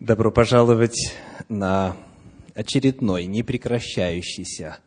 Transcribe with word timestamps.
Добро 0.00 0.32
пожаловать 0.32 1.12
на 1.50 1.94
очередной 2.54 3.26
непрекращающийся 3.26 4.78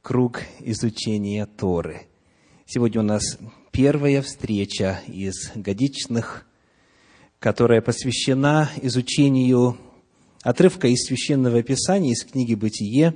круг 0.00 0.40
изучения 0.60 1.44
Торы. 1.44 2.06
Сегодня 2.64 3.02
у 3.02 3.04
нас 3.04 3.36
первая 3.72 4.22
встреча 4.22 5.02
из 5.06 5.52
годичных, 5.54 6.46
которая 7.40 7.82
посвящена 7.82 8.70
изучению 8.80 9.76
отрывка 10.40 10.88
из 10.88 11.08
Священного 11.08 11.62
Писания, 11.62 12.12
из 12.12 12.24
книги 12.24 12.54
«Бытие», 12.54 13.14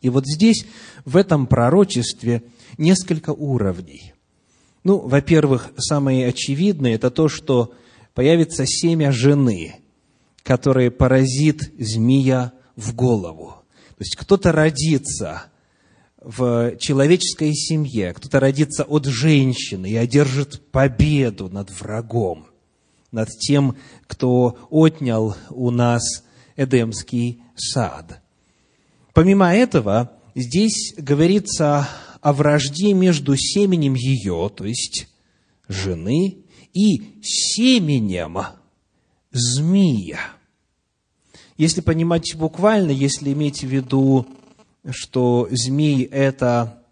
И 0.00 0.08
вот 0.08 0.24
здесь, 0.26 0.64
в 1.04 1.18
этом 1.18 1.46
пророчестве, 1.46 2.44
несколько 2.78 3.30
уровней– 3.34 4.14
ну, 4.82 4.98
во-первых, 4.98 5.70
самое 5.76 6.26
очевидное– 6.26 6.94
это 6.96 7.10
то, 7.10 7.28
что 7.28 7.74
появится 8.14 8.64
семя 8.66 9.12
жены, 9.12 9.76
которое 10.42 10.90
поразит 10.90 11.72
змея 11.78 12.52
в 12.76 12.94
голову. 12.94 13.56
То 13.98 14.04
есть 14.04 14.16
кто-то 14.16 14.52
родится 14.52 15.44
в 16.22 16.76
человеческой 16.76 17.54
семье, 17.54 18.12
кто-то 18.14 18.40
родится 18.40 18.84
от 18.84 19.06
женщины 19.06 19.90
и 19.90 19.96
одержит 19.96 20.62
победу 20.70 21.48
над 21.48 21.70
врагом, 21.70 22.46
над 23.12 23.28
тем, 23.28 23.76
кто 24.06 24.58
отнял 24.70 25.36
у 25.50 25.70
нас 25.70 26.24
Эдемский 26.56 27.42
сад. 27.56 28.20
Помимо 29.12 29.54
этого, 29.54 30.12
здесь 30.34 30.94
говорится 30.96 31.88
о 32.20 32.32
вражде 32.32 32.92
между 32.92 33.36
семенем 33.36 33.94
ее, 33.94 34.50
то 34.54 34.64
есть 34.64 35.08
жены, 35.68 36.38
и 36.72 37.20
семенем 37.22 38.38
змея. 39.30 40.20
Если 41.56 41.80
понимать 41.80 42.34
буквально, 42.36 42.90
если 42.90 43.32
иметь 43.32 43.62
в 43.62 43.68
виду, 43.68 44.26
что 44.88 45.48
змей– 45.50 46.04
это 46.10 46.82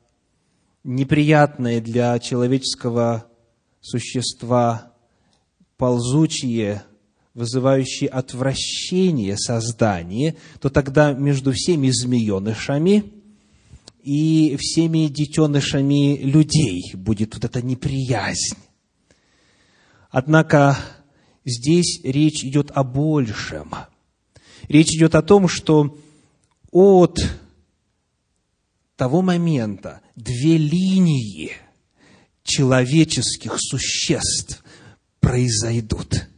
неприятное 0.85 1.81
для 1.81 2.19
человеческого 2.19 3.27
существа 3.81 4.93
ползучие, 5.77 6.83
вызывающие 7.35 8.11
отвращение 8.11 9.37
создание, 9.39 10.37
то 10.61 10.71
тогда 10.71 11.13
между 11.13 11.53
всеми 11.53 11.91
змеенышами– 11.91 13.13
и 14.09 14.57
всеми 14.57 15.09
детенышами 15.09 16.17
людей 16.17 16.93
будет 16.95 17.35
вот 17.35 17.45
эта 17.45 17.61
неприязнь. 17.61 18.57
Однако 20.09 20.79
здесь 21.45 22.01
речь 22.05 22.43
идет 22.43 22.71
о 22.71 22.85
большем. 22.85 23.75
Речь 24.67 24.95
идет 24.95 25.15
о 25.15 25.21
том, 25.21 25.47
что 25.47 25.99
от 26.71 27.19
того 28.97 29.21
момента 29.21 30.01
две 30.17 30.57
линии 30.57 31.53
человеческих 32.45 33.57
существ 33.59 34.65
произойдут. 35.21 36.29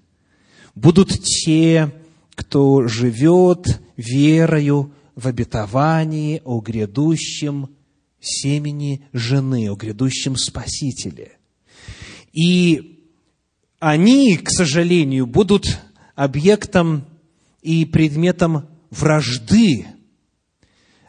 Будут 0.74 1.22
те, 1.22 1.92
кто 2.34 2.88
живет 2.88 3.80
верою 3.96 4.92
в 5.14 5.26
обетовании 5.26 6.40
о 6.44 6.60
грядущем 6.60 7.68
семени 8.20 9.02
жены, 9.12 9.70
о 9.70 9.76
грядущем 9.76 10.36
Спасителе. 10.36 11.38
И 12.32 13.08
они, 13.78 14.36
к 14.36 14.50
сожалению, 14.50 15.26
будут 15.26 15.80
объектом 16.14 17.04
и 17.62 17.84
предметом 17.84 18.68
вражды. 18.90 19.86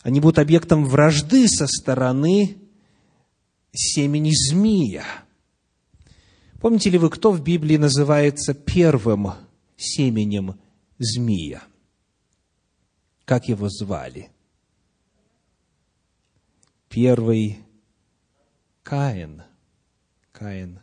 Они 0.04 0.20
будут 0.20 0.40
объектом 0.40 0.86
вражды 0.86 1.48
со 1.48 1.68
стороны 1.68 2.58
семени 3.74 4.32
змея. 4.34 5.06
Помните 6.60 6.90
ли 6.90 6.98
вы, 6.98 7.10
кто 7.10 7.32
в 7.32 7.44
Библии 7.44 7.78
называется 7.78 8.54
первым 8.54 9.34
семенем 9.78 10.60
змея? 10.98 11.64
Как 13.32 13.48
его 13.48 13.70
звали? 13.70 14.30
Первый 16.90 17.60
Каин. 18.84 19.44
Каин. 20.34 20.82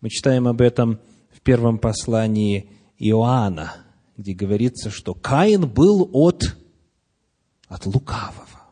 Мы 0.00 0.08
читаем 0.08 0.46
об 0.46 0.60
этом 0.60 1.00
в 1.32 1.40
первом 1.40 1.80
послании 1.80 2.70
Иоанна, 3.00 3.78
где 4.16 4.32
говорится, 4.32 4.90
что 4.90 5.12
Каин 5.12 5.68
был 5.68 6.08
от, 6.12 6.56
от 7.66 7.84
лукавого. 7.84 8.62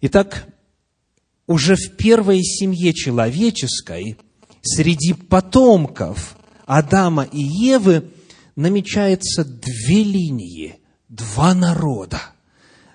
Итак, 0.00 0.48
уже 1.46 1.76
в 1.76 1.94
первой 1.94 2.40
семье 2.42 2.94
человеческой, 2.94 4.16
среди 4.62 5.12
потомков 5.12 6.38
Адама 6.64 7.24
и 7.24 7.42
Евы, 7.42 8.10
намечаются 8.56 9.44
две 9.44 10.02
линии 10.04 10.79
два 11.10 11.54
народа, 11.54 12.20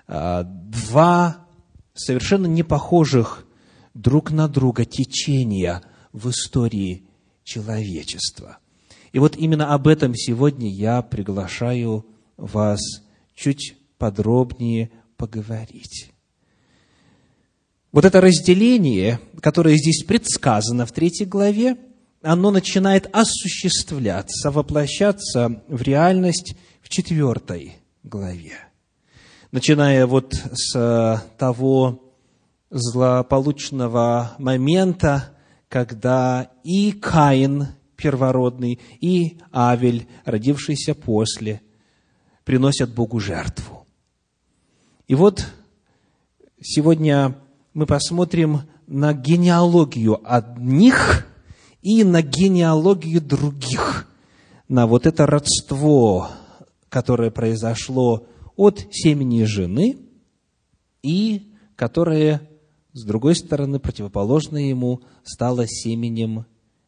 а, 0.08 0.42
два 0.42 1.46
совершенно 1.94 2.46
не 2.46 2.64
похожих 2.64 3.46
друг 3.94 4.30
на 4.30 4.48
друга 4.48 4.84
течения 4.84 5.82
в 6.12 6.30
истории 6.30 7.04
человечества. 7.44 8.58
И 9.12 9.18
вот 9.18 9.36
именно 9.36 9.72
об 9.72 9.86
этом 9.86 10.14
сегодня 10.14 10.68
я 10.68 11.02
приглашаю 11.02 12.06
вас 12.36 12.80
чуть 13.34 13.76
подробнее 13.98 14.90
поговорить. 15.16 16.10
Вот 17.92 18.04
это 18.04 18.20
разделение, 18.20 19.20
которое 19.40 19.76
здесь 19.76 20.04
предсказано 20.04 20.84
в 20.84 20.92
третьей 20.92 21.26
главе, 21.26 21.78
оно 22.22 22.50
начинает 22.50 23.08
осуществляться, 23.14 24.50
воплощаться 24.50 25.62
в 25.68 25.80
реальность 25.82 26.56
в 26.82 26.88
четвертой 26.88 27.76
главе. 28.06 28.58
Начиная 29.52 30.06
вот 30.06 30.34
с 30.34 31.22
того 31.38 32.02
злополучного 32.70 34.32
момента, 34.38 35.36
когда 35.68 36.50
и 36.64 36.92
Каин 36.92 37.68
первородный, 37.96 38.80
и 39.00 39.38
Авель, 39.52 40.06
родившийся 40.24 40.94
после, 40.94 41.62
приносят 42.44 42.94
Богу 42.94 43.18
жертву. 43.18 43.86
И 45.08 45.14
вот 45.14 45.46
сегодня 46.60 47.36
мы 47.74 47.86
посмотрим 47.86 48.62
на 48.86 49.12
генеалогию 49.14 50.20
одних 50.24 51.26
и 51.82 52.04
на 52.04 52.22
генеалогию 52.22 53.20
других, 53.20 54.08
на 54.68 54.86
вот 54.86 55.06
это 55.06 55.26
родство, 55.26 56.30
которое 56.88 57.30
произошло 57.30 58.26
от 58.56 58.86
семени 58.90 59.44
жены 59.44 59.98
и 61.02 61.52
которое, 61.76 62.48
с 62.92 63.04
другой 63.04 63.36
стороны, 63.36 63.78
противоположно 63.78 64.56
ему, 64.56 65.02
стало 65.24 65.66
семенем 65.66 66.46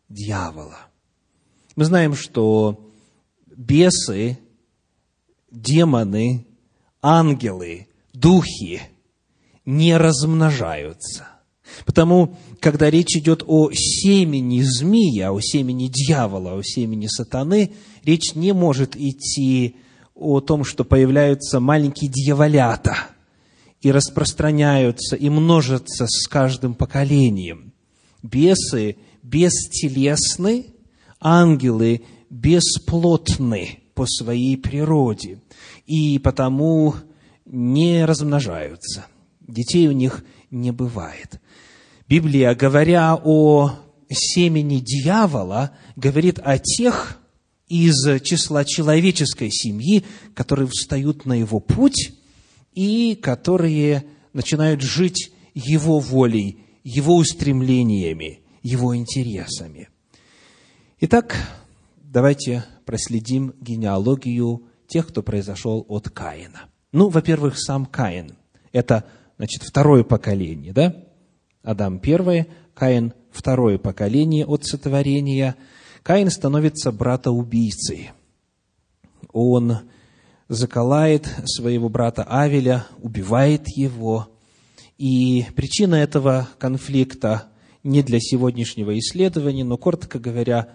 дьявола. 0.08 0.78
Мы 1.76 1.84
знаем, 1.84 2.14
что 2.14 2.90
бесы, 3.56 4.38
демоны, 5.50 6.46
ангелы, 7.02 7.88
духи 8.12 8.82
не 9.64 9.96
размножаются. 9.96 11.28
Потому, 11.84 12.36
когда 12.60 12.90
речь 12.90 13.16
идет 13.16 13.44
о 13.46 13.70
семени 13.72 14.62
змея, 14.62 15.32
о 15.32 15.40
семени 15.40 15.88
дьявола, 15.88 16.58
о 16.58 16.62
семени 16.62 17.06
сатаны, 17.06 17.74
речь 18.04 18.34
не 18.34 18.52
может 18.52 18.96
идти 18.96 19.76
о 20.18 20.40
том, 20.40 20.64
что 20.64 20.84
появляются 20.84 21.60
маленькие 21.60 22.10
дьяволята 22.10 22.96
и 23.80 23.92
распространяются, 23.92 25.14
и 25.14 25.28
множатся 25.28 26.06
с 26.08 26.26
каждым 26.26 26.74
поколением. 26.74 27.72
Бесы 28.22 28.96
бестелесны, 29.22 30.66
ангелы 31.20 32.02
бесплотны 32.30 33.78
по 33.94 34.06
своей 34.06 34.56
природе, 34.56 35.40
и 35.86 36.18
потому 36.18 36.94
не 37.46 38.04
размножаются. 38.04 39.06
Детей 39.40 39.88
у 39.88 39.92
них 39.92 40.24
не 40.50 40.72
бывает. 40.72 41.40
Библия, 42.08 42.54
говоря 42.54 43.16
о 43.22 43.72
семени 44.10 44.80
дьявола, 44.80 45.72
говорит 45.96 46.40
о 46.42 46.58
тех 46.58 47.18
из 47.68 48.22
числа 48.22 48.64
человеческой 48.64 49.50
семьи, 49.50 50.04
которые 50.34 50.68
встают 50.68 51.26
на 51.26 51.34
его 51.34 51.60
путь 51.60 52.12
и 52.74 53.14
которые 53.20 54.04
начинают 54.32 54.82
жить 54.82 55.32
его 55.54 55.98
волей, 55.98 56.60
его 56.84 57.16
устремлениями, 57.16 58.40
его 58.62 58.96
интересами. 58.96 59.88
Итак, 61.00 61.36
давайте 61.96 62.64
проследим 62.84 63.54
генеалогию 63.60 64.64
тех, 64.86 65.08
кто 65.08 65.22
произошел 65.22 65.84
от 65.88 66.08
Каина. 66.08 66.70
Ну, 66.92 67.08
во-первых, 67.08 67.58
сам 67.58 67.86
Каин. 67.86 68.36
Это, 68.72 69.04
значит, 69.36 69.62
второе 69.62 70.04
поколение, 70.04 70.72
да? 70.72 71.04
Адам 71.62 71.98
первое, 71.98 72.46
Каин 72.74 73.12
второе 73.30 73.78
поколение 73.78 74.46
от 74.46 74.64
сотворения. 74.64 75.56
Каин 76.08 76.30
становится 76.30 76.90
брата-убийцей. 76.90 78.12
Он 79.30 79.80
заколает 80.48 81.28
своего 81.44 81.90
брата 81.90 82.24
Авеля, 82.24 82.86
убивает 83.02 83.68
его. 83.68 84.30
И 84.96 85.44
причина 85.54 85.96
этого 85.96 86.48
конфликта 86.58 87.48
не 87.82 88.02
для 88.02 88.20
сегодняшнего 88.20 88.98
исследования, 88.98 89.64
но, 89.64 89.76
коротко 89.76 90.18
говоря, 90.18 90.70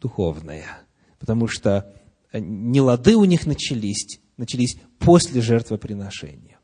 духовная. 0.00 0.78
Потому 1.18 1.48
что 1.48 1.92
не 2.32 2.80
лады 2.80 3.16
у 3.16 3.24
них 3.24 3.44
начались, 3.44 4.20
начались 4.36 4.76
после 5.00 5.40
жертвоприношения. 5.40 6.60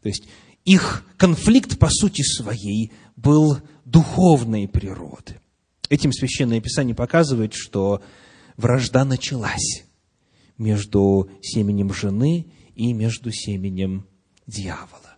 То 0.00 0.08
есть 0.08 0.26
их 0.64 1.04
конфликт 1.18 1.78
по 1.78 1.90
сути 1.90 2.22
своей 2.22 2.90
был 3.16 3.58
духовной 3.84 4.66
природы. 4.66 5.40
Этим 5.90 6.12
Священное 6.12 6.60
Писание 6.60 6.94
показывает, 6.94 7.52
что 7.52 8.00
вражда 8.56 9.04
началась 9.04 9.84
между 10.56 11.28
семенем 11.42 11.92
жены 11.92 12.46
и 12.76 12.92
между 12.92 13.32
семенем 13.32 14.06
дьявола. 14.46 15.16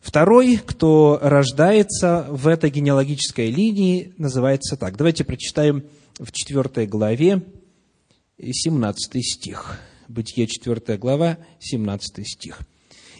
Второй, 0.00 0.56
кто 0.56 1.20
рождается 1.22 2.26
в 2.28 2.48
этой 2.48 2.70
генеалогической 2.70 3.52
линии, 3.52 4.14
называется 4.18 4.76
так. 4.76 4.96
Давайте 4.96 5.22
прочитаем 5.22 5.84
в 6.18 6.32
4 6.32 6.86
главе 6.86 7.44
17 8.36 9.24
стих. 9.24 9.78
Бытие 10.08 10.48
4 10.48 10.98
глава, 10.98 11.38
17 11.60 12.26
стих. 12.26 12.60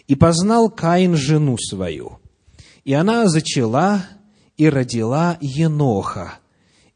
«И 0.07 0.15
познал 0.15 0.69
Каин 0.69 1.15
жену 1.15 1.57
свою, 1.57 2.19
и 2.83 2.93
она 2.93 3.29
зачала 3.29 4.05
и 4.57 4.67
родила 4.67 5.37
Еноха, 5.39 6.39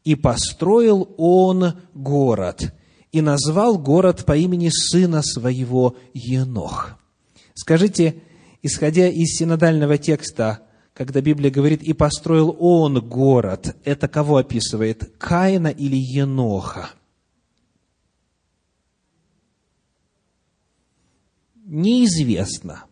и 0.04 0.14
построил 0.14 1.14
он 1.16 1.74
город, 1.94 2.72
и 3.10 3.20
назвал 3.20 3.78
город 3.78 4.24
по 4.24 4.36
имени 4.36 4.70
сына 4.70 5.22
своего 5.22 5.96
Енох». 6.12 6.98
Скажите, 7.54 8.22
исходя 8.62 9.08
из 9.08 9.36
синодального 9.36 9.98
текста, 9.98 10.60
когда 10.92 11.20
Библия 11.20 11.50
говорит 11.50 11.82
«и 11.82 11.92
построил 11.92 12.56
он 12.58 13.00
город», 13.00 13.76
это 13.84 14.06
кого 14.08 14.36
описывает? 14.36 15.16
Каина 15.18 15.68
или 15.68 15.96
Еноха?– 15.96 16.90
неизвестно. 21.64 22.84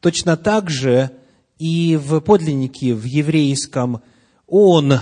Точно 0.00 0.36
так 0.36 0.70
же 0.70 1.10
и 1.58 1.96
в 1.96 2.20
подлиннике, 2.20 2.94
в 2.94 3.04
еврейском, 3.04 4.02
он, 4.46 4.94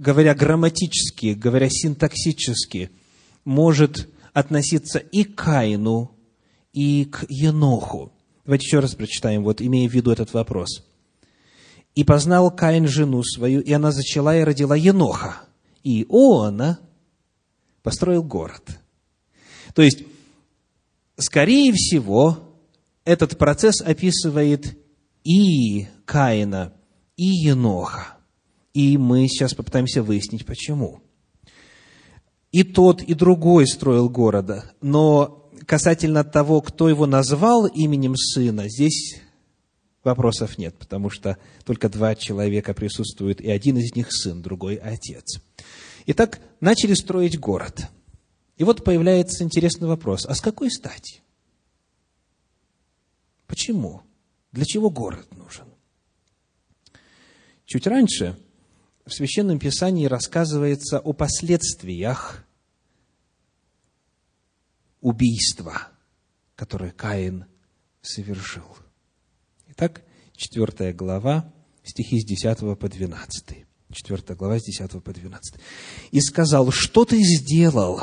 говоря 0.00 0.34
грамматически, 0.34 1.34
говоря 1.34 1.68
синтаксически, 1.68 2.90
может 3.44 4.08
относиться 4.32 4.98
и 4.98 5.24
к 5.24 5.34
Каину, 5.34 6.16
и 6.72 7.04
к 7.04 7.26
Еноху. 7.28 8.10
Давайте 8.46 8.64
еще 8.64 8.80
раз 8.80 8.94
прочитаем, 8.94 9.44
вот 9.44 9.60
имея 9.60 9.88
в 9.88 9.92
виду 9.92 10.10
этот 10.10 10.32
вопрос. 10.32 10.84
«И 11.94 12.04
познал 12.04 12.50
Каин 12.50 12.88
жену 12.88 13.22
свою, 13.22 13.60
и 13.60 13.72
она 13.72 13.92
зачала 13.92 14.38
и 14.38 14.42
родила 14.42 14.74
Еноха. 14.74 15.42
И 15.82 16.06
он 16.08 16.76
построил 17.82 18.22
город». 18.22 18.62
То 19.74 19.82
есть, 19.82 20.04
скорее 21.18 21.72
всего, 21.74 22.38
этот 23.04 23.36
процесс 23.36 23.82
описывает 23.82 24.78
и 25.24 25.88
Каина, 26.06 26.72
и 27.16 27.26
Еноха. 27.26 28.19
И 28.72 28.96
мы 28.98 29.26
сейчас 29.28 29.54
попытаемся 29.54 30.02
выяснить, 30.02 30.46
почему. 30.46 31.00
И 32.52 32.62
тот, 32.64 33.02
и 33.02 33.14
другой 33.14 33.66
строил 33.66 34.08
города, 34.08 34.72
но 34.80 35.50
касательно 35.66 36.24
того, 36.24 36.60
кто 36.60 36.88
его 36.88 37.06
назвал 37.06 37.66
именем 37.66 38.16
сына, 38.16 38.68
здесь 38.68 39.20
вопросов 40.02 40.58
нет, 40.58 40.76
потому 40.78 41.10
что 41.10 41.38
только 41.64 41.88
два 41.88 42.14
человека 42.14 42.74
присутствуют, 42.74 43.40
и 43.40 43.50
один 43.50 43.76
из 43.78 43.94
них 43.94 44.08
сын, 44.10 44.42
другой 44.42 44.76
отец. 44.76 45.40
Итак, 46.06 46.40
начали 46.60 46.94
строить 46.94 47.38
город– 47.38 47.86
и 48.60 48.62
вот 48.62 48.84
появляется 48.84 49.42
интересный 49.42 49.88
вопрос, 49.88 50.26
а 50.26 50.34
с 50.34 50.42
какой 50.42 50.70
стати? 50.70 51.22
Почему? 53.46 54.02
Для 54.52 54.66
чего 54.66 54.90
город 54.90 55.34
нужен? 55.34 55.64
Чуть 57.64 57.86
раньше 57.86 58.38
в 59.06 59.12
Священном 59.12 59.58
Писании 59.58 60.06
рассказывается 60.06 60.98
о 60.98 61.12
последствиях 61.12 62.44
убийства, 65.00 65.88
которое 66.54 66.90
Каин 66.90 67.46
совершил. 68.02 68.76
Итак, 69.68 70.02
4 70.36 70.92
глава, 70.92 71.52
стихи 71.82 72.20
с 72.20 72.24
10 72.24 72.78
по 72.78 72.88
12. 72.88 73.66
4 73.92 74.36
глава, 74.36 74.58
с 74.58 74.64
10 74.64 75.02
по 75.02 75.12
12. 75.12 75.54
«И 76.10 76.20
сказал, 76.20 76.70
что 76.70 77.04
ты 77.04 77.22
сделал?» 77.22 78.02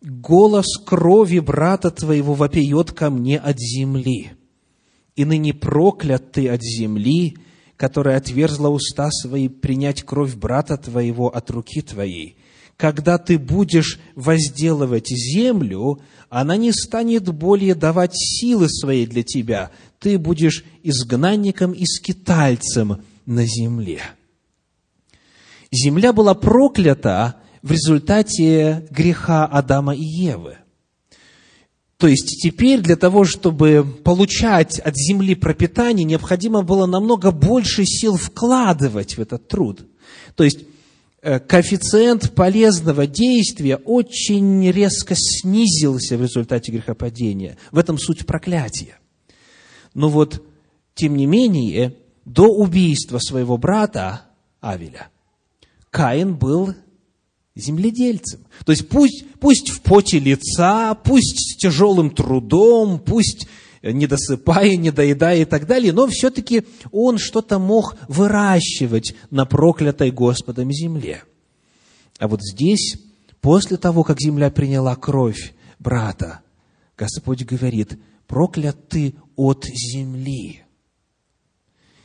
голос 0.00 0.76
крови 0.84 1.40
брата 1.40 1.90
твоего 1.90 2.34
вопиет 2.34 2.92
ко 2.92 3.10
мне 3.10 3.38
от 3.38 3.58
земли. 3.58 4.32
и 5.16 5.24
ныне 5.24 5.52
проклят 5.52 6.30
ты 6.30 6.48
от 6.48 6.62
земли, 6.62 7.38
которая 7.78 8.18
отверзла 8.18 8.68
уста 8.68 9.08
свои 9.10 9.48
принять 9.48 10.02
кровь 10.02 10.34
брата 10.34 10.76
твоего 10.76 11.34
от 11.34 11.48
руки 11.50 11.80
твоей. 11.80 12.36
Когда 12.76 13.18
ты 13.18 13.38
будешь 13.38 13.98
возделывать 14.14 15.08
землю, 15.08 16.00
она 16.28 16.56
не 16.56 16.72
станет 16.72 17.32
более 17.32 17.74
давать 17.74 18.12
силы 18.14 18.68
своей 18.68 19.06
для 19.06 19.22
тебя. 19.22 19.70
Ты 20.00 20.18
будешь 20.18 20.64
изгнанником 20.82 21.72
и 21.72 21.84
скитальцем 21.86 23.04
на 23.26 23.46
земле. 23.46 24.00
Земля 25.70 26.12
была 26.12 26.34
проклята 26.34 27.36
в 27.62 27.70
результате 27.70 28.88
греха 28.90 29.46
Адама 29.46 29.94
и 29.94 30.02
Евы. 30.02 30.58
То 31.98 32.06
есть 32.06 32.40
теперь 32.40 32.80
для 32.80 32.94
того, 32.94 33.24
чтобы 33.24 33.84
получать 34.04 34.78
от 34.78 34.96
земли 34.96 35.34
пропитание, 35.34 36.04
необходимо 36.04 36.62
было 36.62 36.86
намного 36.86 37.32
больше 37.32 37.84
сил 37.84 38.16
вкладывать 38.16 39.16
в 39.16 39.20
этот 39.20 39.48
труд. 39.48 39.84
То 40.36 40.44
есть 40.44 40.60
э, 41.22 41.40
коэффициент 41.40 42.34
полезного 42.36 43.08
действия 43.08 43.76
очень 43.76 44.70
резко 44.70 45.16
снизился 45.16 46.16
в 46.16 46.22
результате 46.22 46.70
грехопадения. 46.70 47.58
В 47.72 47.78
этом 47.78 47.98
суть 47.98 48.24
проклятия. 48.26 48.96
Но 49.92 50.08
вот, 50.08 50.40
тем 50.94 51.16
не 51.16 51.26
менее, 51.26 51.96
до 52.24 52.46
убийства 52.46 53.18
своего 53.18 53.58
брата 53.58 54.22
Авеля 54.60 55.08
Каин 55.90 56.36
был 56.36 56.74
земледельцем. 57.58 58.40
То 58.64 58.72
есть 58.72 58.88
пусть, 58.88 59.24
пусть 59.40 59.70
в 59.70 59.82
поте 59.82 60.18
лица, 60.18 60.94
пусть 60.94 61.38
с 61.38 61.56
тяжелым 61.56 62.10
трудом, 62.10 62.98
пусть 62.98 63.46
не 63.82 64.06
досыпая, 64.06 64.76
не 64.76 64.90
доедая 64.90 65.42
и 65.42 65.44
так 65.44 65.66
далее, 65.66 65.92
но 65.92 66.06
все-таки 66.08 66.64
он 66.90 67.18
что-то 67.18 67.58
мог 67.58 67.96
выращивать 68.08 69.14
на 69.30 69.44
проклятой 69.44 70.10
Господом 70.10 70.72
земле. 70.72 71.22
А 72.18 72.28
вот 72.28 72.40
здесь, 72.42 72.96
после 73.40 73.76
того, 73.76 74.02
как 74.02 74.20
земля 74.20 74.50
приняла 74.50 74.96
кровь 74.96 75.54
брата, 75.78 76.40
Господь 76.96 77.44
говорит, 77.44 77.98
проклят 78.26 78.88
ты 78.88 79.14
от 79.36 79.64
земли. 79.66 80.64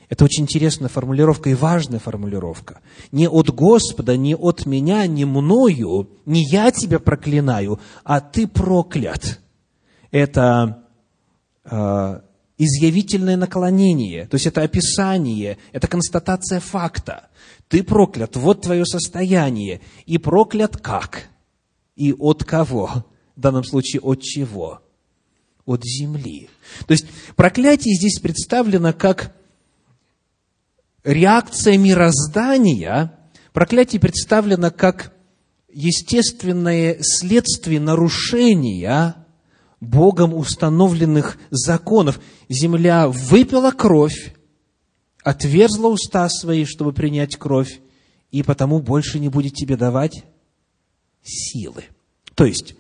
Это 0.10 0.26
очень 0.26 0.44
интересная 0.44 0.90
формулировка 0.90 1.50
и 1.50 1.56
важная 1.56 2.00
формулировка. 2.00 2.82
Не 3.12 3.28
от 3.28 3.50
Господа, 3.50 4.18
не 4.18 4.36
от 4.36 4.66
меня, 4.66 5.08
не 5.08 5.26
мною, 5.26 6.10
не 6.26 6.44
я 6.44 6.72
тебя 6.72 7.00
проклинаю, 7.00 7.80
а 8.04 8.20
ты 8.20 8.48
проклят. 8.48 9.40
Это 10.12 10.84
э, 11.66 12.20
изъявительное 12.58 13.38
наклонение, 13.38 14.28
то 14.28 14.36
есть 14.36 14.46
это 14.46 14.62
описание, 14.62 15.58
это 15.72 15.88
констатация 15.88 16.60
факта. 16.60 17.30
Ты 17.68 17.84
проклят, 17.84 18.36
вот 18.36 18.62
твое 18.62 18.86
состояние. 18.86 19.82
И 20.06 20.18
проклят 20.18 20.78
как? 20.78 21.30
И 21.96 22.14
от 22.14 22.44
кого? 22.44 23.06
В 23.36 23.40
данном 23.40 23.64
случае 23.64 24.02
от 24.02 24.22
чего? 24.22 24.82
От 25.66 25.84
земли. 25.84 26.50
То 26.86 26.92
есть 26.92 27.06
проклятие 27.36 27.96
здесь 27.96 28.20
представлено 28.20 28.94
как 28.94 29.36
реакция 31.04 31.78
мироздания, 31.78 33.18
проклятие 33.52 34.00
представлено 34.00 34.72
как 34.72 35.14
естественное 35.72 36.98
следствие 37.02 37.80
нарушения 37.80 39.16
Богом 39.80 40.34
установленных 40.34 41.38
законов. 41.50 42.20
Земля 42.48 43.10
выпила 43.10 43.72
кровь, 43.72 44.34
отверзла 45.24 45.90
уста 45.90 46.28
свои, 46.30 46.66
чтобы 46.66 46.94
принять 46.94 47.36
кровь, 47.36 47.80
и 48.32 48.44
потому 48.44 48.80
больше 48.80 49.20
не 49.20 49.30
будет 49.30 49.54
тебе 49.54 49.76
давать 49.76 50.24
силы. 51.24 51.86
То 52.36 52.46
есть, 52.46 52.76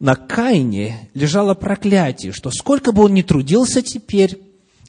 на 0.00 0.14
Каине 0.14 1.10
лежало 1.14 1.54
проклятие, 1.54 2.32
что 2.32 2.50
сколько 2.50 2.92
бы 2.92 3.04
он 3.04 3.14
ни 3.14 3.22
трудился 3.22 3.82
теперь, 3.82 4.40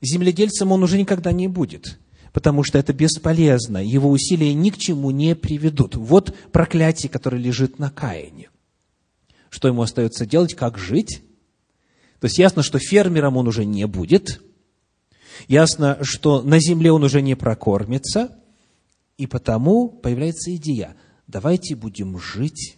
земледельцем 0.01 0.71
он 0.71 0.83
уже 0.83 0.97
никогда 0.97 1.31
не 1.31 1.47
будет– 1.47 1.99
потому 2.39 2.63
что 2.63 2.77
это 2.77 2.93
бесполезно, 2.93 3.85
его 3.85 4.09
усилия 4.09 4.53
ни 4.53 4.69
к 4.69 4.77
чему 4.77 5.11
не 5.11 5.35
приведут. 5.35 5.97
Вот 5.97 6.33
проклятие, 6.53 7.09
которое 7.09 7.35
лежит 7.35 7.79
на 7.79 7.91
Каине. 7.91 8.49
Что 9.49 9.67
ему 9.67 9.81
остается 9.81 10.25
делать, 10.25 10.53
как 10.53 10.77
жить? 10.77 11.21
То 12.21 12.27
есть 12.27 12.37
ясно, 12.37 12.63
что 12.63 12.79
фермером 12.79 13.35
он 13.35 13.49
уже 13.49 13.65
не 13.65 13.85
будет, 13.87 14.41
ясно, 15.49 15.97
что 16.01 16.41
на 16.41 16.61
земле 16.61 16.93
он 16.93 17.03
уже 17.03 17.21
не 17.21 17.35
прокормится, 17.35 18.39
и 19.17 19.27
потому 19.27 19.89
появляется 19.89 20.55
идея, 20.55 20.95
давайте 21.27 21.75
будем 21.75 22.17
жить 22.17 22.77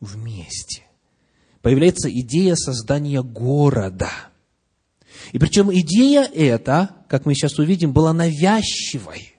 вместе. 0.00 0.84
Появляется 1.60 2.08
идея 2.10 2.54
создания 2.54 3.22
города– 3.22 4.08
и 5.32 5.38
причем 5.38 5.72
идея 5.72 6.22
эта, 6.22 6.90
как 7.08 7.26
мы 7.26 7.34
сейчас 7.34 7.58
увидим, 7.58 7.92
была 7.92 8.12
навязчивой, 8.12 9.34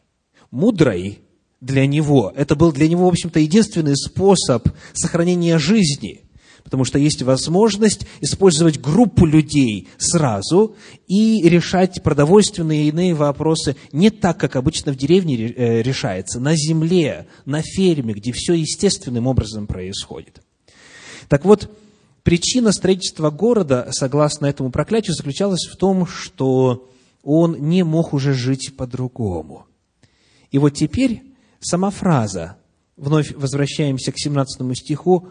мудрой 0.52 1.20
для 1.62 1.86
него. 1.88 2.34
Это 2.36 2.56
был 2.56 2.72
для 2.72 2.88
него, 2.88 3.06
в 3.06 3.10
общем-то, 3.10 3.40
единственный 3.40 3.96
способ 3.96 4.70
сохранения 4.94 5.58
жизни, 5.58 6.22
потому 6.64 6.86
что 6.86 7.00
есть 7.00 7.22
возможность 7.22 8.06
использовать 8.22 8.80
группу 8.80 9.26
людей 9.26 9.88
сразу 9.98 10.76
и 11.08 11.48
решать 11.48 12.04
продовольственные 12.04 12.86
и 12.86 12.90
иные 12.90 13.14
вопросы 13.14 13.76
не 13.92 14.10
так, 14.10 14.40
как 14.40 14.56
обычно 14.56 14.92
в 14.92 14.98
деревне 14.98 15.36
э, 15.36 15.82
решается, 15.82 16.40
на 16.40 16.56
земле, 16.56 17.28
на 17.46 17.62
ферме, 17.62 18.14
где 18.14 18.32
все 18.32 18.54
естественным 18.54 19.28
образом 19.28 19.68
происходит. 19.68 20.42
Так 21.28 21.44
вот, 21.44 21.70
Причина 22.28 22.74
строительства 22.74 23.30
города, 23.30 23.88
согласно 23.92 24.48
этому 24.48 24.70
проклятию, 24.70 25.16
заключалась 25.16 25.66
в 25.66 25.78
том, 25.78 26.06
что 26.06 26.90
он 27.24 27.58
не 27.60 27.84
мог 27.84 28.14
уже 28.14 28.34
жить 28.34 28.76
по-другому. 28.78 29.66
И 30.52 30.60
вот 30.60 30.72
теперь 30.72 31.24
сама 31.60 31.90
фраза, 31.90 32.58
вновь 32.96 33.34
возвращаемся 33.34 34.12
к 34.12 34.18
17 34.18 34.78
стиху, 34.78 35.30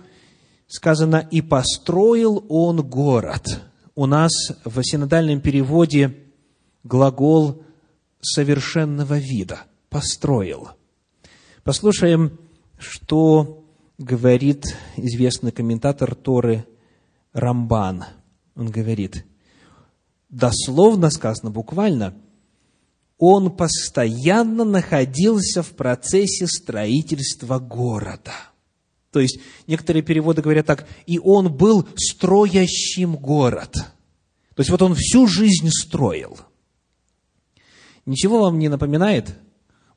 сказано 0.67 1.27
«И 1.31 1.43
построил 1.43 2.45
он 2.49 2.83
город». 2.83 3.63
У 3.95 4.07
нас 4.07 4.33
в 4.65 4.83
синодальном 4.83 5.41
переводе 5.41 6.15
глагол 6.85 7.63
совершенного 8.21 9.19
вида– 9.19 9.61
«построил». 9.89 10.71
Послушаем, 11.65 12.39
что 12.79 13.65
говорит 13.99 14.77
известный 14.97 15.51
комментатор 15.51 16.15
Торы 16.15 16.67
Рамбан. 17.33 18.05
Он 18.55 18.71
говорит, 18.71 19.25
дословно 20.29 21.11
сказано, 21.11 21.51
буквально, 21.51 22.15
он 23.19 23.51
постоянно 23.57 24.65
находился 24.65 25.63
в 25.63 25.71
процессе 25.71 26.47
строительства 26.47 27.59
города. 27.59 28.33
То 29.11 29.21
есть, 29.21 29.39
некоторые 29.67 30.03
переводы 30.03 30.43
говорят 30.43 30.67
так, 30.67 30.87
и 31.07 31.19
он 31.19 31.53
был 31.53 31.89
строящим 31.97 33.17
город. 33.17 33.73
То 33.73 34.61
есть, 34.61 34.71
вот 34.71 34.83
он 34.83 34.95
всю 34.95 35.27
жизнь 35.27 35.71
строил. 35.71 36.39
Ничего 38.05 38.43
вам 38.43 38.59
не 38.59 38.69
напоминает? 38.69 39.39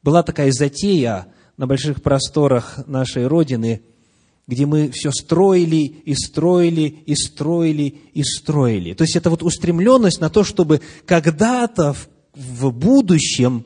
Была 0.02 0.24
такая 0.24 0.52
затея 0.52 1.28
на 1.58 1.68
больших 1.68 2.02
просторах 2.02 2.88
нашей 2.88 3.28
Родины– 3.28 3.82
где 4.50 4.66
мы 4.66 4.90
все 4.90 5.12
строили 5.12 5.76
и 5.76 6.16
строили 6.16 7.04
и 7.06 7.14
строили 7.14 8.02
и 8.16 8.24
строили. 8.24 8.96
То 8.96 9.04
есть 9.04 9.16
это 9.16 9.30
вот 9.30 9.44
устремленность 9.44 10.20
на 10.22 10.32
то, 10.32 10.44
чтобы 10.44 10.82
когда-то 11.06 11.94
в, 11.94 12.08
в 12.34 12.72
будущем, 12.72 13.64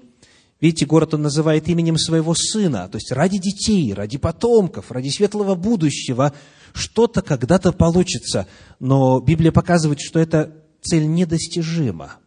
видите, 0.59 0.85
город 0.85 1.13
он 1.13 1.21
называет 1.21 1.69
именем 1.69 1.97
своего 1.97 2.35
сына, 2.35 2.89
то 2.91 2.97
есть 2.97 3.13
ради 3.13 3.37
детей, 3.37 3.93
ради 3.93 4.17
потомков, 4.17 4.91
ради 4.91 5.07
светлого 5.07 5.55
будущего, 5.55 6.33
что-то 6.73 7.21
когда-то 7.21 7.71
получится. 7.71 8.45
Но 8.81 9.21
Библия 9.21 9.53
показывает, 9.53 10.01
что 10.01 10.19
эта 10.19 10.51
цель 10.81 11.07
недостижима. 11.07 12.17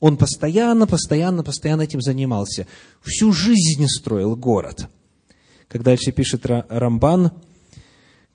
Он 0.00 0.18
постоянно, 0.18 0.86
постоянно, 0.86 1.42
постоянно 1.42 1.80
этим 1.80 2.02
занимался. 2.02 2.66
Всю 3.00 3.32
жизнь 3.32 3.86
строил 3.88 4.36
город. 4.36 4.90
Как 5.68 5.82
дальше 5.82 6.12
пишет 6.12 6.44
Рамбан, 6.44 7.32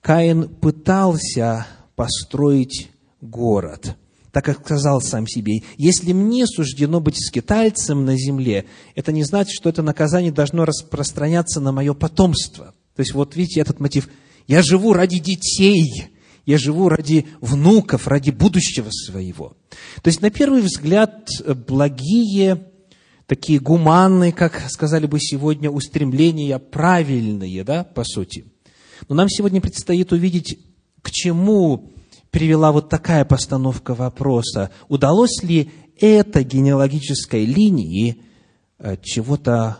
Каин 0.08 0.48
пытался 0.48 1.68
построить 1.98 2.92
город, 3.20 3.98
так 4.32 4.46
как 4.46 4.62
сказал 4.62 5.02
сам 5.02 5.28
себе, 5.28 5.64
если 5.76 6.14
мне 6.14 6.48
суждено 6.48 7.02
быть 7.02 7.18
скитальцем 7.18 8.06
на 8.06 8.16
земле, 8.18 8.64
это 8.96 9.12
не 9.12 9.26
значит, 9.26 9.52
что 9.52 9.68
это 9.68 9.84
наказание 9.84 10.32
должно 10.32 10.64
распространяться 10.64 11.60
на 11.60 11.74
мое 11.74 11.94
потомство. 11.94 12.74
То 12.96 13.02
есть 13.02 13.14
вот 13.14 13.36
видите 13.36 13.60
этот 13.60 13.82
мотив. 13.82 14.08
Я 14.48 14.62
живу 14.62 14.94
ради 14.94 15.20
детей, 15.20 16.08
Я 16.46 16.58
живу 16.58 16.88
ради 16.88 17.26
внуков, 17.42 18.08
ради 18.08 18.32
будущего 18.32 18.88
своего. 18.90 19.58
То 20.02 20.08
есть, 20.08 20.22
на 20.22 20.30
первый 20.30 20.62
взгляд, 20.62 21.28
благие, 21.68 22.64
такие 23.26 23.60
гуманные, 23.60 24.32
как 24.32 24.64
сказали 24.70 25.06
бы 25.06 25.20
сегодня, 25.20 25.70
устремления, 25.70 26.58
правильные, 26.60 27.66
да, 27.66 27.84
по 27.84 28.06
сути. 28.06 28.46
Но 29.08 29.16
нам 29.16 29.30
сегодня 29.30 29.62
предстоит 29.62 30.12
увидеть, 30.12 30.60
к 31.02 31.12
чему 31.12 31.92
привела 32.32 32.72
вот 32.72 32.90
такая 32.90 33.26
постановка 33.26 33.96
вопроса. 33.96 34.72
Удалось 34.90 35.42
ли 35.44 35.72
этой 36.00 36.44
генеалогической 36.44 37.46
линии 37.46 38.22
э, 38.80 38.98
чего-то 39.02 39.80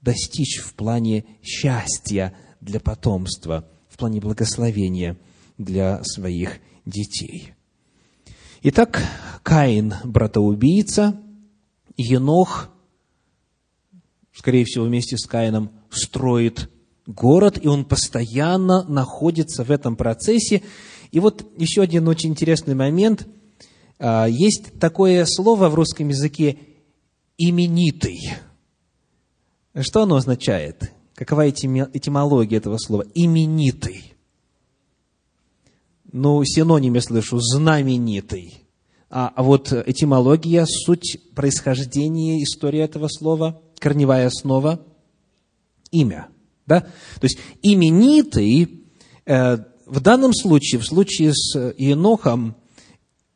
достичь 0.00 0.58
в 0.58 0.74
плане 0.74 1.24
счастья 1.42 2.34
для 2.60 2.80
потомства, 2.80 3.68
в 3.88 3.96
плане 3.96 4.20
благословения 4.20 5.16
для 5.58 6.02
своих 6.04 6.60
детей. 6.84 7.54
Итак, 8.62 9.02
Каин– 9.42 9.94
братоубийца, 10.04 11.20
Енох, 11.96 12.70
скорее 14.32 14.64
всего, 14.64 14.84
вместе 14.84 15.16
с 15.16 15.26
Каином 15.26 15.70
строит 15.90 16.70
город, 17.06 17.58
и 17.60 17.68
он 17.68 17.84
постоянно 17.84 18.84
находится 18.84 19.64
в 19.64 19.70
этом 19.70 19.96
процессе. 19.96 20.62
И 21.10 21.20
вот 21.20 21.44
еще 21.58 21.82
один 21.82 22.08
очень 22.08 22.30
интересный 22.30 22.74
момент. 22.74 23.26
А, 23.98 24.26
есть 24.26 24.78
такое 24.78 25.24
слово 25.26 25.68
в 25.68 25.74
русском 25.74 26.08
языке 26.08 26.58
«именитый». 27.38 28.20
Что 29.80 30.02
оно 30.02 30.16
означает? 30.16 30.92
Какова 31.14 31.48
этимология 31.48 32.58
этого 32.58 32.76
слова? 32.78 33.04
Именитый. 33.14 34.12
Ну, 36.12 36.44
синоним 36.44 36.94
я 36.94 37.00
слышу, 37.00 37.38
знаменитый. 37.40 38.66
А, 39.08 39.32
а 39.34 39.42
вот 39.42 39.72
этимология, 39.72 40.66
суть 40.66 41.18
происхождения, 41.34 42.42
история 42.42 42.82
этого 42.82 43.08
слова, 43.08 43.62
корневая 43.78 44.26
основа, 44.26 44.84
имя. 45.90 46.28
Да? 46.66 46.80
То 46.80 47.24
есть 47.24 47.38
именитый 47.62 48.84
э, 49.26 49.58
в 49.86 50.00
данном 50.00 50.32
случае, 50.32 50.80
в 50.80 50.86
случае 50.86 51.34
с 51.34 51.74
Енохом, 51.76 52.56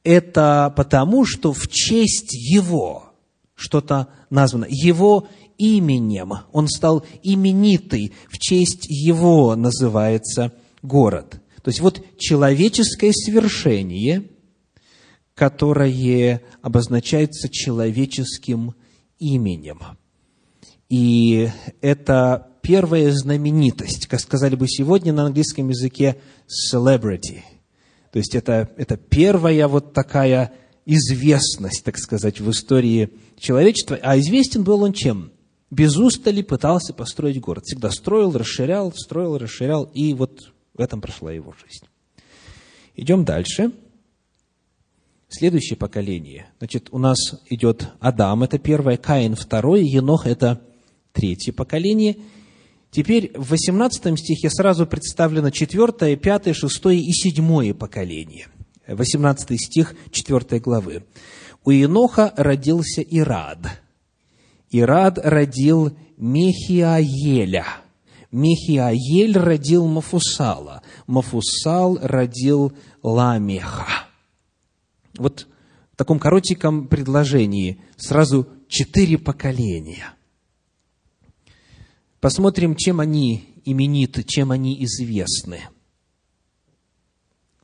это 0.05 0.73
потому, 0.77 1.25
что 1.25 1.53
в 1.53 1.69
честь 1.69 2.33
его 2.33 3.13
что-то 3.55 4.09
названо. 4.31 4.67
Его 4.69 5.29
именем. 5.59 6.33
Он 6.53 6.69
стал 6.69 7.05
именитый, 7.23 8.13
в 8.29 8.39
честь 8.39 8.87
его 8.89 9.57
называется 9.57 10.53
город. 10.83 11.41
То 11.63 11.69
есть 11.71 11.81
вот 11.81 12.01
человеческое 12.19 13.13
свершение, 13.13 14.31
которое 15.35 16.43
обозначается 16.63 17.49
человеческим 17.49 18.75
именем. 19.19 19.81
И 20.89 21.51
это 21.81 22.49
первая 22.67 23.13
знаменитость, 23.13 24.09
как 24.09 24.21
сказали 24.21 24.57
бы 24.57 24.67
сегодня 24.67 25.13
на 25.13 25.27
английском 25.27 25.69
языке, 25.69 26.17
celebrity. 26.49 27.43
То 28.11 28.19
есть 28.19 28.35
это, 28.35 28.71
это 28.77 28.97
первая 28.97 29.69
вот 29.69 29.93
такая 29.93 30.53
известность, 30.85 31.85
так 31.85 31.97
сказать, 31.99 32.41
в 32.41 32.51
истории 32.51 33.11
человечества. 33.39 33.99
А 34.03 34.19
известен 34.19 34.65
был 34.65 34.83
он 34.83 34.93
чем? 34.93 35.31
без 35.71 35.97
устали 35.97 36.43
пытался 36.43 36.95
построить 36.95 37.41
город. 37.41 37.65
Всегда 37.65 37.91
строил, 37.91 38.33
расширял, 38.33 38.93
строил, 38.93 39.37
расширял, 39.37 39.85
и 39.85 40.15
вот 40.15 40.53
в 40.75 40.81
этом 40.81 41.01
прошла 41.01 41.33
его 41.33 41.53
жизнь. 41.53 41.87
Идем 42.95 43.25
дальше. 43.25 43.73
Следующее 45.29 45.77
поколение. 45.77 46.47
Значит, 46.59 46.89
у 46.93 46.99
нас 46.99 47.19
идет 47.51 47.89
Адам, 47.99 48.45
это 48.45 48.59
первое, 48.59 48.97
Каин 48.97 49.35
второе, 49.35 49.83
Енох 49.83 50.27
это 50.27 50.63
третье 51.13 51.53
поколение. 51.53 52.17
Теперь 52.91 53.33
в 53.35 53.51
18 53.51 54.19
стихе 54.19 54.49
сразу 54.51 54.87
представлено 54.87 55.51
четвертое, 55.51 56.17
пятое, 56.17 56.55
шестое 56.55 57.01
и 57.01 57.13
седьмое 57.13 57.75
поколение. 57.75 58.49
18 58.87 59.61
стих 59.61 59.95
4 60.11 60.61
главы. 60.61 61.05
У 61.65 61.71
Еноха 61.71 62.33
родился 62.37 63.03
Ирад– 63.03 63.59
Ирад 64.71 65.19
родил 65.23 65.97
Мехиаеля. 66.17 67.67
Мехиаель 68.33 69.39
родил 69.39 69.87
Мафусала. 69.87 70.83
Мафусал 71.07 71.99
родил 72.03 72.73
Ламеха. 73.03 73.87
Вот 75.17 75.47
в 75.93 75.97
таком 75.97 76.19
коротеньком 76.19 76.89
предложении 76.89 77.81
сразу 77.97 78.49
четыре 78.69 79.19
поколения. 79.19 80.16
Посмотрим, 82.27 82.75
чем 82.75 82.99
они 82.99 83.55
имениты, 83.65 84.25
чем 84.25 84.51
они 84.51 84.83
известны. 84.83 85.61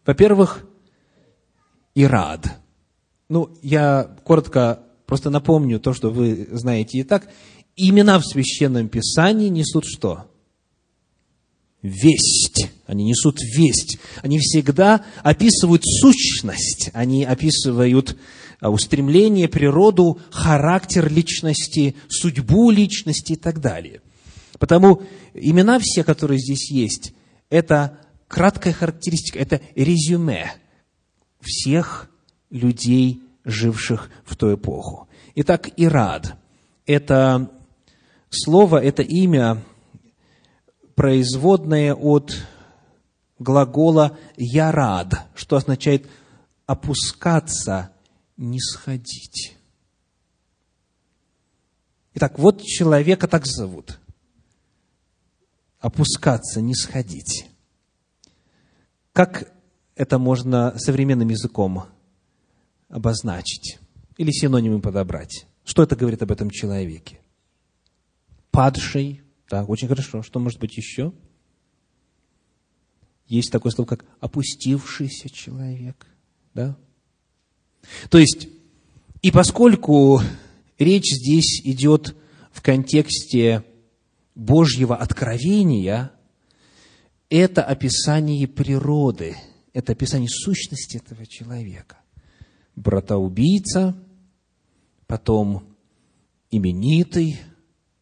Во-первых, 0.07 0.65
Ирад. 1.97 2.61
Ну, 3.29 3.59
я 3.61 4.05
коротко 4.23 4.85
Просто 5.05 5.31
напомню 5.31 5.81
то, 5.81 5.93
что 5.93 6.11
вы 6.11 6.47
знаете 6.53 6.99
и 6.99 7.03
так. 7.03 7.29
Имена 7.75 8.21
в 8.21 8.25
Священном 8.25 8.89
Писании 8.89 9.49
несут 9.49 9.85
что? 9.85 10.31
Весть. 11.83 12.71
Они 12.87 13.05
несут 13.05 13.41
весть. 13.41 13.99
Они 14.23 14.39
всегда 14.39 15.05
описывают 15.25 15.83
сущность. 15.85 16.91
Они 16.93 17.25
описывают 17.25 18.17
а, 18.61 18.71
устремление, 18.71 19.49
природу, 19.49 20.21
характер 20.31 21.13
личности, 21.13 21.97
судьбу 22.09 22.71
личности 22.71 23.33
и 23.33 23.37
так 23.37 23.61
далее. 23.61 24.02
Потому 24.63 25.03
имена 25.35 25.81
все, 25.81 26.05
которые 26.05 26.39
здесь 26.39 26.71
есть, 26.71 27.15
это 27.51 27.99
краткая 28.29 28.73
характеристика, 28.73 29.41
это 29.41 29.61
резюме 29.75 30.53
всех 31.41 32.09
людей 32.49 33.25
живших 33.43 34.09
в 34.25 34.37
ту 34.37 34.55
эпоху. 34.55 35.09
Итак, 35.35 35.69
Ирад– 35.77 36.37
это 36.87 37.51
слово, 38.31 38.81
это 38.81 39.03
имя, 39.03 39.65
производное 40.95 41.93
от 41.93 42.33
глагола 43.41 44.17
«ярад», 44.37 45.27
что 45.35 45.57
означает 45.57 46.07
«опускаться», 46.67 47.91
«не 48.37 48.61
сходить». 48.61 49.57
Итак, 52.15 52.39
вот 52.39 52.63
человека 52.63 53.27
так 53.27 53.45
зовут. 53.45 53.99
Опускаться, 55.83 56.61
не 56.61 56.75
сходить. 56.75 57.47
Как 59.13 59.53
это 59.97 60.19
можно 60.19 60.75
современным 60.79 61.29
языком 61.29 61.85
обозначить 62.89 63.79
или 64.17 64.31
синонимы 64.31 64.81
подобрать. 64.81 65.47
Что 65.65 65.83
это 65.83 65.97
говорит 65.97 66.23
об 66.23 66.31
этом 66.31 66.51
человеке? 66.51 67.19
Падший. 68.51 69.23
Так, 69.49 69.69
очень 69.69 69.89
хорошо. 69.89 70.23
Что 70.23 70.39
может 70.39 70.61
быть 70.61 70.77
еще? 70.77 71.13
Есть 73.27 73.51
такое 73.51 73.73
слово, 73.73 73.89
как 73.89 74.05
опустившийся 74.21 75.31
человек. 75.31 76.07
Да? 76.55 76.77
То 78.09 78.19
есть, 78.19 78.49
и 79.23 79.31
поскольку 79.31 80.21
речь 80.79 81.11
здесь 81.13 81.61
идет 81.65 82.15
в 82.53 82.63
контексте 82.63 83.65
Божьего 84.35 84.97
откровения, 84.97 86.13
это 87.29 87.63
описание 87.63 88.47
природы, 88.47 89.37
это 89.73 89.93
описание 89.93 90.29
сущности 90.29 90.99
этого 90.99 91.27
человека 91.27 92.03
братоубийца, 92.77 93.97
потом 95.07 95.77
именитый 96.51 97.41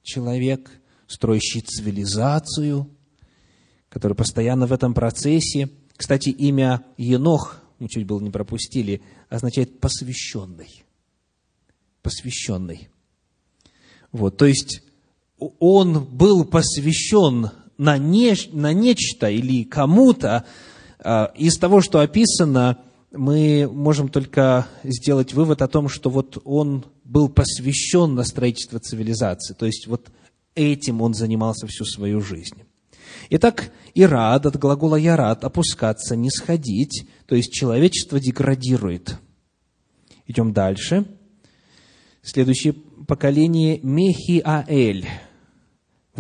человек, 0.03 0.71
строящий 1.07 1.61
цивилизацию, 1.61 2.89
который 3.89 4.17
постоянно 4.17 4.67
в 4.67 4.73
этом 4.73 4.95
процессе. 4.95 5.71
Кстати, 5.97 6.31
имя 6.31 6.85
Енох, 6.97 7.63
мы 7.79 7.89
чуть 7.89 8.07
было 8.07 8.21
не 8.21 8.31
пропустили, 8.31 9.03
означает 9.29 9.81
посвященный. 9.81 10.85
Посвященный. 12.03 12.89
Вот, 14.13 14.37
то 14.37 14.47
есть 14.47 14.83
он 15.59 16.05
был 16.05 16.45
посвящен 16.45 17.51
на, 17.79 17.99
не, 17.99 18.35
на 18.53 18.73
нечто 18.73 19.31
или 19.31 19.65
кому-то, 19.65 20.45
а, 20.99 21.33
из 21.37 21.57
того, 21.59 21.81
что 21.81 22.01
описано, 22.01 22.79
мы 23.13 23.69
можем 23.73 24.09
только 24.09 24.67
сделать 24.85 25.33
вывод 25.33 25.63
о 25.63 25.69
том, 25.69 25.89
что 25.89 26.11
вот 26.11 26.39
он 26.45 26.85
был 27.05 27.29
посвящен 27.29 28.15
на 28.15 28.25
строительство 28.25 28.79
цивилизации, 28.79 29.55
то 29.55 29.67
есть 29.67 29.87
вот 29.87 30.09
этим 30.55 31.03
он 31.03 31.15
занимался 31.15 31.67
всю 31.67 31.85
свою 31.85 32.21
жизнь. 32.21 32.63
Итак, 33.31 33.73
ирад 33.95 34.47
от 34.47 34.57
глагола 34.57 34.97
ярад– 34.97 35.45
опускаться, 35.45 36.17
не 36.17 36.31
сходить, 36.31 37.07
то 37.27 37.35
есть 37.35 37.53
человечество 37.53 38.21
деградирует. 38.21 39.19
Идем 40.27 40.53
дальше. 40.53 41.07
Следующее 42.23 42.75
поколение– 43.07 43.81
Мехиаэль. 43.83 45.09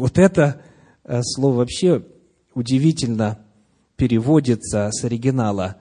Вот 0.00 0.18
это 0.18 0.62
э, 1.04 1.20
слово 1.22 1.56
вообще 1.56 2.02
удивительно 2.54 3.38
переводится 3.96 4.90
с 4.90 5.04
оригинала. 5.04 5.76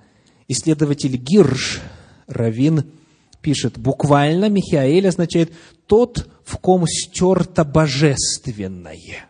Исследователь 0.49 1.15
Гирш, 1.15 1.79
Равин, 2.27 2.91
пишет, 3.41 3.77
буквально 3.77 4.49
Михаэль 4.49 5.07
означает 5.07 5.53
«тот, 5.87 6.29
в 6.43 6.57
ком 6.57 6.85
стерто 6.85 7.63
божественное» 7.63 9.29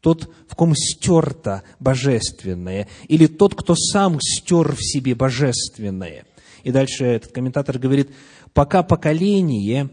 тот, 0.00 0.28
в 0.48 0.56
ком 0.56 0.74
стерто 0.74 1.62
божественное, 1.78 2.88
или 3.06 3.28
тот, 3.28 3.54
кто 3.54 3.76
сам 3.76 4.18
стер 4.20 4.74
в 4.74 4.82
себе 4.82 5.14
божественное. 5.14 6.24
И 6.64 6.72
дальше 6.72 7.04
этот 7.04 7.30
комментатор 7.30 7.78
говорит, 7.78 8.10
пока 8.52 8.82
поколение 8.82 9.90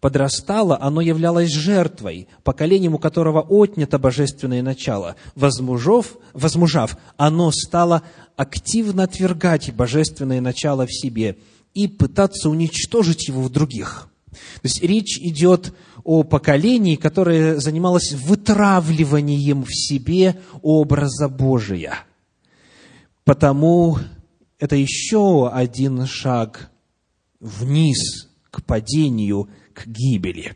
подрастало, 0.00 0.78
оно 0.80 1.00
являлось 1.00 1.52
жертвой, 1.52 2.28
поколением, 2.42 2.94
у 2.94 2.98
которого 2.98 3.40
отнято 3.40 3.98
божественное 3.98 4.62
начало. 4.62 5.16
Возмужав, 5.34 6.16
возмужав, 6.32 6.96
оно 7.16 7.50
стало 7.52 8.02
активно 8.36 9.04
отвергать 9.04 9.72
божественное 9.74 10.40
начало 10.40 10.86
в 10.86 10.92
себе 10.92 11.38
и 11.74 11.86
пытаться 11.86 12.48
уничтожить 12.48 13.28
его 13.28 13.42
в 13.42 13.50
других. 13.50 14.08
То 14.30 14.60
есть 14.64 14.82
речь 14.82 15.18
идет 15.18 15.74
о 16.04 16.22
поколении, 16.22 16.96
которое 16.96 17.58
занималось 17.58 18.12
вытравливанием 18.12 19.64
в 19.64 19.70
себе 19.70 20.40
образа 20.62 21.28
Божия. 21.28 22.04
Потому 23.24 23.98
это 24.58 24.76
еще 24.76 25.50
один 25.52 26.06
шаг 26.06 26.70
вниз 27.40 28.28
к 28.50 28.62
падению, 28.64 29.48
к 29.82 29.86
гибели. 29.86 30.54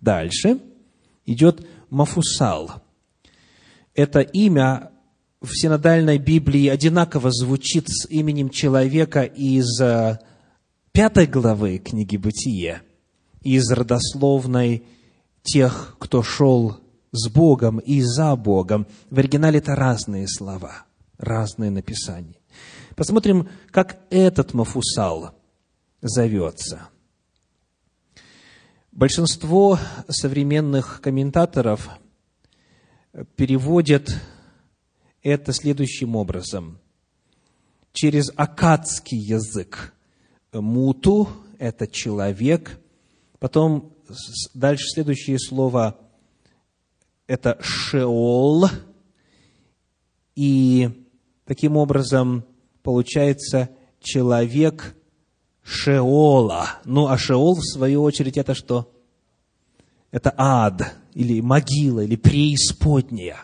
Дальше 0.00 0.58
идет 1.26 1.66
Мафусал. 1.90 2.82
Это 3.94 4.20
имя 4.20 4.90
в 5.40 5.52
синодальной 5.52 6.18
Библии 6.18 6.68
одинаково 6.68 7.30
звучит 7.30 7.88
с 7.88 8.08
именем 8.08 8.50
человека 8.50 9.22
из 9.22 9.80
э, 9.80 10.18
пятой 10.92 11.26
главы 11.26 11.78
книги 11.78 12.16
«Бытие», 12.16 12.82
из 13.42 13.70
родословной 13.70 14.84
тех, 15.42 15.96
кто 15.98 16.22
шел 16.22 16.78
с 17.12 17.28
Богом 17.28 17.78
и 17.78 18.02
за 18.02 18.36
Богом. 18.36 18.86
В 19.08 19.18
оригинале 19.18 19.58
это 19.58 19.74
разные 19.74 20.28
слова, 20.28 20.84
разные 21.16 21.70
написания. 21.70 22.36
Посмотрим, 22.96 23.48
как 23.70 23.98
этот 24.10 24.52
Мафусал 24.52 25.34
зовется. 26.02 26.89
Большинство 29.00 29.78
современных 30.10 31.00
комментаторов 31.00 31.88
переводят 33.34 34.14
это 35.22 35.54
следующим 35.54 36.16
образом. 36.16 36.78
Через 37.94 38.30
акадский 38.36 39.16
язык. 39.16 39.94
Муту– 40.52 41.30
это 41.58 41.86
человек. 41.86 42.78
Потом 43.38 43.94
дальше 44.52 44.84
следующее 44.88 45.38
слово– 45.38 45.98
это 47.26 47.56
шеол. 47.62 48.68
И 50.36 51.06
таким 51.46 51.78
образом 51.78 52.44
получается 52.82 53.70
человек 54.02 54.94
шеола. 55.62 56.80
Ну, 56.84 57.06
а 57.06 57.16
шеол, 57.16 57.54
в 57.54 57.64
свою 57.64 58.02
очередь, 58.02 58.36
это 58.36 58.54
что? 58.54 58.89
Это 60.10 60.34
ад, 60.36 60.94
или 61.14 61.40
могила, 61.40 62.00
или 62.00 62.16
преисподняя. 62.16 63.38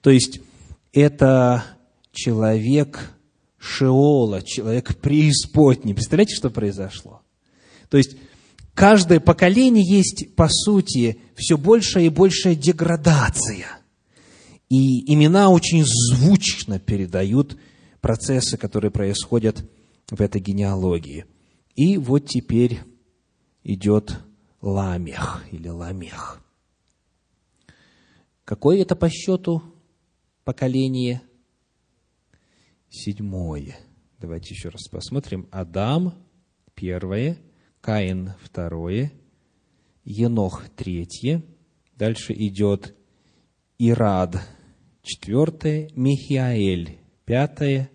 То 0.00 0.10
есть, 0.10 0.40
это 0.92 1.64
человек 2.12 3.12
Шеола, 3.58 4.42
человек 4.42 4.96
преисподней. 4.96 5.94
Представляете, 5.94 6.36
что 6.36 6.50
произошло? 6.50 7.22
То 7.88 7.96
есть, 7.96 8.16
каждое 8.74 9.20
поколение 9.20 9.84
есть, 9.84 10.34
по 10.36 10.48
сути, 10.48 11.20
все 11.34 11.58
большая 11.58 12.04
и 12.04 12.10
большая 12.10 12.54
деградация. 12.54 13.66
И 14.68 15.12
имена 15.12 15.50
очень 15.50 15.84
звучно 15.84 16.78
передают 16.78 17.58
процессы, 18.00 18.56
которые 18.56 18.90
происходят 18.90 19.64
в 20.10 20.20
этой 20.20 20.40
генеалогии. 20.40 21.24
И 21.74 21.96
вот 21.96 22.26
теперь 22.26 22.80
идет 23.64 24.18
Ламех 24.60 25.44
или 25.52 25.68
Ламех. 25.68 26.42
Какое 28.44 28.82
это 28.82 28.96
по 28.96 29.08
счету 29.08 29.62
поколение? 30.44 31.22
Седьмое. 32.88 33.76
Давайте 34.18 34.54
еще 34.54 34.70
раз 34.70 34.88
посмотрим. 34.88 35.48
Адам– 35.52 36.14
первое, 36.74 37.38
Каин– 37.80 38.32
второе, 38.42 39.12
Енох– 40.04 40.68
третье. 40.76 41.44
Дальше 41.94 42.32
идет 42.32 42.96
Ирад– 43.78 44.36
четвертое, 45.02 45.90
Михиаэль– 45.94 46.98
пятое, 47.24 47.90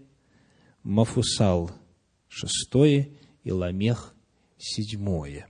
Мафусал– 0.84 1.72
шестое 2.30 3.18
и 3.44 3.52
Ламех– 3.52 4.16
седьмое. 4.58 5.48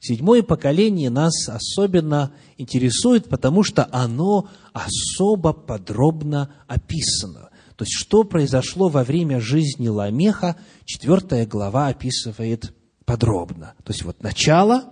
Седьмое 0.00 0.42
поколение 0.42 1.10
нас 1.10 1.48
особенно 1.48 2.32
интересует, 2.56 3.28
потому 3.28 3.64
что 3.64 3.88
оно 3.90 4.48
особо 4.72 5.52
подробно 5.52 6.50
описано. 6.66 7.50
То 7.76 7.84
есть, 7.84 7.92
что 7.92 8.24
произошло 8.24 8.88
во 8.88 9.04
время 9.04 9.40
жизни 9.40 9.88
Ламеха, 9.88 10.56
четвертая 10.84 11.46
глава 11.46 11.88
описывает 11.88 12.74
подробно. 13.04 13.74
То 13.84 13.92
есть, 13.92 14.04
вот 14.04 14.22
начало, 14.22 14.84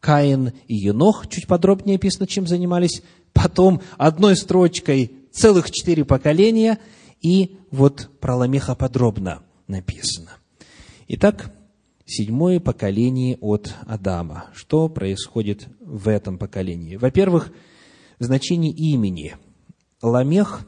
Каин 0.00 0.52
и 0.66 0.74
Енох, 0.74 1.28
чуть 1.28 1.46
подробнее 1.46 1.96
описано, 1.96 2.26
чем 2.26 2.46
занимались, 2.46 3.02
потом 3.32 3.82
одной 3.96 4.36
строчкой 4.36 5.12
целых 5.32 5.70
четыре 5.70 6.04
поколения, 6.04 6.78
и 7.20 7.58
вот 7.70 8.10
про 8.20 8.36
Ламеха 8.36 8.74
подробно 8.74 9.42
написано. 9.68 10.30
Итак, 11.08 11.52
седьмое 12.10 12.58
поколение 12.58 13.38
от 13.40 13.74
Адама. 13.86 14.46
Что 14.52 14.88
происходит 14.88 15.68
в 15.80 16.08
этом 16.08 16.38
поколении? 16.38 16.96
Во-первых, 16.96 17.52
значение 18.18 18.72
имени. 18.72 19.36
Ламех 20.02 20.66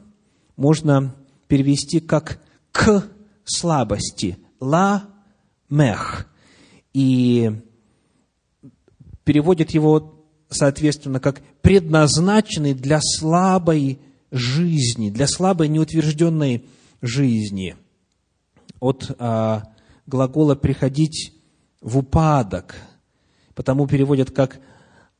можно 0.55 1.15
перевести 1.47 1.99
как 1.99 2.39
«к 2.71 3.05
слабости». 3.43 4.37
Ла-мех. 4.59 6.29
И 6.93 7.51
переводит 9.25 9.71
его, 9.71 10.25
соответственно, 10.49 11.19
как 11.19 11.41
предназначенный 11.61 12.73
для 12.73 12.99
слабой 13.01 13.99
жизни, 14.31 15.09
для 15.09 15.27
слабой 15.27 15.67
неутвержденной 15.67 16.63
жизни. 17.01 17.75
От 18.79 19.13
а, 19.19 19.63
глагола 20.07 20.55
«приходить 20.55 21.32
в 21.83 21.97
упадок», 21.97 22.75
потому 23.53 23.87
переводят 23.87 24.31
как 24.31 24.59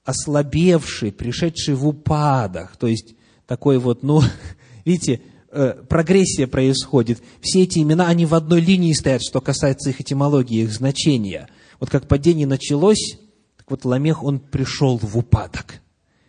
«ослабевший», 0.03 1.11
«пришедший 1.11 1.75
в 1.75 1.87
упадок». 1.87 2.75
То 2.77 2.87
есть, 2.87 3.15
такой 3.45 3.77
вот, 3.77 4.03
ну, 4.03 4.21
видите, 4.85 5.21
э, 5.51 5.73
прогрессия 5.87 6.47
происходит. 6.47 7.21
Все 7.41 7.63
эти 7.63 7.79
имена, 7.79 8.07
они 8.07 8.25
в 8.25 8.33
одной 8.33 8.61
линии 8.61 8.93
стоят, 8.93 9.21
что 9.21 9.41
касается 9.41 9.89
их 9.91 10.01
этимологии, 10.01 10.63
их 10.63 10.73
значения. 10.73 11.49
Вот 11.79 11.89
как 11.89 12.07
падение 12.07 12.47
началось, 12.47 13.17
так 13.57 13.69
вот 13.69 13.85
Ламех, 13.85 14.23
он 14.23 14.39
пришел 14.39 14.97
в 14.97 15.17
упадок. 15.17 15.82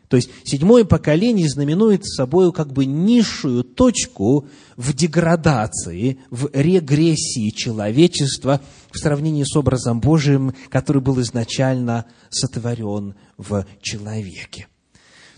То 0.09 0.17
есть 0.17 0.31
седьмое 0.45 0.85
поколение 0.85 1.49
знаменует 1.49 2.05
собой 2.05 2.53
как 2.53 2.73
бы 2.73 2.85
низшую 2.85 3.65
точку 3.65 4.49
в 4.77 4.93
деградации, 4.93 6.19
в 6.31 6.51
регрессии 6.53 7.51
человечества 7.51 8.61
в 8.91 8.99
сравнении 8.99 9.45
с 9.45 9.57
образом 9.57 10.01
Божиим, 10.01 10.55
который 10.69 11.01
был 11.01 11.21
изначально 11.21 12.07
сотворен 12.31 13.15
в 13.39 13.67
человеке. 13.81 14.69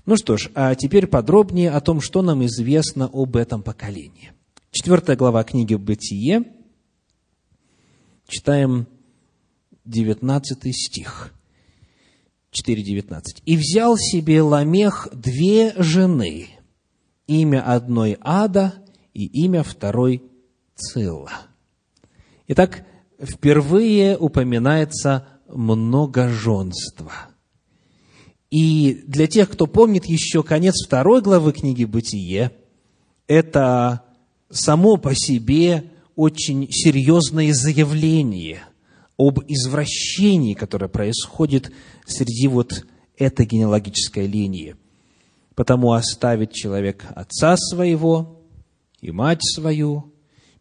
Ну 0.04 0.16
что 0.16 0.36
ж, 0.36 0.50
а 0.54 0.74
теперь 0.74 1.06
подробнее 1.06 1.70
о 1.70 1.80
том, 1.80 2.00
что 2.00 2.22
нам 2.22 2.44
известно 2.46 3.10
об 3.12 3.36
этом 3.36 3.62
поколении. 3.62 4.32
Четвертая 4.70 5.16
глава 5.16 5.42
книги 5.42 5.74
«Бытие». 5.74 6.44
Читаем 8.28 8.86
19 9.84 10.76
стих. 10.76 11.32
4.19. 12.56 13.42
«И 13.44 13.56
взял 13.56 13.96
себе 13.96 14.42
Ламех 14.42 15.08
две 15.12 15.74
жены, 15.76 16.48
имя 17.26 17.62
одной 17.62 18.16
Ада 18.20 18.74
и 19.14 19.26
имя 19.44 19.62
второй 19.62 20.22
Цилла. 20.74 21.32
Итак, 22.48 22.84
впервые 23.20 24.16
упоминается 24.16 25.26
многоженство. 25.48 27.12
И 28.50 29.02
для 29.06 29.26
тех, 29.26 29.50
кто 29.50 29.66
помнит 29.66 30.06
еще 30.06 30.42
конец 30.42 30.74
второй 30.86 31.22
главы 31.22 31.52
книги 31.52 31.84
«Бытие», 31.84 32.52
это 33.26 34.04
само 34.50 34.96
по 34.96 35.14
себе 35.14 35.90
очень 36.14 36.70
серьезное 36.70 37.52
заявление 37.52 38.62
об 39.18 39.40
извращении, 39.46 40.54
которое 40.54 40.88
происходит 40.88 41.72
среди 42.06 42.48
вот 42.48 42.84
этой 43.16 43.46
генеалогической 43.46 44.26
линии. 44.26 44.76
Потому 45.54 45.92
оставит 45.92 46.52
человек 46.52 47.04
отца 47.14 47.56
своего 47.56 48.42
и 49.00 49.10
мать 49.10 49.40
свою, 49.42 50.12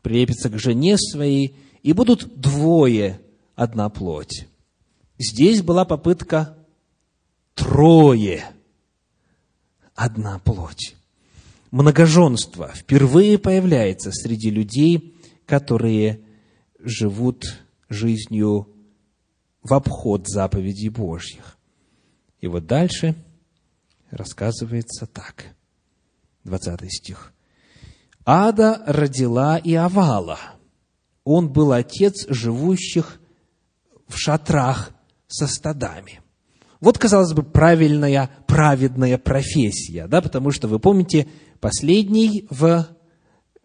прилепится 0.02 0.50
к 0.50 0.58
жене 0.58 0.98
своей, 0.98 1.56
и 1.84 1.94
будут 1.94 2.40
двое 2.40 3.20
одна 3.56 3.90
плоть. 3.90 4.48
Здесь 5.18 5.62
была 5.62 5.86
попытка 5.86 6.58
трое 7.54 8.46
одна 9.96 10.40
плоть. 10.40 10.96
Многоженство 11.72 12.72
впервые 12.74 13.38
появляется 13.38 14.12
среди 14.12 14.50
людей, 14.50 15.16
которые 15.46 16.22
живут 16.80 17.65
жизнью 17.96 18.70
в 19.64 19.74
обход 19.74 20.28
заповедей 20.28 20.90
Божьих. 20.90 21.58
И 22.40 22.48
вот 22.48 22.68
дальше 22.68 23.16
рассказывается 24.12 25.08
так. 25.08 25.56
20 26.44 26.94
стих. 26.94 27.34
Ада 28.26 28.84
родила 28.86 29.58
Иовала. 29.58 30.40
Он 31.24 31.52
был 31.52 31.72
отец 31.72 32.28
живущих 32.30 33.20
в 34.08 34.16
шатрах 34.18 34.92
со 35.28 35.48
стадами. 35.48 36.22
Вот, 36.80 37.00
казалось 37.00 37.34
бы, 37.34 37.42
правильная, 37.42 38.30
праведная 38.46 39.18
профессия, 39.18 40.08
да, 40.08 40.22
потому 40.22 40.52
что, 40.52 40.68
вы 40.68 40.78
помните, 40.78 41.28
последний 41.60 42.46
в 42.52 42.88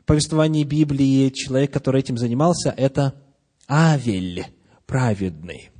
повествовании 0.06 0.64
Библии 0.64 1.28
человек, 1.30 1.72
который 1.72 2.00
этим 2.00 2.16
занимался, 2.16 2.70
это 2.70 3.14
Авель, 3.72 4.46
праведный. 4.84 5.70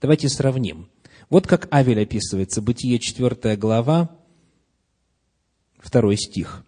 Давайте 0.00 0.28
сравним. 0.28 0.90
Вот 1.30 1.46
как 1.46 1.72
Авель 1.72 2.02
описывается, 2.02 2.60
Бытие 2.60 2.98
4 2.98 3.56
глава, 3.56 4.10
2 5.88 6.16
стих. 6.16 6.64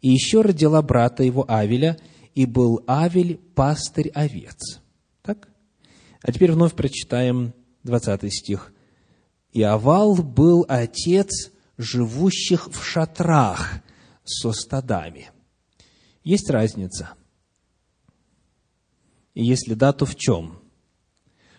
«И 0.00 0.08
еще 0.08 0.42
родила 0.42 0.80
брата 0.82 1.24
его 1.24 1.44
Авеля, 1.50 1.98
и 2.36 2.46
был 2.46 2.84
Авель 2.86 3.38
пастырь 3.56 4.10
овец». 4.10 4.80
Так? 5.22 5.48
А 6.22 6.30
теперь 6.30 6.52
вновь 6.52 6.74
прочитаем 6.74 7.52
20 7.82 8.32
стих. 8.32 8.72
«И 9.52 9.62
Авал 9.62 10.14
был 10.14 10.64
отец 10.68 11.50
живущих 11.76 12.68
в 12.68 12.84
шатрах 12.84 13.80
со 14.22 14.52
стадами». 14.52 15.30
Есть 16.22 16.50
разница? 16.50 17.14
Если 19.42 19.74
да, 19.74 19.92
то 19.92 20.06
в 20.06 20.16
чем? 20.16 20.58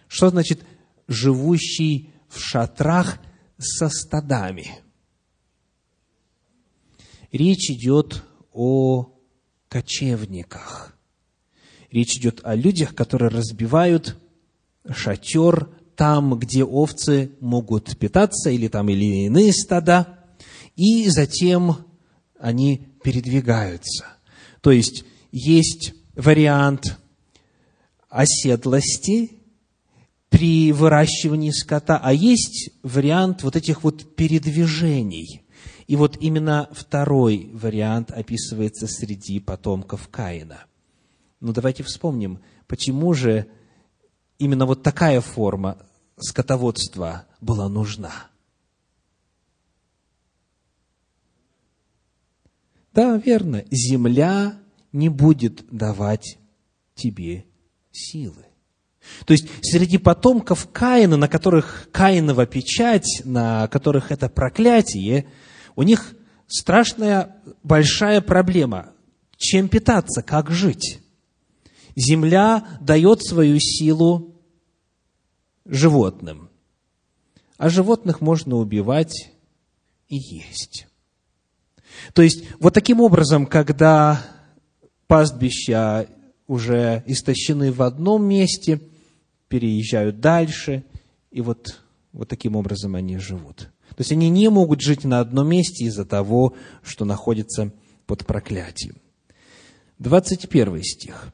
Что 0.08 0.30
значит 0.30 0.66
живущий 1.08 2.10
в 2.28 2.40
шатрах 2.40 3.20
со 3.60 3.88
стадами? 3.90 4.80
Речь 7.32 7.70
идет 7.70 8.24
о 8.52 9.14
кочевниках. 9.70 10.98
Речь 11.92 12.18
идет 12.18 12.42
о 12.44 12.56
людях, 12.56 12.96
которые 12.96 13.30
разбивают 13.30 14.18
шатер 14.90 15.70
там, 15.96 16.40
где 16.40 16.64
овцы 16.64 17.32
могут 17.40 17.96
питаться, 18.00 18.50
или 18.50 18.68
там 18.70 18.90
или 18.90 19.26
иные 19.26 19.54
стада, 19.54 20.26
и 20.76 21.08
затем 21.10 21.86
они 22.40 22.88
передвигаются. 23.04 24.06
То 24.62 24.72
есть, 24.72 25.06
есть 25.32 25.94
вариант 26.16 26.98
оседлости 28.18 29.32
при 30.30 30.72
выращивании 30.72 31.52
скота, 31.52 32.00
а 32.02 32.12
есть 32.14 32.72
вариант 32.82 33.44
вот 33.44 33.56
этих 33.56 33.84
вот 33.84 34.16
передвижений. 34.16 35.44
И 35.86 35.96
вот 35.96 36.18
именно 36.20 36.68
второй 36.72 37.52
вариант 37.54 38.12
описывается 38.12 38.88
среди 38.88 39.40
потомков 39.40 40.10
Каина. 40.10 40.66
Ну, 41.40 41.54
давайте 41.54 41.84
вспомним, 41.84 42.40
почему 42.66 43.14
же 43.14 43.46
именно 44.40 44.66
вот 44.66 44.82
такая 44.82 45.22
форма 45.22 45.78
скотоводства 46.18 47.28
была 47.40 47.70
нужна. 47.70 48.12
Да, 52.94 53.16
верно, 53.18 53.64
земля 53.70 54.58
не 54.92 55.08
будет 55.08 55.68
давать 55.70 56.40
тебе 56.96 57.46
силы. 57.98 58.46
То 59.26 59.34
есть 59.34 59.48
среди 59.62 59.98
потомков 59.98 60.70
Каина, 60.72 61.18
на 61.18 61.28
которых 61.28 61.90
Каинова 61.92 62.46
печать, 62.46 63.22
на 63.24 63.68
которых 63.68 64.12
это 64.12 64.30
проклятие, 64.30 65.28
у 65.76 65.84
них 65.84 66.16
страшная 66.48 67.38
большая 67.64 68.22
проблема. 68.22 68.92
Чем 69.38 69.70
питаться, 69.70 70.22
как 70.22 70.52
жить? 70.52 71.00
Земля 71.96 72.80
дает 72.82 73.24
свою 73.24 73.60
силу 73.60 74.36
животным. 75.66 76.50
А 77.58 77.70
животных 77.70 78.22
можно 78.22 78.58
убивать 78.58 79.32
и 80.10 80.16
есть. 80.18 80.88
То 82.14 82.22
есть, 82.22 82.44
вот 82.60 82.74
таким 82.74 83.00
образом, 83.00 83.46
когда 83.46 84.24
пастбища 85.08 86.08
уже 86.48 87.04
истощены 87.06 87.72
в 87.72 87.82
одном 87.82 88.26
месте, 88.26 88.82
переезжают 89.50 90.20
дальше, 90.20 90.84
и 91.32 91.42
вот, 91.42 91.82
вот 92.12 92.28
таким 92.28 92.56
образом 92.56 92.96
они 92.96 93.18
живут. 93.18 93.70
То 93.90 94.02
есть 94.02 94.12
они 94.12 94.30
не 94.30 94.50
могут 94.50 94.82
жить 94.82 95.04
на 95.04 95.20
одном 95.20 95.50
месте 95.50 95.86
из-за 95.86 96.06
того, 96.06 96.56
что 96.84 97.06
находятся 97.06 97.72
под 98.06 98.26
проклятием. 98.26 98.98
21 100.00 100.84
стих. 100.84 101.34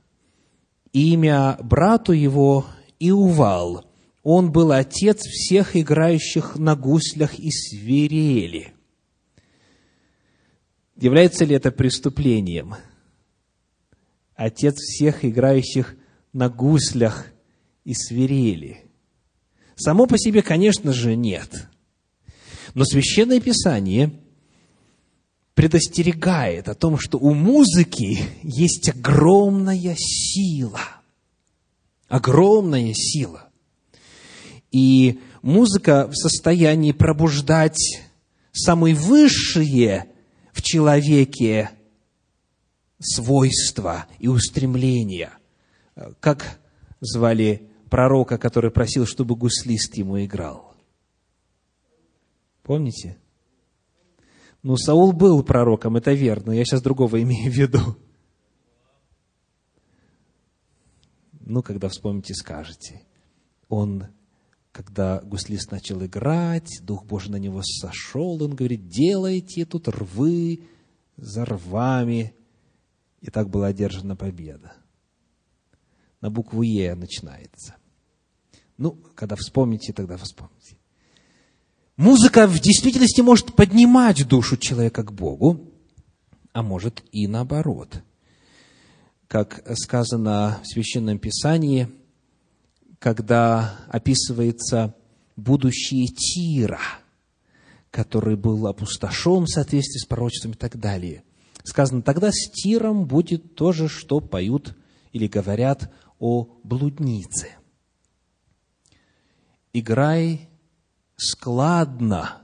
Имя 0.93 1.57
брату 1.61 2.13
его 2.13 2.65
Иувал, 2.99 3.85
он 4.21 4.51
был 4.51 4.71
отец 4.71 5.21
всех 5.21 5.75
играющих 5.75 6.55
на 6.55 6.75
гуслях 6.75 7.37
и 7.37 7.51
свирели. 7.51 8.73
Является 10.95 11.43
ли 11.43 11.55
это 11.55 11.71
преступлением? 11.71 12.75
Отец 14.35 14.75
всех 14.75 15.23
играющих 15.23 15.95
на 16.31 16.49
гуслях 16.49 17.27
и 17.83 17.93
свирели. 17.93 18.85
Само 19.75 20.05
по 20.05 20.17
себе, 20.17 20.41
конечно 20.41 20.93
же, 20.93 21.15
нет. 21.15 21.67
Но 22.73 22.85
Священное 22.85 23.39
Писание 23.39 24.11
предостерегает 25.53 26.67
о 26.67 26.75
том, 26.75 26.97
что 26.97 27.17
у 27.19 27.33
музыки 27.33 28.19
есть 28.41 28.89
огромная 28.89 29.95
сила. 29.97 30.81
Огромная 32.07 32.93
сила. 32.93 33.49
И 34.71 35.19
музыка 35.43 36.07
в 36.07 36.15
состоянии 36.15 36.91
пробуждать 36.91 38.01
самые 38.51 38.95
высшие 38.95 40.07
в 40.51 40.61
человеке 40.61 41.69
свойства 42.99 44.07
и 44.19 44.27
устремления. 44.27 45.37
Как 46.19 46.59
звали 46.99 47.69
пророка, 47.89 48.37
который 48.37 48.71
просил, 48.71 49.05
чтобы 49.05 49.35
гуслист 49.35 49.95
ему 49.95 50.23
играл? 50.23 50.75
Помните? 52.63 53.17
Ну, 54.61 54.77
Саул 54.77 55.11
был 55.11 55.43
пророком, 55.43 55.97
это 55.97 56.13
верно, 56.13 56.51
я 56.51 56.63
сейчас 56.63 56.81
другого 56.81 57.21
имею 57.21 57.51
в 57.51 57.55
виду. 57.55 57.97
Ну, 61.45 61.61
когда 61.61 61.89
вспомните, 61.89 62.33
скажете. 62.33 63.01
Он 63.67 64.07
когда 64.73 65.21
гуслист 65.21 65.71
начал 65.71 66.03
играть, 66.03 66.79
Дух 66.81 67.05
Божий 67.05 67.31
на 67.31 67.35
него 67.35 67.61
сошел, 67.63 68.41
он 68.41 68.55
говорит, 68.55 68.87
делайте 68.87 69.65
тут 69.65 69.87
рвы 69.87 70.63
за 71.15 71.45
рвами. 71.45 72.33
И 73.23 73.29
так 73.29 73.49
была 73.49 73.67
одержана 73.67 74.17
победа. 74.17 74.73
На 76.19 76.29
букву 76.29 76.61
Е 76.61 76.93
начинается. 76.93 77.75
Ну, 78.77 78.91
когда 79.15 79.37
вспомните, 79.37 79.93
тогда 79.93 80.17
вспомните. 80.17 80.75
Музыка 81.95 82.47
в 82.47 82.59
действительности 82.59 83.21
может 83.21 83.55
поднимать 83.55 84.27
душу 84.27 84.57
человека 84.57 85.03
к 85.03 85.13
Богу, 85.13 85.71
а 86.51 86.63
может 86.63 87.01
и 87.13 87.27
наоборот. 87.27 88.03
Как 89.29 89.63
сказано 89.77 90.59
в 90.63 90.67
Священном 90.67 91.17
Писании, 91.17 91.89
когда 92.99 93.79
описывается 93.87 94.95
будущее 95.37 96.07
Тира, 96.07 96.81
который 97.89 98.35
был 98.35 98.67
опустошен 98.67 99.45
в 99.45 99.49
соответствии 99.49 99.99
с 99.99 100.05
пророчеством 100.05 100.51
и 100.51 100.57
так 100.57 100.77
далее. 100.77 101.23
Сказано, 101.63 102.01
тогда 102.01 102.31
с 102.31 102.51
Тиром 102.51 103.05
будет 103.05 103.55
то 103.55 103.71
же, 103.71 103.87
что 103.87 104.19
поют 104.19 104.75
или 105.11 105.27
говорят 105.27 105.91
о 106.19 106.59
блуднице. 106.63 107.55
Играй 109.71 110.49
складно, 111.15 112.41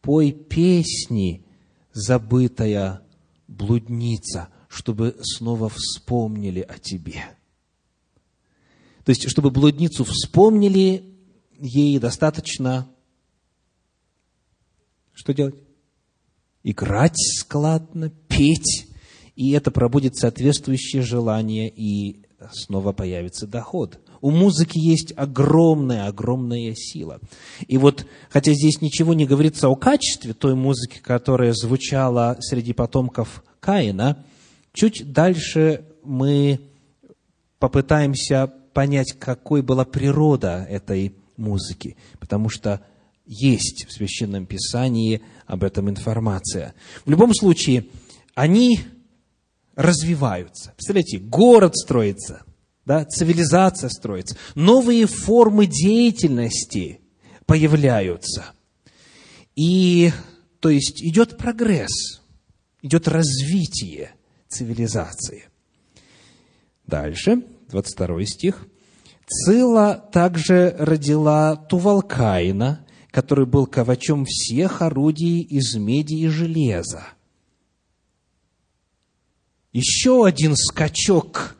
пой 0.00 0.32
песни, 0.32 1.44
забытая 1.92 3.02
блудница, 3.46 4.48
чтобы 4.68 5.16
снова 5.22 5.68
вспомнили 5.68 6.60
о 6.60 6.78
тебе. 6.78 7.24
То 9.04 9.10
есть, 9.10 9.28
чтобы 9.28 9.50
блудницу 9.50 10.04
вспомнили, 10.04 11.14
ей 11.58 11.98
достаточно 11.98 12.88
что 15.18 15.34
делать? 15.34 15.56
Играть 16.62 17.16
складно, 17.16 18.10
петь, 18.28 18.88
и 19.36 19.52
это 19.52 19.70
пробудет 19.70 20.16
соответствующее 20.16 21.02
желание, 21.02 21.68
и 21.68 22.22
снова 22.52 22.92
появится 22.92 23.46
доход. 23.46 23.98
У 24.20 24.30
музыки 24.30 24.78
есть 24.78 25.12
огромная, 25.16 26.06
огромная 26.06 26.74
сила. 26.74 27.20
И 27.66 27.78
вот, 27.78 28.06
хотя 28.30 28.52
здесь 28.52 28.80
ничего 28.80 29.14
не 29.14 29.26
говорится 29.26 29.68
о 29.68 29.76
качестве 29.76 30.34
той 30.34 30.54
музыки, 30.54 30.98
которая 30.98 31.52
звучала 31.52 32.36
среди 32.40 32.72
потомков 32.72 33.44
Каина, 33.60 34.24
чуть 34.72 35.12
дальше 35.12 35.84
мы 36.02 36.60
попытаемся 37.58 38.52
понять, 38.72 39.12
какой 39.12 39.62
была 39.62 39.84
природа 39.84 40.66
этой 40.68 41.14
музыки, 41.36 41.96
потому 42.18 42.48
что 42.48 42.80
есть 43.28 43.86
в 43.86 43.92
Священном 43.92 44.46
Писании 44.46 45.20
об 45.46 45.62
этом 45.62 45.88
информация. 45.88 46.74
В 47.04 47.10
любом 47.10 47.34
случае, 47.34 47.86
они 48.34 48.80
развиваются. 49.76 50.72
Представляете, 50.74 51.18
город 51.18 51.76
строится, 51.76 52.42
да, 52.84 53.04
цивилизация 53.04 53.90
строится, 53.90 54.36
новые 54.54 55.06
формы 55.06 55.66
деятельности 55.66 57.00
появляются. 57.46 58.46
И, 59.54 60.10
то 60.60 60.70
есть, 60.70 61.02
идет 61.02 61.36
прогресс, 61.36 62.22
идет 62.82 63.08
развитие 63.08 64.12
цивилизации. 64.48 65.44
Дальше, 66.86 67.42
22 67.68 68.24
стих. 68.24 68.66
Цила 69.26 69.94
также 69.94 70.74
родила 70.78 71.56
Тувалкаина, 71.56 72.86
который 73.10 73.46
был 73.46 73.66
ковачом 73.66 74.24
всех 74.24 74.82
орудий 74.82 75.40
из 75.40 75.74
меди 75.74 76.14
и 76.14 76.28
железа. 76.28 77.04
Еще 79.72 80.24
один 80.24 80.56
скачок 80.56 81.56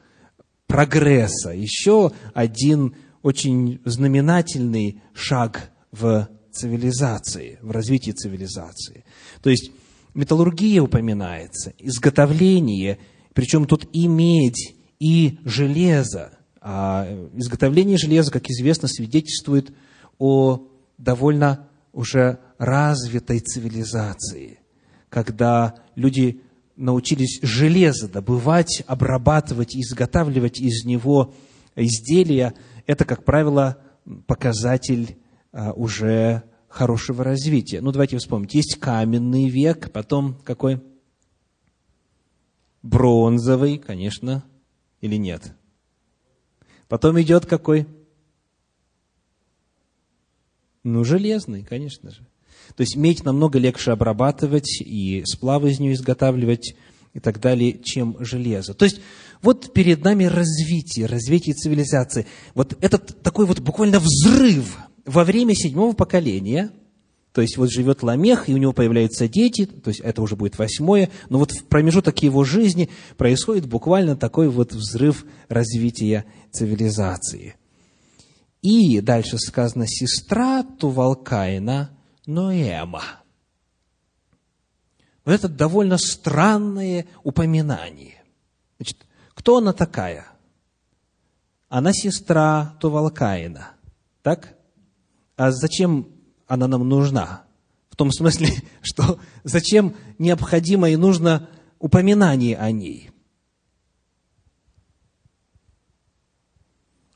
прогресса, 0.67 1.51
еще 1.51 2.13
один 2.35 2.95
очень 3.23 3.81
знаменательный 3.85 5.03
шаг 5.13 5.71
в 5.91 6.29
цивилизации, 6.53 7.59
в 7.63 7.71
развитии 7.71 8.11
цивилизации. 8.11 9.05
То 9.43 9.51
есть 9.51 9.71
металлургия 10.15 10.83
упоминается, 10.83 11.73
изготовление, 11.79 12.99
причем 13.35 13.67
тут 13.67 13.89
и 13.93 14.07
медь, 14.07 14.75
и 14.99 15.39
железо. 15.45 16.39
А 16.61 17.07
изготовление 17.35 17.97
железа, 17.97 18.31
как 18.31 18.51
известно, 18.51 18.89
свидетельствует 18.89 19.73
о 20.19 20.68
довольно 20.99 21.69
уже 21.93 22.41
развитой 22.59 23.41
цивилизации, 23.41 24.61
когда 25.09 25.77
люди 25.95 26.43
научились 26.77 27.41
железо 27.43 28.09
добывать, 28.09 28.83
обрабатывать, 28.87 29.75
изготавливать 29.75 30.61
из 30.61 30.85
него 30.85 31.35
изделия, 31.75 32.55
это, 32.87 33.05
как 33.05 33.25
правило, 33.25 33.79
показатель 34.27 35.19
а, 35.53 35.73
уже 35.73 36.45
хорошего 36.69 37.25
развития. 37.25 37.81
Ну, 37.81 37.93
давайте 37.93 38.19
вспомним. 38.19 38.49
Есть 38.53 38.79
каменный 38.79 39.49
век, 39.49 39.91
потом 39.93 40.35
какой? 40.45 40.83
Бронзовый, 42.83 43.79
конечно, 43.79 44.45
или 45.01 45.17
нет? 45.17 45.55
Потом 46.89 47.21
идет 47.21 47.47
какой? 47.47 47.87
Ну, 50.91 51.05
железный, 51.05 51.63
конечно 51.63 52.11
же. 52.11 52.27
То 52.75 52.81
есть 52.81 52.97
медь 52.97 53.23
намного 53.23 53.59
легче 53.59 53.91
обрабатывать 53.91 54.81
и 54.81 55.23
сплавы 55.27 55.71
из 55.71 55.81
нее 55.81 55.93
изготавливать 55.93 56.75
и 57.13 57.21
так 57.21 57.41
далее, 57.41 57.79
чем 57.83 58.17
железо. 58.21 58.73
То 58.73 58.87
есть 58.87 59.01
вот 59.43 59.75
перед 59.75 60.03
нами 60.03 60.25
развитие, 60.25 61.05
развитие 61.05 61.55
цивилизации. 61.55 62.27
Вот 62.55 62.77
этот 62.81 63.23
такой 63.23 63.45
вот 63.45 63.61
буквально 63.61 64.01
взрыв 64.01 64.79
во 65.05 65.25
время 65.25 65.55
седьмого 65.55 65.93
поколения, 65.93 66.71
то 67.33 67.43
есть 67.43 67.59
вот 67.59 67.71
живет 67.71 68.03
Ламех, 68.03 68.49
и 68.49 68.55
у 68.55 68.57
него 68.57 68.73
появляются 68.73 69.29
дети, 69.29 69.67
то 69.67 69.89
есть 69.89 70.01
это 70.01 70.23
уже 70.23 70.37
будет 70.37 70.59
восьмое, 70.59 71.11
но 71.29 71.39
вот 71.39 71.53
в 71.53 71.65
промежуток 71.67 72.23
его 72.23 72.45
жизни 72.45 72.89
происходит 73.19 73.67
буквально 73.67 74.17
такой 74.17 74.49
вот 74.49 74.73
взрыв 74.73 75.27
развития 75.49 76.25
цивилизации. 76.51 77.57
И 78.63 79.01
дальше 79.01 79.39
сказано, 79.39 79.87
сестра 79.87 80.63
Тувалкаина 80.63 81.91
Ноэма. 82.27 83.03
Вот 85.25 85.33
это 85.33 85.49
довольно 85.49 85.99
странное 85.99 87.07
упоминание. 87.23 88.25
Значит, 88.79 89.07
кто 89.35 89.59
она 89.59 89.73
такая? 89.73 90.27
Она 91.69 91.93
сестра 91.93 92.77
Тувалкаина. 92.81 93.73
Так? 94.23 94.57
А 95.37 95.53
зачем 95.53 96.09
она 96.47 96.67
нам 96.67 96.89
нужна? 96.89 97.45
В 97.91 97.97
том 97.97 98.11
смысле, 98.11 98.49
что 98.83 99.21
зачем 99.45 99.95
необходимо 100.19 100.91
и 100.91 100.97
нужно 100.97 101.49
упоминание 101.79 102.57
о 102.57 102.71
ней? 102.73 103.08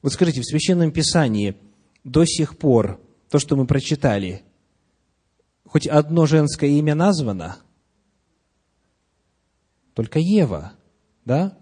Вот 0.02 0.12
скажите, 0.12 0.40
в 0.40 0.46
Священном 0.46 0.90
Писании 0.90 1.56
до 2.04 2.24
сих 2.24 2.58
пор 2.58 3.00
то, 3.30 3.38
что 3.38 3.56
мы 3.56 3.66
прочитали, 3.66 4.42
хоть 5.64 5.86
одно 5.86 6.26
женское 6.26 6.70
имя 6.70 6.94
названо? 6.94 7.56
Только 9.94 10.18
Ева, 10.18 10.72
да? 11.24 11.56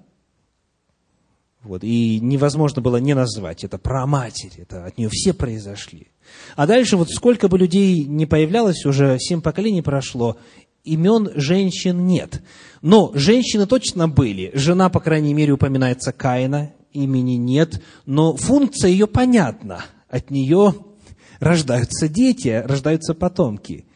Вот, 1.63 1.85
и 1.85 2.19
невозможно 2.21 2.81
было 2.81 2.97
не 2.97 3.13
назвать. 3.13 3.65
Это 3.65 3.77
про 3.77 4.07
матерь, 4.07 4.53
это 4.57 4.87
от 4.87 4.97
нее 4.97 5.11
все 5.13 5.35
произошли. 5.35 6.09
А 6.57 6.67
дальше 6.67 6.97
вот 6.97 7.11
сколько 7.11 7.49
бы 7.49 7.59
людей 7.59 8.05
не 8.05 8.25
появлялось, 8.25 8.87
уже 8.87 9.19
семь 9.19 9.43
поколений 9.43 9.83
прошло, 9.83 10.39
имен 10.85 11.31
женщин 11.35 12.07
нет. 12.07 12.43
Но 12.81 13.13
женщины 13.15 13.67
точно 13.67 14.09
были. 14.09 14.51
Жена, 14.55 14.89
по 14.89 15.01
крайней 15.01 15.35
мере, 15.35 15.53
упоминается 15.53 16.13
Каина, 16.13 16.73
имени 16.93 17.35
нет, 17.35 17.83
но 18.07 18.37
функция 18.37 18.91
ее 18.91 19.07
понятна. 19.07 19.85
От 20.09 20.31
нее 20.31 20.75
рождаются 21.39 22.09
дети, 22.09 22.63
рождаются 22.65 23.15
потомки. 23.15 23.87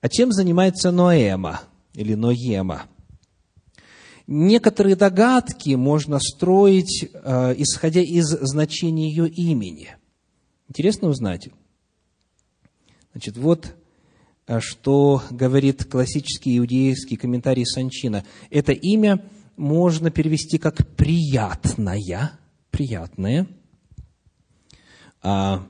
А 0.00 0.08
чем 0.08 0.32
занимается 0.32 0.90
Ноэма 0.90 1.62
или 1.94 2.14
Ноема? 2.14 2.84
Некоторые 4.26 4.96
догадки 4.96 5.74
можно 5.74 6.18
строить, 6.18 7.08
э, 7.12 7.54
исходя 7.58 8.00
из 8.00 8.26
значения 8.26 9.08
ее 9.08 9.28
имени. 9.28 9.96
Интересно 10.68 11.08
узнать? 11.08 11.48
Значит, 13.12 13.36
вот 13.36 13.74
э, 14.46 14.60
что 14.60 15.22
говорит 15.30 15.84
классический 15.84 16.56
иудейский 16.58 17.16
комментарий 17.16 17.66
Санчина. 17.66 18.24
Это 18.50 18.72
имя 18.72 19.22
можно 19.56 20.10
перевести 20.10 20.58
как 20.58 20.96
приятная, 20.96 22.38
приятное. 22.70 23.46
А 25.22 25.66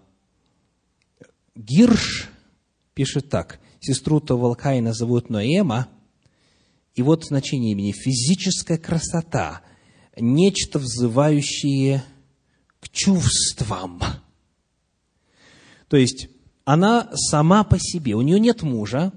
Гирш 1.55 2.29
пишет 2.95 3.29
так. 3.31 3.61
Сестру 3.81 4.21
Тавалкаина 4.21 4.93
зовут 4.93 5.31
Ноэма. 5.31 5.89
И 6.95 7.03
вот 7.03 7.25
значение 7.25 7.73
имени. 7.73 7.93
Физическая 7.93 8.79
красота. 8.79 9.63
Нечто 10.17 10.79
взывающее 10.79 12.05
к 12.81 12.89
чувствам. 12.89 14.01
То 15.89 15.97
есть, 15.97 16.29
она 16.65 17.11
сама 17.15 17.65
по 17.65 17.79
себе. 17.79 18.15
У 18.15 18.23
нее 18.23 18.41
нет 18.41 18.63
мужа. 18.63 19.13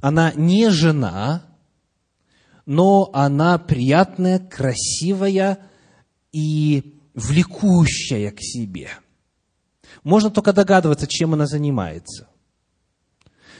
она 0.00 0.32
не 0.32 0.68
жена, 0.70 1.51
но 2.66 3.10
она 3.12 3.58
приятная, 3.58 4.38
красивая 4.38 5.58
и 6.32 6.94
влекущая 7.14 8.30
к 8.30 8.40
себе. 8.40 8.90
Можно 10.04 10.30
только 10.30 10.52
догадываться, 10.52 11.06
чем 11.06 11.34
она 11.34 11.46
занимается. 11.46 12.28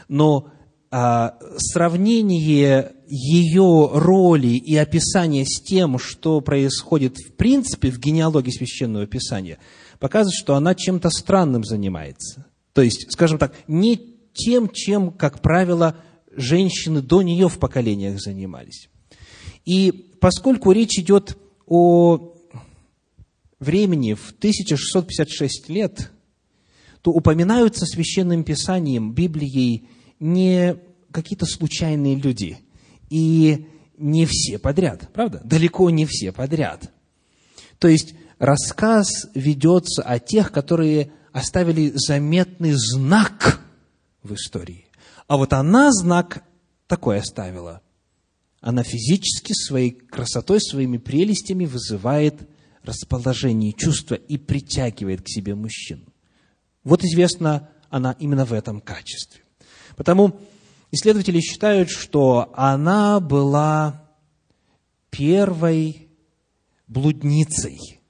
Но 0.09 0.51
а, 0.91 1.39
сравнение 1.57 2.93
ее 3.07 3.91
роли 3.93 4.49
и 4.49 4.77
описание 4.77 5.45
с 5.47 5.61
тем, 5.63 5.99
что 5.99 6.41
происходит 6.41 7.19
в 7.19 7.33
принципе 7.33 7.91
в 7.91 7.99
генеалогии 7.99 8.51
Священного 8.51 9.07
Писания, 9.07 9.59
показывает, 9.99 10.35
что 10.35 10.55
она 10.55 10.75
чем-то 10.75 11.11
странным 11.11 11.65
занимается. 11.65 12.47
То 12.73 12.83
есть, 12.83 13.11
скажем 13.13 13.39
так, 13.39 13.55
не 13.69 13.97
тем, 14.35 14.69
чем, 14.69 15.11
как 15.11 15.41
правило, 15.41 15.97
женщины 16.35 17.03
до 17.03 17.23
нее 17.23 17.49
в 17.49 17.59
поколениях 17.59 18.21
занимались. 18.21 18.89
И 19.65 19.93
поскольку 20.21 20.73
речь 20.73 20.99
идет 20.99 21.37
о 21.67 22.35
времени 23.59 24.15
в 24.15 24.31
1656 24.39 25.69
лет, 25.69 26.11
то 27.01 27.13
упоминаются 27.13 27.87
священным 27.87 28.45
писанием, 28.45 29.13
Библией, 29.13 29.89
не 30.21 30.77
какие-то 31.11 31.47
случайные 31.47 32.17
люди. 32.17 32.59
И 33.11 33.67
не 33.99 34.27
все 34.27 34.59
подряд, 34.59 35.09
правда? 35.13 35.41
Далеко 35.45 35.91
не 35.91 36.07
все 36.07 36.33
подряд. 36.33 36.91
То 37.79 37.89
есть 37.89 38.15
рассказ 38.39 39.29
ведется 39.35 40.03
о 40.03 40.19
тех, 40.19 40.51
которые 40.53 41.13
оставили 41.33 41.93
заметный 41.95 42.73
знак 42.73 43.61
в 44.23 44.35
истории. 44.35 44.87
А 45.27 45.37
вот 45.37 45.53
она 45.53 45.93
знак 45.93 46.45
такой 46.87 47.19
оставила– 47.19 47.81
она 48.63 48.85
физически 48.85 49.53
своей 49.53 49.91
красотой, 49.91 50.61
своими 50.61 50.97
прелестями 50.97 51.67
вызывает 51.67 52.49
расположение, 52.85 53.73
чувство 53.73 54.15
и 54.15 54.39
притягивает 54.39 55.23
к 55.23 55.29
себе 55.29 55.55
мужчин. 55.55 56.05
Вот 56.85 57.05
известно 57.05 57.69
она 57.91 58.17
именно 58.19 58.45
в 58.45 58.53
этом 58.53 58.81
качестве. 58.81 59.43
Потому 59.97 60.41
исследователи 60.93 61.41
считают, 61.41 61.91
что 61.91 62.53
она 62.55 63.19
была 63.19 64.09
первой 65.11 66.09
блудницей. 66.87 68.01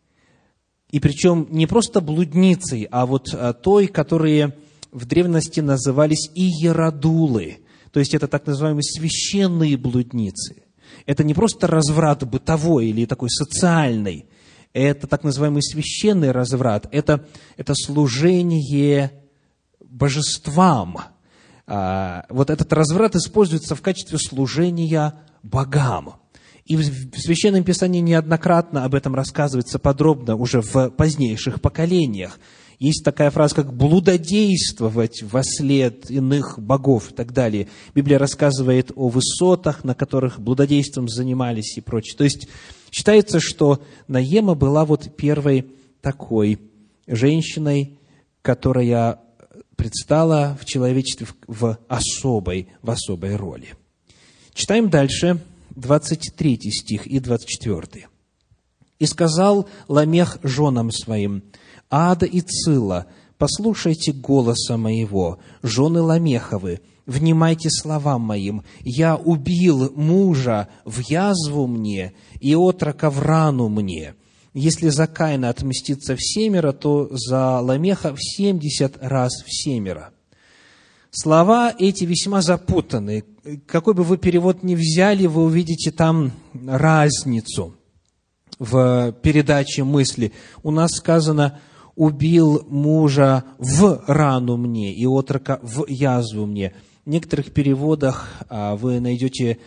И 0.91 1.01
причем 1.01 1.49
не 1.51 1.67
просто 1.67 2.03
блудницей, 2.03 2.87
а 2.91 3.07
вот 3.07 3.33
а, 3.33 3.55
той, 3.55 3.87
которые 3.87 4.55
в 4.91 5.07
древности 5.07 5.61
назывались 5.61 6.31
иеродулы. 6.35 7.61
То 7.93 8.01
есть 8.01 8.15
это 8.15 8.27
так 8.27 8.47
называемые 8.47 8.83
священные 8.83 9.77
блудницы. 9.77 10.63
Это 11.07 11.25
не 11.25 11.35
просто 11.35 11.67
разврат 11.67 12.27
бытовой 12.27 12.89
или 12.89 13.07
такой 13.07 13.31
социальный, 13.31 14.27
это 14.73 15.07
так 15.07 15.23
называемый 15.23 15.63
священный 15.63 16.31
разврат, 16.31 16.89
это, 16.93 17.27
это 17.57 17.75
служение 17.75 19.13
божествам. 19.81 20.99
А, 21.67 22.25
вот 22.31 22.51
этот 22.51 22.73
разврат 22.73 23.15
используется 23.15 23.75
в 23.75 23.83
качестве 23.83 24.19
служения 24.19 25.15
богам. 25.43 26.15
И 26.65 26.77
в 26.77 27.19
Священном 27.19 27.65
Писании 27.65 28.01
неоднократно 28.01 28.85
об 28.85 28.95
этом 28.95 29.15
рассказывается 29.15 29.79
подробно 29.79 30.37
уже 30.37 30.63
в 30.63 30.91
позднейших 30.91 31.61
поколениях. 31.61 32.39
Есть 32.83 33.05
такая 33.05 33.31
фраза, 33.31 33.55
как 33.55 33.73
блудодействовать 33.73 35.23
во 35.23 35.45
след 35.45 36.11
иных 36.11 36.59
богов 36.59 37.13
и 37.13 37.15
так 37.15 37.33
далее. 37.33 37.69
Библия 37.95 38.19
рассказывает 38.19 38.91
о 38.97 39.09
высотах, 39.09 39.85
на 39.85 39.95
которых 39.95 40.41
блудодейством 40.41 41.09
занимались 41.09 41.77
и 41.79 41.81
прочее. 41.81 42.17
То 42.19 42.25
есть 42.25 42.49
считается, 42.91 43.39
что 43.39 43.81
Наема 44.09 44.57
была 44.57 44.85
вот 44.85 45.15
первой 45.15 45.69
такой 46.01 46.59
женщиной, 47.07 48.01
которая 48.43 49.21
предстала 49.77 50.59
в 50.61 50.65
человечестве 50.65 51.29
в 51.47 51.79
особой, 51.87 52.67
в 52.83 52.91
особой 52.91 53.37
роли. 53.37 53.77
Читаем 54.55 54.91
дальше 54.91 55.39
23 55.77 56.59
стих 56.73 57.07
и 57.07 57.21
24. 57.21 58.09
«И 58.99 59.07
сказал 59.07 59.69
Ламех 59.87 60.39
женам 60.43 60.91
своим, 60.91 61.45
Ада 61.93 62.25
и 62.25 62.41
Цила, 62.41 63.05
послушайте 63.37 64.13
голоса 64.13 64.79
моего, 64.79 65.39
жены 65.63 66.01
Ламеховы, 66.01 66.81
внимайте 67.05 67.69
словам 67.69 68.23
моим. 68.23 68.63
Я 68.81 69.15
убил 69.15 69.93
мужа 69.95 70.69
в 70.87 71.01
язву 71.01 71.67
мне 71.67 72.15
и 72.41 72.57
отрока 72.57 73.11
в 73.11 73.21
рану 73.21 73.69
мне. 73.69 74.15
Если 74.55 74.89
за 74.89 75.07
Каина 75.07 75.51
отмститься 75.51 76.17
в 76.17 76.23
семеро, 76.23 76.73
то 76.73 77.11
за 77.11 77.61
Ламеха 77.61 78.15
в 78.15 78.23
семьдесят 78.23 78.97
раз 79.03 79.43
в 79.45 79.53
семеро. 79.55 80.13
Слова 81.11 81.75
эти 81.79 82.05
весьма 82.05 82.41
запутаны. 82.41 83.23
Какой 83.67 83.93
бы 83.93 84.03
вы 84.03 84.17
перевод 84.17 84.63
ни 84.63 84.75
взяли, 84.75 85.27
вы 85.27 85.43
увидите 85.43 85.91
там 85.91 86.33
разницу 86.55 87.75
в 88.59 89.13
передаче 89.21 89.85
мысли. 89.85 90.33
У 90.63 90.71
нас 90.71 90.93
сказано– 90.93 91.61
убил 91.97 92.65
мужа 92.69 93.45
в 93.59 94.05
рану 94.07 94.57
мне 94.57 94.95
и 94.95 95.07
отрока 95.07 95.61
в 95.63 95.87
язву 95.89 96.47
мне. 96.47 96.75
В 97.05 97.11
некоторых 97.11 97.53
переводах 97.53 98.29
а, 98.49 98.77
вы 98.77 99.01
найдете 99.01 99.59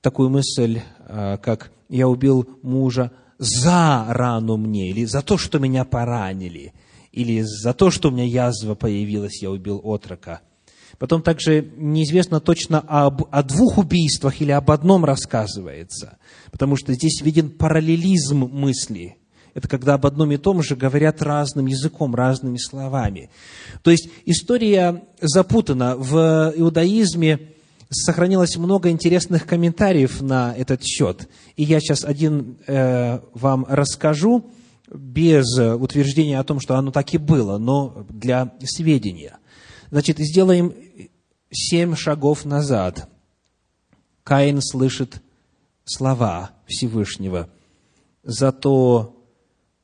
такую 0.00 0.30
мысль, 0.30 0.80
а, 1.00 1.36
как 1.38 1.72
«я 1.88 2.08
убил 2.08 2.48
мужа 2.62 3.12
за 3.38 4.06
рану 4.08 4.56
мне» 4.56 4.90
или 4.90 5.04
«за 5.04 5.22
то, 5.22 5.36
что 5.36 5.58
меня 5.58 5.84
поранили», 5.84 6.72
или 7.12 7.42
«за 7.42 7.72
то, 7.74 7.90
что 7.90 8.08
у 8.08 8.12
меня 8.12 8.24
язва 8.24 8.74
появилась, 8.74 9.42
я 9.42 9.50
убил 9.50 9.80
отрока». 9.82 10.40
Потом 10.98 11.20
также 11.20 11.72
неизвестно 11.76 12.40
точно 12.40 12.80
об, 12.80 13.24
о 13.30 13.42
двух 13.42 13.76
убийствах 13.76 14.40
или 14.40 14.50
об 14.52 14.70
одном 14.70 15.04
рассказывается, 15.04 16.16
потому 16.50 16.76
что 16.76 16.94
здесь 16.94 17.20
виден 17.20 17.50
параллелизм 17.50 18.46
мысли– 18.46 19.16
это 19.56 19.68
когда 19.68 19.94
об 19.94 20.04
одном 20.04 20.30
и 20.32 20.36
том 20.36 20.62
же 20.62 20.76
говорят 20.76 21.22
разным 21.22 21.64
языком, 21.64 22.14
разными 22.14 22.58
словами. 22.58 23.30
То 23.82 23.90
есть 23.90 24.10
история 24.26 25.04
запутана. 25.22 25.96
В 25.96 26.52
иудаизме 26.54 27.52
сохранилось 27.88 28.58
много 28.58 28.90
интересных 28.90 29.46
комментариев 29.46 30.20
на 30.20 30.54
этот 30.54 30.84
счет. 30.84 31.30
И 31.56 31.62
я 31.62 31.80
сейчас 31.80 32.04
один 32.04 32.58
э, 32.66 33.20
вам 33.32 33.64
расскажу 33.66 34.44
без 34.92 35.58
утверждения 35.58 36.38
о 36.38 36.44
том, 36.44 36.60
что 36.60 36.76
оно 36.76 36.90
так 36.90 37.14
и 37.14 37.18
было, 37.18 37.56
но 37.56 38.04
для 38.10 38.52
сведения. 38.62 39.38
Значит, 39.90 40.18
сделаем 40.18 40.74
семь 41.50 41.96
шагов 41.96 42.44
назад. 42.44 43.08
Каин 44.22 44.60
слышит 44.60 45.22
слова 45.86 46.50
Всевышнего. 46.66 47.48
Зато 48.22 49.15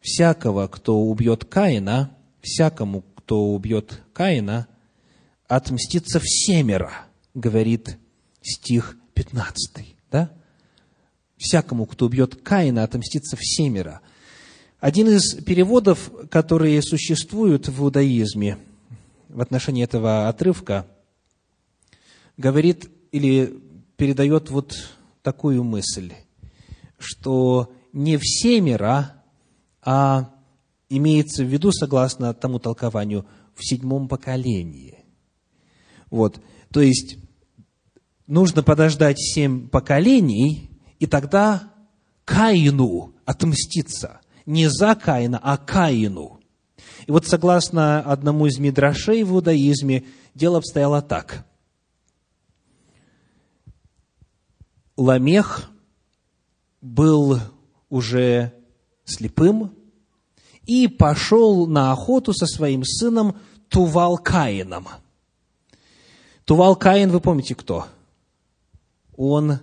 всякого, 0.03 0.67
кто 0.67 1.01
убьет 1.01 1.45
Каина, 1.45 2.15
всякому, 2.43 3.03
кто 3.15 3.55
убьет 3.55 4.03
Каина, 4.13 4.67
отмстится 5.47 6.21
всемеро, 6.21 6.93
говорит 7.35 7.97
стих 8.43 8.97
15. 9.15 9.97
Да? 10.11 10.31
Всякому, 11.39 11.87
кто 11.87 12.07
убьет 12.07 12.37
Каина, 12.43 12.83
отмстится 12.83 13.37
всемеро. 13.39 14.01
Один 14.81 15.09
из 15.09 15.37
переводов, 15.37 16.11
которые 16.29 16.83
существуют 16.83 17.69
в 17.69 17.81
иудаизме 17.83 18.59
в 19.29 19.41
отношении 19.41 19.85
этого 19.85 20.29
отрывка, 20.29 20.87
говорит 22.37 22.91
или 23.13 23.63
передает 23.97 24.51
вот 24.51 24.77
такую 25.23 25.63
мысль, 25.63 26.13
что 26.99 27.73
не 27.93 28.17
всемеро 28.17 29.22
а 29.83 30.31
имеется 30.89 31.45
в 31.45 31.49
виду, 31.49 31.73
согласно 31.73 32.35
тому 32.35 32.59
толкованию, 32.59 33.27
в 33.55 33.67
седьмом 33.67 34.09
поколении. 34.09 35.05
Вот, 36.11 36.41
то 36.73 36.81
есть 36.81 37.19
нужно 38.27 38.63
подождать 38.63 39.19
семь 39.19 39.69
поколений, 39.69 40.71
и 40.99 41.07
тогда 41.07 41.73
Каину 42.25 43.15
отмститься. 43.25 44.21
Не 44.47 44.69
за 44.69 44.95
Каина, 44.95 45.39
а 45.43 45.57
Каину. 45.57 46.41
И 47.07 47.11
вот 47.11 47.27
согласно 47.27 48.01
одному 48.01 48.47
из 48.47 48.59
мидрашей 48.59 49.23
в 49.23 49.33
иудаизме, 49.33 50.05
дело 50.35 50.59
обстояло 50.59 51.03
так. 51.03 51.47
Ламех 54.97 55.71
был 56.81 57.41
уже 57.89 58.53
слепым, 59.05 59.75
и 60.65 60.89
пошел 60.89 61.67
на 61.67 61.93
охоту 61.93 62.33
со 62.33 62.47
своим 62.47 62.85
сыном 62.85 63.37
Тувал 63.69 64.19
Каином. 64.19 64.89
Тувал 66.45 66.77
Каин, 66.77 67.11
вы 67.11 67.21
помните 67.21 67.55
кто? 67.55 67.87
он 69.17 69.59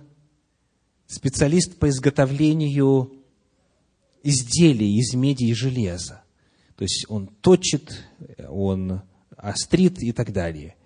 специалист 1.06 1.76
по 1.78 1.88
изготовлению 1.88 3.12
изделий 4.22 4.96
из 4.98 5.14
меди 5.14 5.44
и 5.44 5.54
железа. 5.54 6.22
То 6.76 6.84
есть 6.84 7.06
он 7.08 7.26
точит, 7.26 8.04
он 8.48 9.02
острит 9.36 10.02
и 10.02 10.12
так 10.12 10.32
далее. 10.32 10.76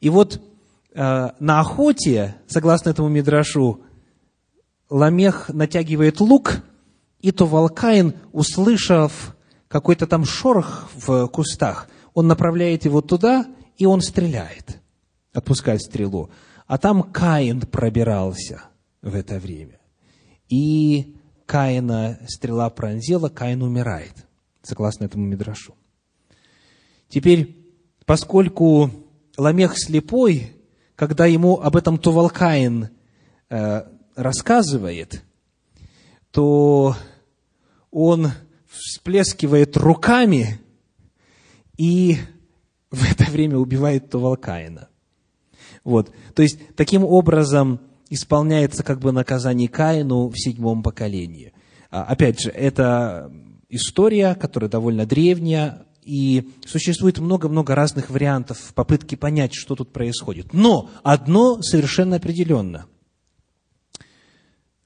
И 0.00 0.08
вот 0.08 0.40
э, 0.92 1.28
на 1.38 1.60
охоте, 1.60 2.36
согласно 2.46 2.90
этому 2.90 3.08
мидрашу, 3.08 3.82
Ламех 4.88 5.48
натягивает 5.48 6.20
лук, 6.20 6.64
и 7.20 7.32
то 7.32 7.46
Волкаин, 7.46 8.14
услышав 8.32 9.36
какой-то 9.68 10.06
там 10.06 10.24
шорох 10.24 10.88
в 10.94 11.26
кустах, 11.28 11.88
он 12.14 12.26
направляет 12.26 12.84
его 12.84 13.00
туда, 13.00 13.46
и 13.76 13.86
он 13.86 14.00
стреляет, 14.00 14.80
отпускает 15.32 15.82
стрелу. 15.82 16.30
А 16.66 16.78
там 16.78 17.02
Каин 17.02 17.60
пробирался 17.60 18.62
в 19.02 19.14
это 19.14 19.38
время. 19.38 19.78
И 20.48 21.16
Каина 21.46 22.18
стрела 22.28 22.70
пронзила, 22.70 23.28
Каин 23.28 23.62
умирает, 23.62 24.14
согласно 24.62 25.04
этому 25.04 25.26
мидрашу. 25.26 25.74
Теперь, 27.08 27.56
поскольку 28.04 28.90
Ламех 29.36 29.78
слепой, 29.78 30.56
когда 30.96 31.26
ему 31.26 31.60
об 31.60 31.76
этом 31.76 31.98
Тувалкаин 31.98 32.88
э, 33.48 33.82
рассказывает, 34.16 35.22
то 36.36 36.94
он 37.90 38.30
всплескивает 38.68 39.74
руками 39.78 40.60
и 41.78 42.18
в 42.90 43.10
это 43.10 43.30
время 43.30 43.56
убивает 43.56 44.10
Тувалкаина. 44.10 44.90
Вот. 45.82 46.12
То 46.34 46.42
есть, 46.42 46.58
таким 46.76 47.04
образом 47.04 47.80
исполняется 48.10 48.82
как 48.82 48.98
бы 48.98 49.12
наказание 49.12 49.70
Каину 49.70 50.28
в 50.28 50.36
седьмом 50.36 50.82
поколении. 50.82 51.54
А, 51.90 52.02
опять 52.02 52.38
же, 52.38 52.50
это 52.50 53.32
история, 53.70 54.34
которая 54.34 54.68
довольно 54.68 55.06
древняя, 55.06 55.86
и 56.02 56.50
существует 56.66 57.18
много-много 57.18 57.74
разных 57.74 58.10
вариантов 58.10 58.58
в 58.58 58.74
попытке 58.74 59.16
понять, 59.16 59.54
что 59.54 59.74
тут 59.74 59.90
происходит. 59.90 60.52
Но 60.52 60.90
одно 61.02 61.62
совершенно 61.62 62.16
определенно. 62.16 62.84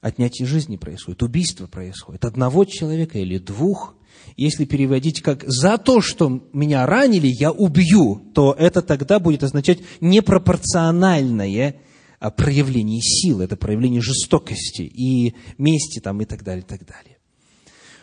Отнятие 0.01 0.47
жизни 0.47 0.77
происходит, 0.77 1.23
убийство 1.23 1.67
происходит. 1.67 2.25
Одного 2.25 2.65
человека 2.65 3.19
или 3.19 3.37
двух. 3.37 3.95
Если 4.35 4.65
переводить 4.65 5.21
как 5.21 5.43
«за 5.47 5.77
то, 5.77 6.01
что 6.01 6.43
меня 6.53 6.85
ранили, 6.85 7.27
я 7.27 7.51
убью», 7.51 8.21
то 8.33 8.55
это 8.57 8.81
тогда 8.81 9.19
будет 9.19 9.43
означать 9.43 9.79
непропорциональное 9.99 11.77
а, 12.19 12.31
проявление 12.31 13.01
силы, 13.01 13.45
это 13.45 13.55
проявление 13.55 14.01
жестокости 14.01 14.81
и 14.81 15.35
мести 15.57 15.99
там, 15.99 16.21
и 16.21 16.25
так 16.25 16.43
далее, 16.43 16.63
и 16.63 16.67
так 16.67 16.85
далее. 16.85 17.17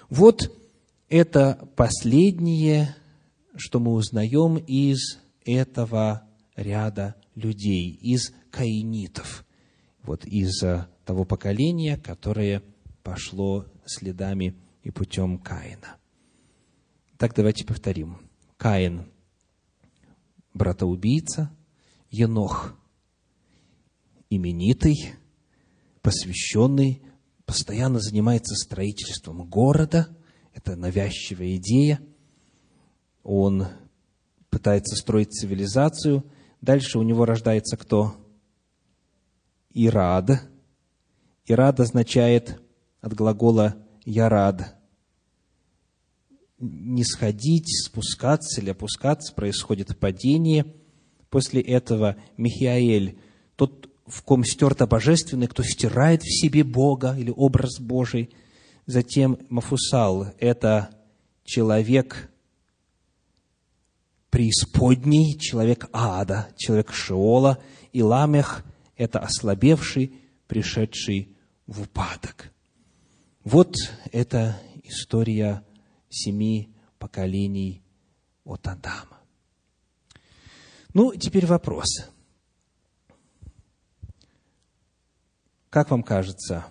Вот 0.08 0.50
это 1.08 1.68
последнее 1.76 2.96
что 3.58 3.80
мы 3.80 3.92
узнаем 3.92 4.56
из 4.56 5.18
этого 5.44 6.22
ряда 6.56 7.16
людей, 7.34 7.98
из 8.00 8.32
каинитов, 8.50 9.44
вот 10.02 10.24
из 10.24 10.62
э, 10.62 10.86
того 11.08 11.24
поколения, 11.24 11.96
которое 11.96 12.62
пошло 13.02 13.64
следами 13.86 14.54
и 14.82 14.90
путем 14.90 15.38
Каина. 15.38 15.96
Так 17.16 17.34
давайте 17.34 17.64
повторим. 17.64 18.18
Каин– 18.58 19.10
братоубийца, 20.52 21.50
Енох– 22.10 22.78
именитый, 24.28 25.14
посвященный, 26.02 27.00
постоянно 27.46 28.00
занимается 28.00 28.54
строительством 28.54 29.48
города. 29.48 30.14
Это 30.52 30.76
навязчивая 30.76 31.56
идея– 31.56 32.00
он 33.22 33.66
пытается 34.50 34.94
строить 34.94 35.32
цивилизацию. 35.32 36.22
Дальше 36.60 36.98
у 36.98 37.02
него 37.02 37.24
рождается 37.24 37.78
кто? 37.78 38.14
Ирад. 39.72 40.48
Ирад 41.48 41.80
означает 41.80 42.60
от 43.00 43.14
глагола 43.14 43.76
ярад. 44.04 44.76
Не 46.58 47.04
сходить, 47.04 47.86
спускаться 47.86 48.60
или 48.60 48.70
опускаться, 48.70 49.34
происходит 49.34 49.98
падение. 49.98 50.66
После 51.30 51.62
этого 51.62 52.16
Михаэль, 52.36 53.18
тот, 53.56 53.88
в 54.06 54.22
ком 54.22 54.44
стерто 54.44 54.86
божественное, 54.86 55.48
кто 55.48 55.62
стирает 55.62 56.22
в 56.22 56.28
себе 56.28 56.64
Бога 56.64 57.16
или 57.18 57.32
образ 57.34 57.80
Божий. 57.80 58.30
Затем 58.84 59.38
Мафусал– 59.48 60.26
это 60.38 60.90
человек, 61.44 62.30
преисподней, 64.28 65.38
человек 65.38 65.88
ада, 65.92 66.48
человек 66.56 66.92
Шеола, 66.92 67.58
и 67.92 68.02
Ламех– 68.02 68.64
это 68.96 69.20
ослабевший, 69.20 70.14
пришедший 70.46 71.37
в 71.68 71.82
упадок. 71.82 72.50
Вот 73.44 73.76
это 74.10 74.60
история 74.82 75.64
семи 76.08 76.74
поколений 76.98 77.84
от 78.42 78.66
Адама. 78.66 79.20
Ну, 80.94 81.14
теперь 81.14 81.46
вопрос. 81.46 82.10
Как 85.68 85.90
вам 85.90 86.02
кажется, 86.02 86.66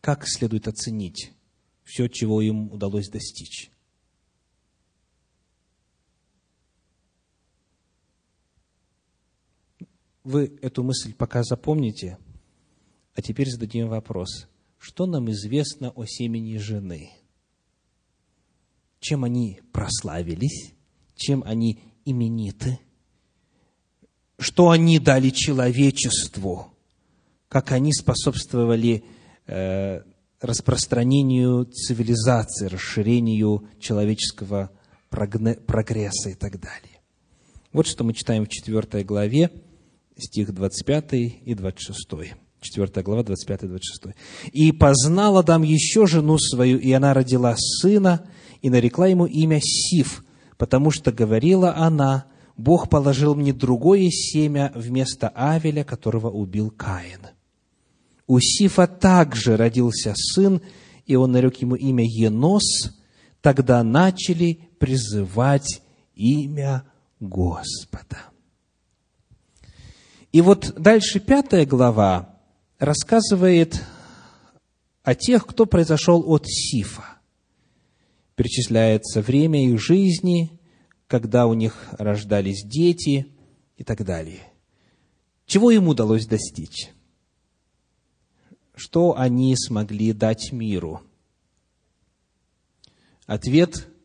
как 0.00 0.26
следует 0.26 0.66
оценить 0.66 1.32
все, 1.84 2.08
чего 2.08 2.42
им 2.42 2.72
удалось 2.72 3.08
достичь? 3.08 3.70
Вы 10.24 10.58
эту 10.60 10.82
мысль 10.82 11.14
пока 11.14 11.44
запомните, 11.44 12.18
а 13.18 13.20
теперь 13.20 13.50
зададим 13.50 13.88
вопрос. 13.88 14.46
Что 14.78 15.04
нам 15.06 15.28
известно 15.32 15.90
о 15.90 16.04
семени 16.04 16.56
жены? 16.56 17.10
Чем 19.00 19.24
они 19.24 19.60
прославились? 19.72 20.72
Чем 21.16 21.42
они 21.44 21.80
имениты? 22.04 22.78
Что 24.38 24.70
они 24.70 25.00
дали 25.00 25.30
человечеству? 25.30 26.72
Как 27.48 27.72
они 27.72 27.92
способствовали 27.92 29.02
э, 29.48 30.02
распространению 30.40 31.64
цивилизации, 31.64 32.66
расширению 32.66 33.68
человеческого 33.80 34.70
прогресса 35.10 36.30
и 36.30 36.34
так 36.34 36.60
далее. 36.60 37.00
Вот 37.72 37.88
что 37.88 38.04
мы 38.04 38.14
читаем 38.14 38.44
в 38.44 38.48
4 38.48 39.02
главе 39.02 39.50
стих 40.16 40.54
25 40.54 41.14
и 41.14 41.54
26. 41.56 42.38
4 42.60 43.02
глава, 43.02 43.22
25 43.22 43.62
и 43.62 43.66
26. 43.66 44.16
«И 44.52 44.72
познал 44.72 45.38
Адам 45.38 45.62
еще 45.62 46.06
жену 46.06 46.38
свою, 46.38 46.78
и 46.78 46.90
она 46.92 47.14
родила 47.14 47.54
сына, 47.56 48.26
и 48.62 48.70
нарекла 48.70 49.06
ему 49.06 49.26
имя 49.26 49.60
Сиф, 49.62 50.24
потому 50.56 50.90
что 50.90 51.12
говорила 51.12 51.74
она, 51.76 52.26
Бог 52.56 52.90
положил 52.90 53.36
мне 53.36 53.52
другое 53.52 54.10
семя 54.10 54.72
вместо 54.74 55.28
Авеля, 55.28 55.84
которого 55.84 56.28
убил 56.28 56.70
Каин. 56.70 57.28
У 58.26 58.40
Сифа 58.40 58.88
также 58.88 59.56
родился 59.56 60.12
сын, 60.16 60.60
и 61.06 61.14
он 61.14 61.32
нарек 61.32 61.56
ему 61.56 61.76
имя 61.76 62.04
Енос, 62.04 62.98
тогда 63.40 63.82
начали 63.84 64.60
призывать 64.78 65.80
имя 66.14 66.82
Господа. 67.20 68.18
И 70.32 70.40
вот 70.40 70.74
дальше 70.76 71.20
пятая 71.20 71.64
глава 71.64 72.37
рассказывает 72.78 73.82
о 75.02 75.14
тех, 75.14 75.46
кто 75.46 75.66
произошел 75.66 76.22
от 76.30 76.46
Сифа. 76.46 77.04
Перечисляется 78.34 79.20
время 79.20 79.66
их 79.66 79.80
жизни, 79.80 80.58
когда 81.06 81.46
у 81.46 81.54
них 81.54 81.88
рождались 81.92 82.64
дети 82.64 83.26
и 83.76 83.84
так 83.84 84.04
далее. 84.04 84.42
Чего 85.46 85.70
им 85.70 85.88
удалось 85.88 86.26
достичь? 86.26 86.90
Что 88.74 89.18
они 89.18 89.56
смогли 89.56 90.12
дать 90.12 90.52
миру? 90.52 91.02
Ответ– 93.26 93.88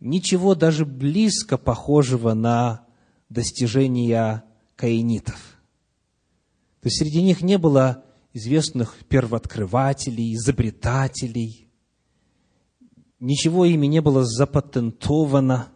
ничего 0.00 0.54
даже 0.54 0.84
близко 0.86 1.58
похожего 1.58 2.34
на 2.34 2.86
достижения 3.28 4.44
каинитов. 4.76 5.47
То 6.88 6.90
есть 6.90 7.00
среди 7.00 7.22
них 7.22 7.42
не 7.42 7.58
было 7.58 8.02
известных 8.32 8.96
первооткрывателей, 9.10 10.32
изобретателей. 10.34 11.68
Ничего 13.20 13.66
ими 13.66 13.86
не 13.86 14.00
было 14.00 14.24
запатентовано. 14.24 15.68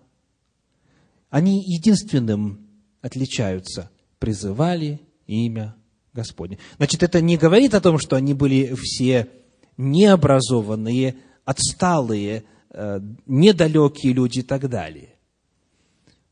Они 1.28 1.62
единственным 1.62 2.66
отличаются. 3.02 3.90
Призывали 4.20 5.02
имя 5.26 5.76
Господня. 6.14 6.56
Значит, 6.78 7.02
это 7.02 7.20
не 7.20 7.36
говорит 7.36 7.74
о 7.74 7.82
том, 7.82 7.98
что 7.98 8.16
они 8.16 8.32
были 8.32 8.74
все 8.74 9.28
необразованные, 9.76 11.16
отсталые, 11.44 12.44
э, 12.70 13.00
недалекие 13.26 14.14
люди 14.14 14.38
и 14.38 14.42
так 14.42 14.66
далее. 14.70 15.16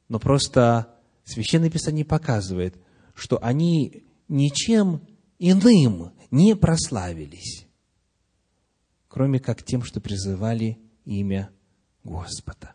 Но 0.08 0.18
просто 0.18 0.88
Священное 1.24 1.68
Писание 1.68 2.06
показывает, 2.06 2.76
что 3.14 3.38
они 3.44 4.04
ничем 4.30 5.02
иным 5.38 6.12
не 6.30 6.56
прославились, 6.56 7.66
кроме 9.08 9.40
как 9.40 9.62
тем, 9.62 9.82
что 9.82 10.00
призывали 10.00 10.78
имя 11.04 11.50
Господа. 12.04 12.74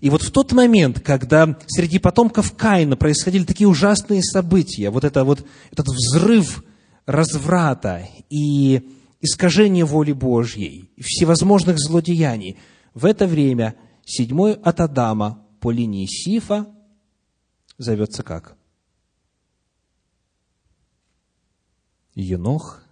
И 0.00 0.10
вот 0.10 0.22
в 0.22 0.30
тот 0.30 0.52
момент, 0.52 1.00
когда 1.00 1.58
среди 1.68 1.98
потомков 1.98 2.54
Каина 2.54 2.96
происходили 2.96 3.44
такие 3.44 3.68
ужасные 3.68 4.22
события, 4.22 4.90
вот, 4.90 5.04
это 5.04 5.24
вот 5.24 5.46
этот 5.70 5.86
взрыв 5.86 6.64
разврата 7.06 8.06
и 8.28 8.90
искажение 9.20 9.84
воли 9.84 10.12
Божьей, 10.12 10.90
всевозможных 11.00 11.78
злодеяний, 11.78 12.58
в 12.94 13.04
это 13.04 13.26
время 13.26 13.76
седьмой 14.04 14.54
от 14.54 14.80
Адама 14.80 15.44
по 15.60 15.70
линии 15.70 16.06
Сифа 16.06 16.66
зовется 17.78 18.22
как? 18.22 18.57
Енох, 22.20 22.82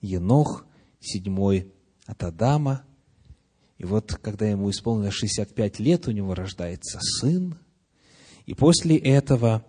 Енох, 0.00 0.66
седьмой 1.00 1.72
от 2.06 2.24
Адама. 2.24 2.84
И 3.78 3.84
вот, 3.84 4.18
когда 4.20 4.48
ему 4.48 4.68
исполнилось 4.70 5.14
65 5.14 5.78
лет, 5.78 6.08
у 6.08 6.10
него 6.10 6.34
рождается 6.34 6.98
сын. 7.00 7.56
И 8.46 8.54
после 8.54 8.96
этого, 8.96 9.64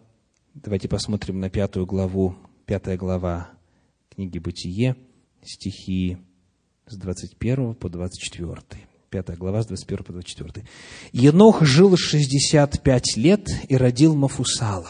давайте 0.55 0.87
посмотрим 0.87 1.39
на 1.39 1.51
пятую 1.51 1.85
главу, 1.85 2.35
пятая 2.65 2.97
глава 2.97 3.51
книги 4.09 4.39
«Бытие», 4.39 4.95
стихи 5.43 6.17
с 6.87 6.97
21 6.97 7.75
по 7.75 7.89
24. 7.89 8.57
Пятая 9.11 9.37
глава 9.37 9.61
с 9.61 9.67
21 9.67 10.03
по 10.03 10.13
24. 10.13 10.67
«Енох 11.11 11.63
жил 11.63 11.95
65 11.95 13.17
лет 13.17 13.47
и 13.67 13.77
родил 13.77 14.15
Мафусала. 14.15 14.89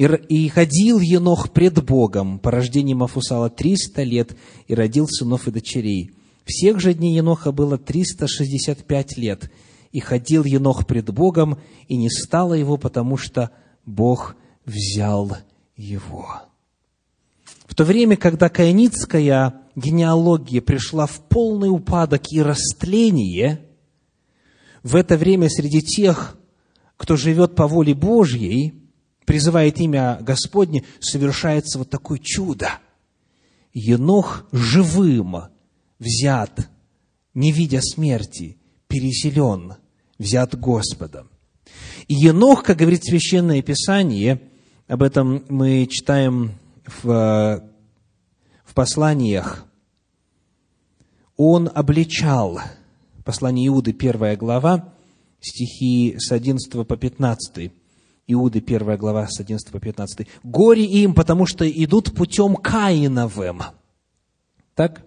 И, 0.00 0.48
ходил 0.48 0.98
Енох 0.98 1.52
пред 1.52 1.84
Богом 1.84 2.38
по 2.38 2.50
рождению 2.50 2.96
Мафусала 2.96 3.50
300 3.50 4.02
лет 4.02 4.34
и 4.66 4.74
родил 4.74 5.06
сынов 5.06 5.46
и 5.46 5.50
дочерей. 5.50 6.12
Всех 6.46 6.80
же 6.80 6.94
дней 6.94 7.16
Еноха 7.16 7.52
было 7.52 7.76
365 7.76 9.18
лет, 9.18 9.50
и 9.92 10.00
ходил 10.00 10.44
Енох 10.44 10.86
пред 10.86 11.10
Богом, 11.12 11.58
и 11.86 11.98
не 11.98 12.08
стало 12.08 12.54
его, 12.54 12.78
потому 12.78 13.18
что 13.18 13.50
Бог 13.84 14.36
взял 14.64 15.36
его». 15.76 16.44
В 17.66 17.74
то 17.74 17.84
время, 17.84 18.16
когда 18.16 18.48
каиницкая 18.48 19.60
генеалогия 19.76 20.62
пришла 20.62 21.04
в 21.04 21.28
полный 21.28 21.68
упадок 21.68 22.22
и 22.32 22.40
растление, 22.40 23.66
в 24.82 24.96
это 24.96 25.18
время 25.18 25.50
среди 25.50 25.82
тех, 25.82 26.38
кто 26.96 27.16
живет 27.16 27.54
по 27.54 27.68
воле 27.68 27.94
Божьей, 27.94 28.79
призывает 29.30 29.78
имя 29.78 30.18
Господне, 30.22 30.82
совершается 30.98 31.78
вот 31.78 31.88
такое 31.88 32.18
чудо. 32.18 32.80
Енох 33.72 34.44
живым 34.50 35.36
взят, 36.00 36.68
не 37.32 37.52
видя 37.52 37.80
смерти, 37.80 38.58
переселен, 38.88 39.74
взят 40.18 40.58
Господом. 40.58 41.30
И 42.08 42.14
Енох, 42.14 42.64
как 42.64 42.78
говорит 42.78 43.04
Священное 43.04 43.62
Писание, 43.62 44.40
об 44.88 45.00
этом 45.00 45.44
мы 45.48 45.86
читаем 45.86 46.58
в, 47.00 47.62
в 48.64 48.74
посланиях, 48.74 49.64
он 51.36 51.70
обличал, 51.72 52.58
послание 53.24 53.68
Иуды, 53.68 53.92
первая 53.92 54.36
глава, 54.36 54.92
стихи 55.40 56.16
с 56.18 56.32
11 56.32 56.84
по 56.84 56.96
15, 56.96 57.70
Иуды, 58.32 58.60
первая 58.60 58.96
глава, 58.96 59.26
с 59.28 59.40
11 59.40 59.70
по 59.70 59.80
15. 59.80 60.26
«Горе 60.42 60.84
им, 60.84 61.14
потому 61.14 61.46
что 61.46 61.68
идут 61.68 62.14
путем 62.14 62.56
Каиновым». 62.56 63.62
Так? 64.74 65.02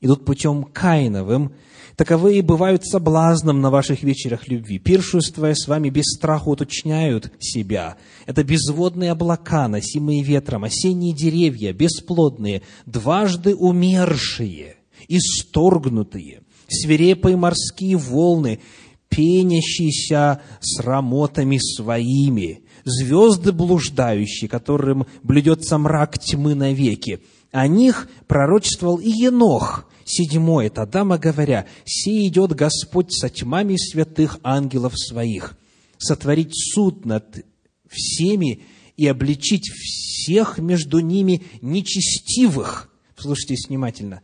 Идут 0.00 0.24
путем 0.24 0.64
Каиновым, 0.64 1.52
Таковые 1.98 2.42
бывают 2.42 2.86
соблазном 2.86 3.60
на 3.60 3.70
ваших 3.70 4.04
вечерах 4.04 4.46
любви, 4.46 4.78
пиршествуя 4.78 5.52
с 5.52 5.66
вами 5.66 5.90
без 5.90 6.04
страха 6.04 6.48
уточняют 6.48 7.32
себя. 7.40 7.96
Это 8.24 8.44
безводные 8.44 9.10
облака, 9.10 9.66
носимые 9.66 10.22
ветром, 10.22 10.62
осенние 10.62 11.12
деревья, 11.12 11.72
бесплодные, 11.72 12.62
дважды 12.86 13.56
умершие, 13.56 14.76
исторгнутые, 15.08 16.42
свирепые 16.68 17.36
морские 17.36 17.96
волны, 17.96 18.60
пенящиеся 19.08 20.40
с 20.60 20.80
рамотами 20.80 21.58
своими, 21.58 22.62
звезды 22.84 23.52
блуждающие, 23.52 24.48
которым 24.48 25.06
блюдется 25.22 25.78
мрак 25.78 26.18
тьмы 26.18 26.54
навеки. 26.54 27.20
О 27.50 27.66
них 27.66 28.08
пророчествовал 28.26 28.98
и 28.98 29.10
Енох– 29.10 29.86
седьмой, 30.08 30.66
это 30.66 30.82
Адама, 30.82 31.18
говоря, 31.18 31.66
«Се 31.84 32.26
идет 32.26 32.52
Господь 32.52 33.12
со 33.12 33.28
тьмами 33.28 33.76
святых 33.76 34.38
ангелов 34.42 34.94
своих, 34.96 35.56
сотворить 35.98 36.54
суд 36.54 37.04
над 37.04 37.44
всеми 37.88 38.62
и 38.96 39.06
обличить 39.06 39.68
всех 39.70 40.58
между 40.58 41.00
ними 41.00 41.44
нечестивых». 41.60 42.90
Слушайте 43.16 43.56
внимательно. 43.68 44.22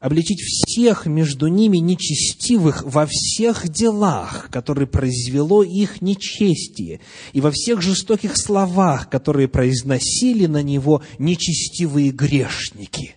«Обличить 0.00 0.40
всех 0.40 1.06
между 1.06 1.46
ними 1.46 1.76
нечестивых 1.76 2.82
во 2.84 3.06
всех 3.06 3.68
делах, 3.68 4.48
которые 4.50 4.88
произвело 4.88 5.62
их 5.62 6.00
нечестие, 6.00 7.00
и 7.32 7.40
во 7.40 7.50
всех 7.50 7.82
жестоких 7.82 8.36
словах, 8.36 9.08
которые 9.10 9.46
произносили 9.46 10.46
на 10.46 10.62
него 10.62 11.02
нечестивые 11.18 12.10
грешники». 12.10 13.16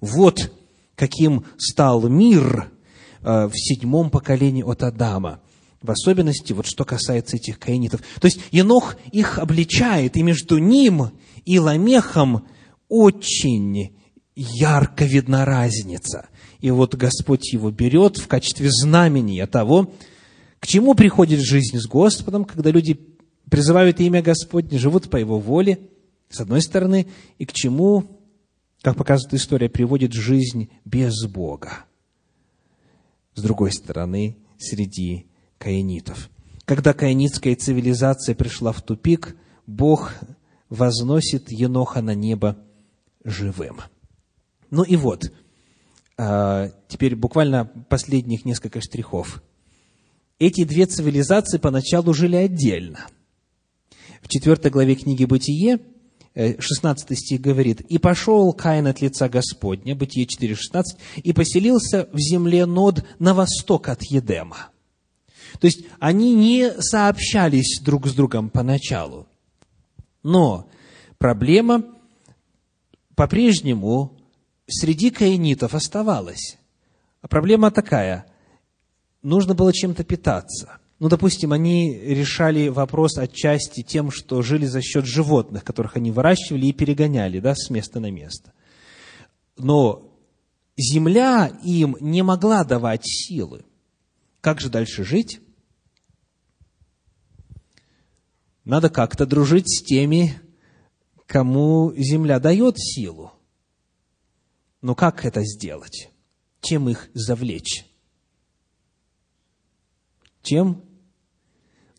Вот 0.00 0.50
каким 1.00 1.46
стал 1.56 2.06
мир 2.08 2.70
э, 3.22 3.46
в 3.46 3.52
седьмом 3.54 4.10
поколении 4.10 4.62
от 4.62 4.82
Адама. 4.82 5.40
В 5.80 5.90
особенности, 5.90 6.52
вот 6.52 6.66
что 6.66 6.84
касается 6.84 7.36
этих 7.36 7.58
каинитов. 7.58 8.02
То 8.20 8.26
есть, 8.26 8.40
Енох 8.50 8.96
их 9.10 9.38
обличает, 9.38 10.18
и 10.18 10.22
между 10.22 10.58
ним 10.58 11.10
и 11.46 11.58
Ламехом 11.58 12.46
очень 12.90 13.96
ярко 14.36 15.04
видна 15.04 15.44
разница. 15.44 16.28
И 16.60 16.70
вот 16.70 16.94
Господь 16.94 17.52
его 17.52 17.70
берет 17.70 18.18
в 18.18 18.28
качестве 18.28 18.70
знамения 18.70 19.46
того, 19.46 19.92
к 20.58 20.66
чему 20.66 20.94
приходит 20.94 21.40
жизнь 21.40 21.78
с 21.78 21.86
Господом, 21.86 22.44
когда 22.44 22.70
люди 22.70 22.98
призывают 23.50 24.00
имя 24.00 24.22
Господне, 24.22 24.78
живут 24.78 25.10
по 25.10 25.16
Его 25.16 25.38
воле, 25.38 25.78
с 26.28 26.40
одной 26.40 26.62
стороны, 26.62 27.08
и 27.38 27.46
к 27.46 27.52
чему 27.52 28.20
как 28.82 28.96
показывает 28.96 29.34
история, 29.34 29.68
приводит 29.68 30.12
жизнь 30.12 30.70
без 30.84 31.24
Бога. 31.26 31.84
С 33.34 33.42
другой 33.42 33.72
стороны, 33.72 34.38
среди 34.58 35.26
каинитов. 35.58 36.30
Когда 36.64 36.92
каинитская 36.94 37.56
цивилизация 37.56 38.34
пришла 38.34 38.72
в 38.72 38.80
тупик, 38.82 39.36
Бог 39.66 40.14
возносит 40.68 41.50
Еноха 41.50 42.00
на 42.00 42.14
небо 42.14 42.56
живым. 43.24 43.80
Ну 44.70 44.82
и 44.82 44.96
вот, 44.96 45.32
а, 46.16 46.70
теперь 46.88 47.16
буквально 47.16 47.64
последних 47.88 48.44
несколько 48.44 48.80
штрихов. 48.80 49.42
Эти 50.38 50.64
две 50.64 50.86
цивилизации 50.86 51.58
поначалу 51.58 52.14
жили 52.14 52.36
отдельно. 52.36 53.06
В 54.22 54.28
четвертой 54.28 54.70
главе 54.70 54.94
книги 54.94 55.24
«Бытие» 55.24 55.80
16 56.34 57.18
стих 57.18 57.40
говорит, 57.40 57.80
«И 57.80 57.98
пошел 57.98 58.52
Каин 58.52 58.86
от 58.86 59.00
лица 59.00 59.28
Господня», 59.28 59.96
Бытие 59.96 60.26
4,16, 60.26 60.82
«и 61.16 61.32
поселился 61.32 62.08
в 62.12 62.18
земле 62.18 62.66
Нод 62.66 63.04
на 63.18 63.34
восток 63.34 63.88
от 63.88 64.02
Едема». 64.04 64.68
То 65.58 65.66
есть, 65.66 65.84
они 65.98 66.34
не 66.34 66.70
сообщались 66.80 67.80
друг 67.82 68.06
с 68.06 68.14
другом 68.14 68.50
поначалу. 68.50 69.26
Но 70.22 70.68
проблема 71.18 71.84
по-прежнему 73.16 74.19
среди 74.70 75.10
каинитов 75.10 75.74
оставалась. 75.74 76.58
А 77.22 77.28
проблема 77.28 77.70
такая, 77.70 78.26
нужно 79.22 79.54
было 79.54 79.72
чем-то 79.72 80.04
питаться– 80.04 80.78
ну, 81.00 81.08
допустим, 81.08 81.54
они 81.54 81.98
решали 81.98 82.68
вопрос 82.68 83.16
отчасти 83.16 83.82
тем, 83.82 84.10
что 84.10 84.42
жили 84.42 84.66
за 84.66 84.82
счет 84.82 85.06
животных, 85.06 85.64
которых 85.64 85.96
они 85.96 86.10
выращивали 86.10 86.66
и 86.66 86.74
перегоняли 86.74 87.40
да, 87.40 87.54
с 87.54 87.70
места 87.70 88.00
на 88.00 88.10
место. 88.10 88.52
Но 89.56 90.14
земля 90.76 91.50
им 91.64 91.96
не 92.00 92.22
могла 92.22 92.64
давать 92.64 93.00
силы. 93.06 93.64
Как 94.42 94.60
же 94.60 94.68
дальше 94.68 95.02
жить? 95.02 95.40
Надо 98.66 98.90
как-то 98.90 99.24
дружить 99.24 99.70
с 99.70 99.82
теми, 99.82 100.38
кому 101.24 101.94
земля 101.96 102.38
дает 102.40 102.78
силу. 102.78 103.32
Но 104.82 104.94
как 104.94 105.24
это 105.24 105.44
сделать? 105.44 106.10
Чем 106.60 106.88
их 106.88 107.10
завлечь? 107.14 107.84
Чем? 110.42 110.84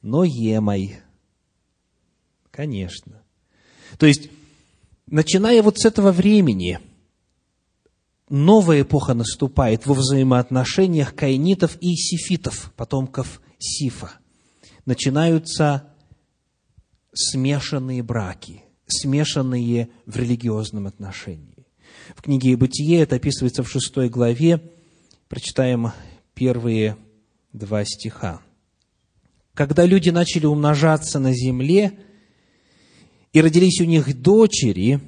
Ноемой. 0.01 0.97
Конечно. 2.49 3.23
То 3.97 4.05
есть, 4.05 4.29
начиная 5.05 5.61
вот 5.61 5.79
с 5.79 5.85
этого 5.85 6.11
времени, 6.11 6.79
новая 8.29 8.81
эпоха 8.81 9.13
наступает 9.13 9.85
во 9.85 9.93
взаимоотношениях 9.93 11.13
каинитов 11.15 11.77
и 11.81 11.95
сифитов, 11.95 12.73
потомков 12.75 13.41
Сифа. 13.59 14.11
Начинаются 14.85 15.93
смешанные 17.13 18.01
браки, 18.01 18.63
смешанные 18.87 19.89
в 20.07 20.15
религиозном 20.15 20.87
отношении. 20.87 21.50
В 22.15 22.23
книге 22.23 22.57
«Бытие» 22.57 22.99
это 22.99 23.15
описывается 23.15 23.63
в 23.63 23.69
шестой 23.69 24.09
главе. 24.09 24.61
Прочитаем 25.29 25.91
первые 26.33 26.97
два 27.53 27.85
стиха. 27.85 28.41
«Когда 29.53 29.85
люди 29.85 30.09
начали 30.09 30.45
умножаться 30.45 31.19
на 31.19 31.33
земле, 31.33 31.97
и 33.33 33.41
родились 33.41 33.79
у 33.79 33.85
них 33.85 34.21
дочери, 34.21 34.99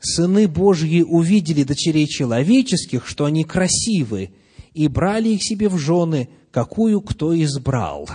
сыны 0.00 0.48
Божьи 0.48 1.02
увидели 1.02 1.62
дочерей 1.62 2.06
человеческих, 2.06 3.06
что 3.06 3.24
они 3.24 3.44
красивы, 3.44 4.30
и 4.74 4.88
брали 4.88 5.28
их 5.30 5.44
себе 5.44 5.68
в 5.68 5.78
жены, 5.78 6.28
какую 6.50 7.00
кто 7.02 7.40
избрал». 7.40 8.08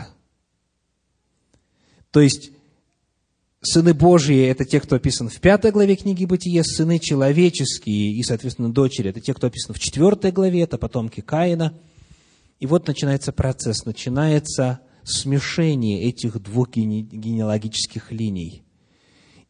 То 2.11 2.19
есть, 2.19 2.51
Сыны 3.63 3.93
Божьи– 3.93 4.37
это 4.47 4.65
те, 4.65 4.79
кто 4.79 4.95
описан 4.95 5.29
в 5.29 5.39
пятой 5.39 5.71
главе 5.71 5.95
книги 5.95 6.25
Бытия, 6.25 6.63
сыны 6.63 6.97
человеческие 6.97 8.11
и, 8.11 8.23
соответственно, 8.23 8.73
дочери– 8.73 9.09
это 9.11 9.21
те, 9.21 9.35
кто 9.35 9.45
описан 9.47 9.75
в 9.75 9.79
четвертой 9.79 10.31
главе, 10.31 10.61
это 10.61 10.79
потомки 10.79 11.21
Каина. 11.21 11.77
И 12.59 12.65
вот 12.65 12.87
начинается 12.87 13.31
процесс, 13.31 13.85
начинается 13.85 14.79
смешение 15.03 16.01
этих 16.05 16.41
двух 16.41 16.71
генеалогических 16.71 18.11
линий. 18.11 18.63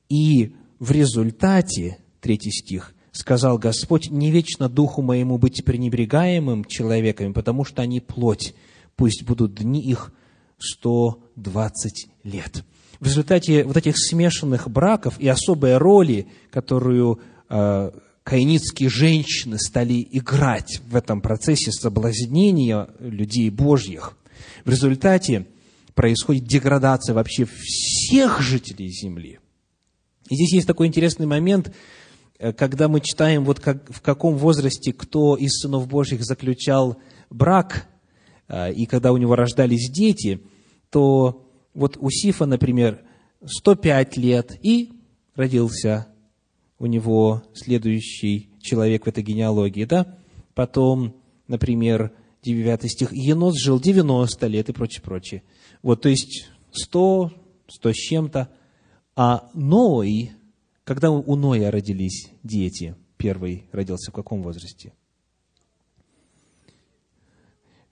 И 0.10 0.56
в 0.80 0.92
результате, 0.92 2.00
третий 2.20 2.52
стих, 2.52 2.94
сказал 3.14 3.58
Господь, 3.58 4.10
не 4.10 4.30
вечно 4.30 4.68
духу 4.68 5.02
моему 5.02 5.38
быть 5.38 5.64
пренебрегаемым 5.64 6.66
человеками, 6.66 7.32
потому 7.32 7.64
что 7.64 7.82
они 7.82 8.02
плоть, 8.02 8.56
пусть 8.98 9.24
будут 9.24 9.56
дни 9.56 9.82
их 9.82 10.12
120 10.58 12.10
лет 12.26 12.66
в 13.02 13.06
результате 13.06 13.64
вот 13.64 13.76
этих 13.76 13.96
смешанных 13.98 14.70
браков 14.70 15.20
и 15.20 15.28
особой 15.28 15.78
роли, 15.78 16.28
которую 16.52 17.20
э, 17.50 17.92
каинитские 18.24 18.90
женщины 18.90 19.58
стали 19.58 20.08
играть 20.12 20.80
в 20.88 20.96
этом 20.96 21.20
процессе 21.20 21.72
соблазнения 21.72 22.90
людей 23.00 23.50
Божьих, 23.50 24.16
в 24.66 24.70
результате 24.70 25.48
происходит 25.96 26.46
деградация 26.46 27.16
вообще 27.16 27.46
всех 27.46 28.40
жителей 28.40 28.90
земли. 28.90 29.40
И 30.30 30.36
здесь 30.36 30.54
есть 30.54 30.68
такой 30.68 30.86
интересный 30.86 31.26
момент, 31.26 31.74
э, 32.38 32.54
когда 32.54 32.88
мы 32.88 33.02
читаем, 33.02 33.46
вот 33.46 33.60
как, 33.60 33.90
в 33.90 34.02
каком 34.02 34.38
возрасте 34.38 34.94
кто 34.94 35.36
из 35.36 35.54
сынов 35.60 35.88
Божьих 35.88 36.24
заключал 36.24 36.98
брак, 37.32 37.88
э, 38.48 38.72
и 38.74 38.86
когда 38.86 39.12
у 39.12 39.18
него 39.18 39.36
рождались 39.36 39.90
дети, 39.90 40.44
то 40.92 41.51
вот 41.74 41.98
у 42.00 42.10
Сифа, 42.10 42.46
например, 42.46 43.04
105 43.46 44.18
лет, 44.18 44.58
и 44.62 44.92
родился 45.36 46.08
у 46.80 46.86
него 46.86 47.44
следующий 47.54 48.50
человек 48.60 49.06
в 49.06 49.10
этой 49.10 49.24
генеалогии, 49.24 49.86
да? 49.86 50.18
Потом, 50.54 51.16
например, 51.48 52.12
9 52.44 52.92
стих, 52.92 53.14
Енос 53.14 53.60
жил 53.60 53.80
90 53.80 54.48
лет 54.48 54.70
и 54.70 54.74
прочее, 54.74 55.04
прочее. 55.04 55.44
Вот, 55.82 56.02
то 56.02 56.10
есть 56.10 56.50
100, 56.72 57.32
100 57.68 57.92
с 57.92 57.96
чем-то. 57.96 58.50
А 59.16 59.50
Ной, 59.54 60.32
когда 60.84 61.12
у 61.12 61.36
Ноя 61.36 61.70
родились 61.70 62.30
дети, 62.44 62.96
первый 63.18 63.68
родился 63.72 64.12
в 64.12 64.16
каком 64.16 64.42
возрасте? 64.42 64.94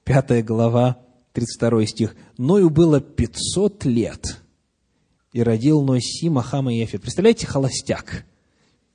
Пятая 0.03 0.41
глава, 0.41 0.97
32 1.39 1.85
стих. 1.85 2.15
Ною 2.37 2.69
было 2.69 2.99
500 2.99 3.85
лет, 3.85 4.41
и 5.31 5.41
родил 5.41 5.81
Ной 5.81 6.01
Сима, 6.01 6.41
Хама 6.41 6.73
и 6.73 6.79
Ефет. 6.79 7.01
Представляете, 7.01 7.47
холостяк. 7.47 8.25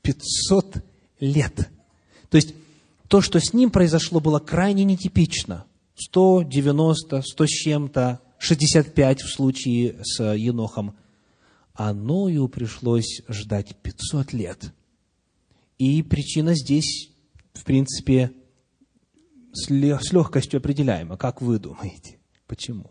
500 0.03 0.85
лет. 1.21 1.71
То 2.29 2.37
есть, 2.37 2.55
то, 3.09 3.21
что 3.21 3.41
с 3.41 3.53
ним 3.55 3.71
произошло, 3.71 4.21
было 4.21 4.39
крайне 4.41 4.85
нетипично. 4.85 5.65
190, 5.97 7.23
100 7.23 7.47
с 7.47 7.49
чем-то, 7.49 8.21
65 8.39 9.23
в 9.23 9.33
случае 9.33 9.97
с 10.03 10.23
Енохом. 10.35 10.95
А 11.75 11.95
Ною 11.95 12.49
пришлось 12.49 13.23
ждать 13.29 13.77
500 13.77 14.33
лет. 14.33 14.73
И 15.79 16.03
причина 16.03 16.55
здесь, 16.55 17.11
в 17.53 17.65
принципе, 17.65 18.33
с 19.53 19.71
легкостью 19.71 20.59
определяема. 20.59 21.17
Как 21.17 21.41
вы 21.41 21.59
думаете? 21.59 22.19
Почему? 22.47 22.91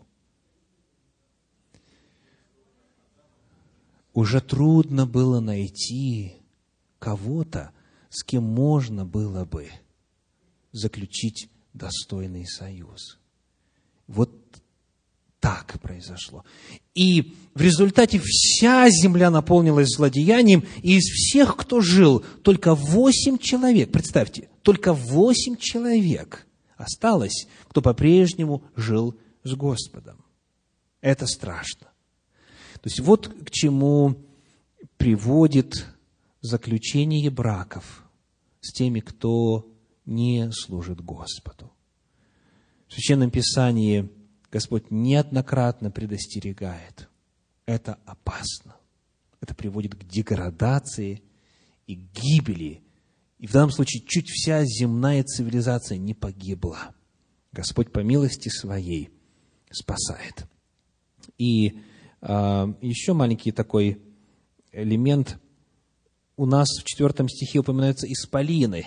Уже 4.12 4.40
трудно 4.40 5.06
было 5.06 5.40
найти 5.40 6.36
кого-то, 6.98 7.72
с 8.10 8.22
кем 8.22 8.44
можно 8.44 9.04
было 9.04 9.44
бы 9.44 9.68
заключить 10.72 11.50
достойный 11.72 12.46
союз. 12.46 13.18
Вот 14.06 14.30
так 15.40 15.78
произошло. 15.82 16.44
И 16.94 17.34
в 17.54 17.60
результате 17.60 18.18
вся 18.22 18.88
земля 18.88 19.30
наполнилась 19.30 19.88
злодеянием, 19.94 20.64
и 20.82 20.96
из 20.96 21.04
всех, 21.04 21.56
кто 21.56 21.80
жил, 21.80 22.24
только 22.42 22.74
восемь 22.74 23.36
человек, 23.36 23.92
представьте, 23.92 24.48
только 24.62 24.94
восемь 24.94 25.56
человек 25.56 26.46
осталось, 26.76 27.46
кто 27.68 27.82
по-прежнему 27.82 28.62
жил 28.74 29.16
с 29.44 29.54
Господом. 29.54 30.24
Это 31.00 31.26
страшно. 31.26 31.88
То 32.74 32.88
есть 32.88 33.00
вот 33.00 33.28
к 33.28 33.50
чему 33.50 34.16
приводит 34.96 35.86
заключение 36.40 37.30
браков 37.30 38.04
с 38.60 38.72
теми, 38.72 39.00
кто 39.00 39.70
не 40.06 40.50
служит 40.52 41.00
Господу. 41.00 41.72
В 42.88 42.94
Священном 42.94 43.30
Писании 43.30 44.10
Господь 44.50 44.90
неоднократно 44.90 45.90
предостерегает. 45.90 47.08
Это 47.66 47.98
опасно. 48.04 48.76
Это 49.40 49.54
приводит 49.54 49.94
к 49.94 50.04
деградации 50.04 51.22
и 51.86 51.94
гибели. 51.94 52.82
И 53.38 53.46
в 53.46 53.52
данном 53.52 53.70
случае 53.70 54.04
чуть 54.06 54.28
вся 54.28 54.64
земная 54.64 55.22
цивилизация 55.24 55.98
не 55.98 56.14
погибла. 56.14 56.94
Господь 57.52 57.92
по 57.92 58.00
милости 58.00 58.48
своей 58.48 59.13
спасает. 59.74 60.46
И 61.38 61.80
э, 62.20 62.74
еще 62.80 63.12
маленький 63.12 63.52
такой 63.52 64.00
элемент. 64.72 65.38
У 66.36 66.46
нас 66.46 66.68
в 66.80 66.84
четвертом 66.84 67.28
стихе 67.28 67.58
упоминаются 67.58 68.06
исполины. 68.06 68.86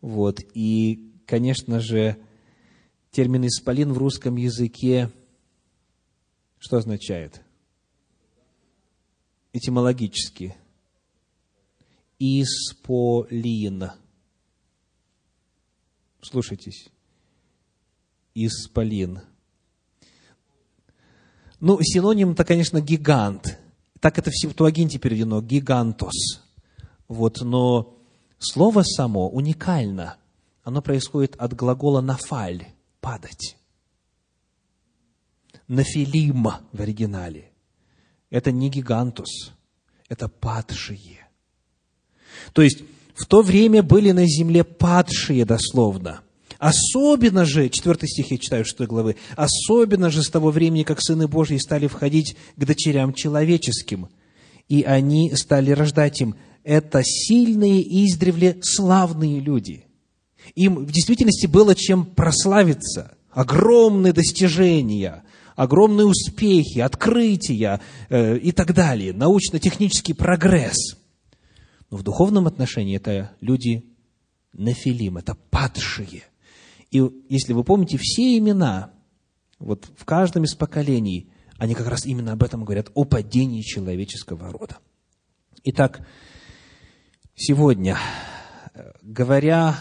Вот. 0.00 0.40
И, 0.54 1.12
конечно 1.26 1.80
же, 1.80 2.16
термин 3.10 3.46
«исполин» 3.46 3.92
в 3.92 3.98
русском 3.98 4.36
языке 4.36 5.10
что 6.60 6.76
означает? 6.76 7.40
Этимологически. 9.54 10.54
Исполин. 12.18 13.90
Слушайтесь. 16.20 16.90
Исполин. 18.34 19.22
Ну, 21.60 21.78
синоним-то, 21.82 22.44
конечно, 22.44 22.80
гигант. 22.80 23.58
Так 24.00 24.18
это 24.18 24.30
в 24.30 24.36
Септуагинте 24.36 24.98
переведено, 24.98 25.42
гигантос. 25.42 26.42
Вот, 27.06 27.40
но 27.42 27.98
слово 28.38 28.82
само 28.82 29.28
уникально. 29.28 30.16
Оно 30.62 30.80
происходит 30.80 31.36
от 31.36 31.54
глагола 31.54 32.00
нафаль, 32.00 32.66
падать. 33.00 33.56
Нафилим 35.68 36.48
в 36.72 36.80
оригинале. 36.80 37.50
Это 38.30 38.52
не 38.52 38.70
гигантус, 38.70 39.52
это 40.08 40.28
падшие. 40.28 41.26
То 42.52 42.62
есть, 42.62 42.82
в 43.14 43.26
то 43.26 43.42
время 43.42 43.82
были 43.82 44.12
на 44.12 44.26
земле 44.26 44.64
падшие 44.64 45.44
дословно– 45.44 46.22
Особенно 46.60 47.46
же, 47.46 47.70
4 47.70 48.06
стих 48.06 48.30
я 48.30 48.36
читаю 48.36 48.66
6 48.66 48.80
главы, 48.80 49.16
особенно 49.34 50.10
же 50.10 50.22
с 50.22 50.28
того 50.28 50.50
времени, 50.50 50.82
как 50.82 51.00
сыны 51.00 51.26
Божьи 51.26 51.56
стали 51.56 51.86
входить 51.86 52.36
к 52.54 52.64
дочерям 52.64 53.14
человеческим. 53.14 54.08
и 54.68 54.82
они 54.82 55.34
стали 55.34 55.72
рождать 55.72 56.20
им. 56.20 56.36
Это 56.62 57.02
сильные 57.02 57.80
и 57.80 58.06
издревле 58.06 58.58
славные 58.62 59.40
люди. 59.40 59.86
Им 60.54 60.84
в 60.84 60.92
действительности 60.92 61.46
было 61.46 61.74
чем 61.74 62.04
прославиться. 62.04 63.16
Огромные 63.30 64.12
достижения, 64.12 65.24
огромные 65.56 66.06
успехи, 66.06 66.78
открытия 66.78 67.80
э, 68.10 68.36
и 68.36 68.52
так 68.52 68.74
далее. 68.74 69.12
Научно-технический 69.12 70.12
прогресс. 70.12 70.96
Но 71.90 71.96
в 71.96 72.02
духовном 72.04 72.46
отношении 72.46 72.96
это 72.96 73.32
люди 73.40 73.82
нефилим, 74.52 75.16
это 75.16 75.34
падшие. 75.50 76.29
И 76.90 77.02
если 77.28 77.52
вы 77.52 77.62
помните, 77.62 77.98
все 77.98 78.36
имена, 78.38 78.92
вот 79.58 79.88
в 79.96 80.04
каждом 80.04 80.44
из 80.44 80.54
поколений, 80.54 81.30
они 81.58 81.74
как 81.74 81.86
раз 81.86 82.04
именно 82.04 82.32
об 82.32 82.42
этом 82.42 82.64
говорят, 82.64 82.90
о 82.94 83.04
падении 83.04 83.62
человеческого 83.62 84.50
рода. 84.50 84.78
Итак, 85.62 86.06
сегодня, 87.34 87.98
говоря 89.02 89.76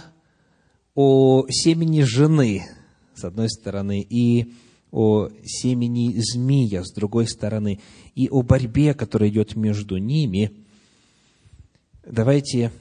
о 0.93 1.47
семени 1.49 2.01
жены, 2.01 2.65
с 3.15 3.23
одной 3.23 3.49
стороны, 3.49 4.01
и 4.01 4.53
о 4.91 5.29
семени 5.43 6.15
змея, 6.17 6.83
с 6.83 6.91
другой 6.91 7.27
стороны, 7.27 7.79
и 8.15 8.27
о 8.29 8.41
борьбе, 8.41 8.93
которая 8.93 9.29
идет 9.29 9.55
между 9.55 9.97
ними, 9.97 10.51
давайте 12.03 12.71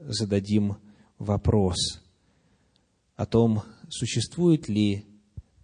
зададим 0.00 0.76
вопрос 1.18 1.99
о 3.20 3.26
том, 3.26 3.64
существует 3.90 4.70
ли 4.70 5.04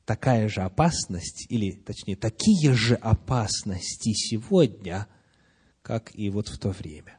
такая 0.05 0.47
же 0.47 0.61
опасность, 0.61 1.47
или, 1.49 1.71
точнее, 1.71 2.15
такие 2.15 2.75
же 2.75 2.97
опасности 2.97 4.13
сегодня, 4.13 5.07
как 5.81 6.15
и 6.15 6.29
вот 6.29 6.49
в 6.49 6.59
то 6.59 6.69
время. 6.69 7.19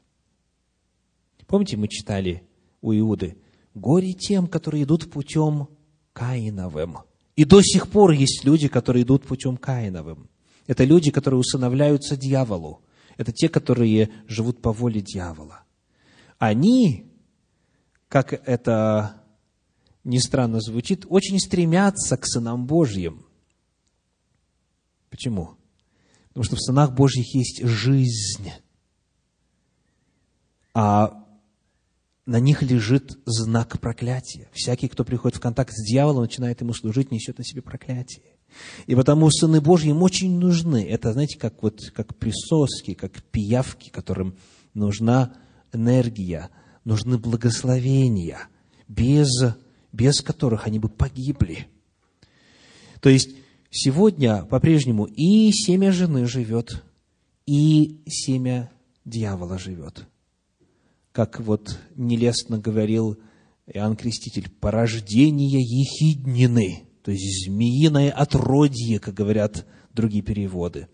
Помните, 1.48 1.76
мы 1.76 1.88
читали 1.88 2.48
у 2.82 2.94
Иуды, 2.94 3.40
«Горе 3.74 4.14
тем, 4.14 4.46
которые 4.46 4.84
идут 4.84 5.10
путем 5.10 5.70
Каиновым». 6.14 7.00
И 7.36 7.44
до 7.44 7.64
сих 7.64 7.90
пор 7.90 8.12
есть 8.12 8.46
люди, 8.46 8.68
которые 8.68 9.06
идут 9.06 9.26
путем 9.26 9.58
Каиновым. 9.58 10.30
Это 10.68 10.84
люди, 10.84 11.10
которые 11.10 11.40
усыновляются 11.40 12.16
дьяволу. 12.16 12.84
Это 13.18 13.32
те, 13.32 13.50
которые 13.50 14.12
живут 14.28 14.62
по 14.62 14.72
воле 14.72 15.02
дьявола. 15.02 15.64
Они, 16.38 17.12
как 18.08 18.34
это 18.34 19.24
ни 20.08 20.20
странно 20.20 20.62
звучит, 20.62 21.06
очень 21.10 21.40
стремятся 21.40 22.18
к 22.18 22.26
сынам 22.26 22.66
Божьим. 22.66 23.26
Почему? 25.10 25.56
Потому 26.30 26.44
что 26.46 26.56
в 26.56 26.62
сынах 26.62 26.94
Божьих 26.94 27.36
есть 27.36 27.64
жизнь, 27.64 28.52
а 30.74 31.26
на 32.26 32.40
них 32.40 32.62
лежит 32.62 33.18
знак 33.26 33.80
проклятия. 33.80 34.50
Всякий, 34.54 34.88
кто 34.88 35.04
приходит 35.04 35.38
в 35.38 35.42
контакт 35.42 35.74
с 35.74 35.84
дьяволом, 35.84 36.24
начинает 36.24 36.62
ему 36.62 36.74
служить, 36.74 37.12
несет 37.12 37.38
на 37.38 37.44
себе 37.44 37.62
проклятие. 37.62 38.38
И 38.86 38.96
потому 38.96 39.30
сыны 39.30 39.60
Божьи 39.60 39.90
им 39.90 40.04
очень 40.04 40.40
нужны. 40.40 40.88
Это, 40.88 41.12
знаете, 41.14 41.38
как, 41.38 41.62
вот, 41.62 41.92
как 41.94 42.16
присоски, 42.16 42.94
как 42.94 43.24
пиявки, 43.24 43.90
которым 43.90 44.38
нужна 44.74 45.34
энергия, 45.74 46.50
нужны 46.86 47.18
благословения. 47.18 48.48
Без 48.88 49.28
без 49.98 50.22
которых 50.22 50.68
они 50.68 50.78
бы 50.78 50.90
погибли. 50.90 51.68
То 53.02 53.10
есть, 53.10 53.32
сегодня 53.72 54.46
по-прежнему 54.46 55.06
и 55.06 55.52
семя 55.52 55.92
жены 55.92 56.28
живет, 56.28 56.84
и 57.48 58.02
семя 58.08 58.72
дьявола 59.06 59.58
живет. 59.58 60.06
Как 61.12 61.40
вот 61.40 61.80
нелестно 61.96 62.60
говорил 62.60 63.18
Иоанн 63.66 63.96
Креститель, 63.96 64.50
порождение 64.50 65.62
ехиднины, 65.62 66.84
то 67.02 67.12
есть 67.12 67.48
змеиное 67.48 68.12
отродье, 68.12 69.00
как 69.00 69.16
говорят 69.16 69.66
другие 69.94 70.22
переводы. 70.22 70.90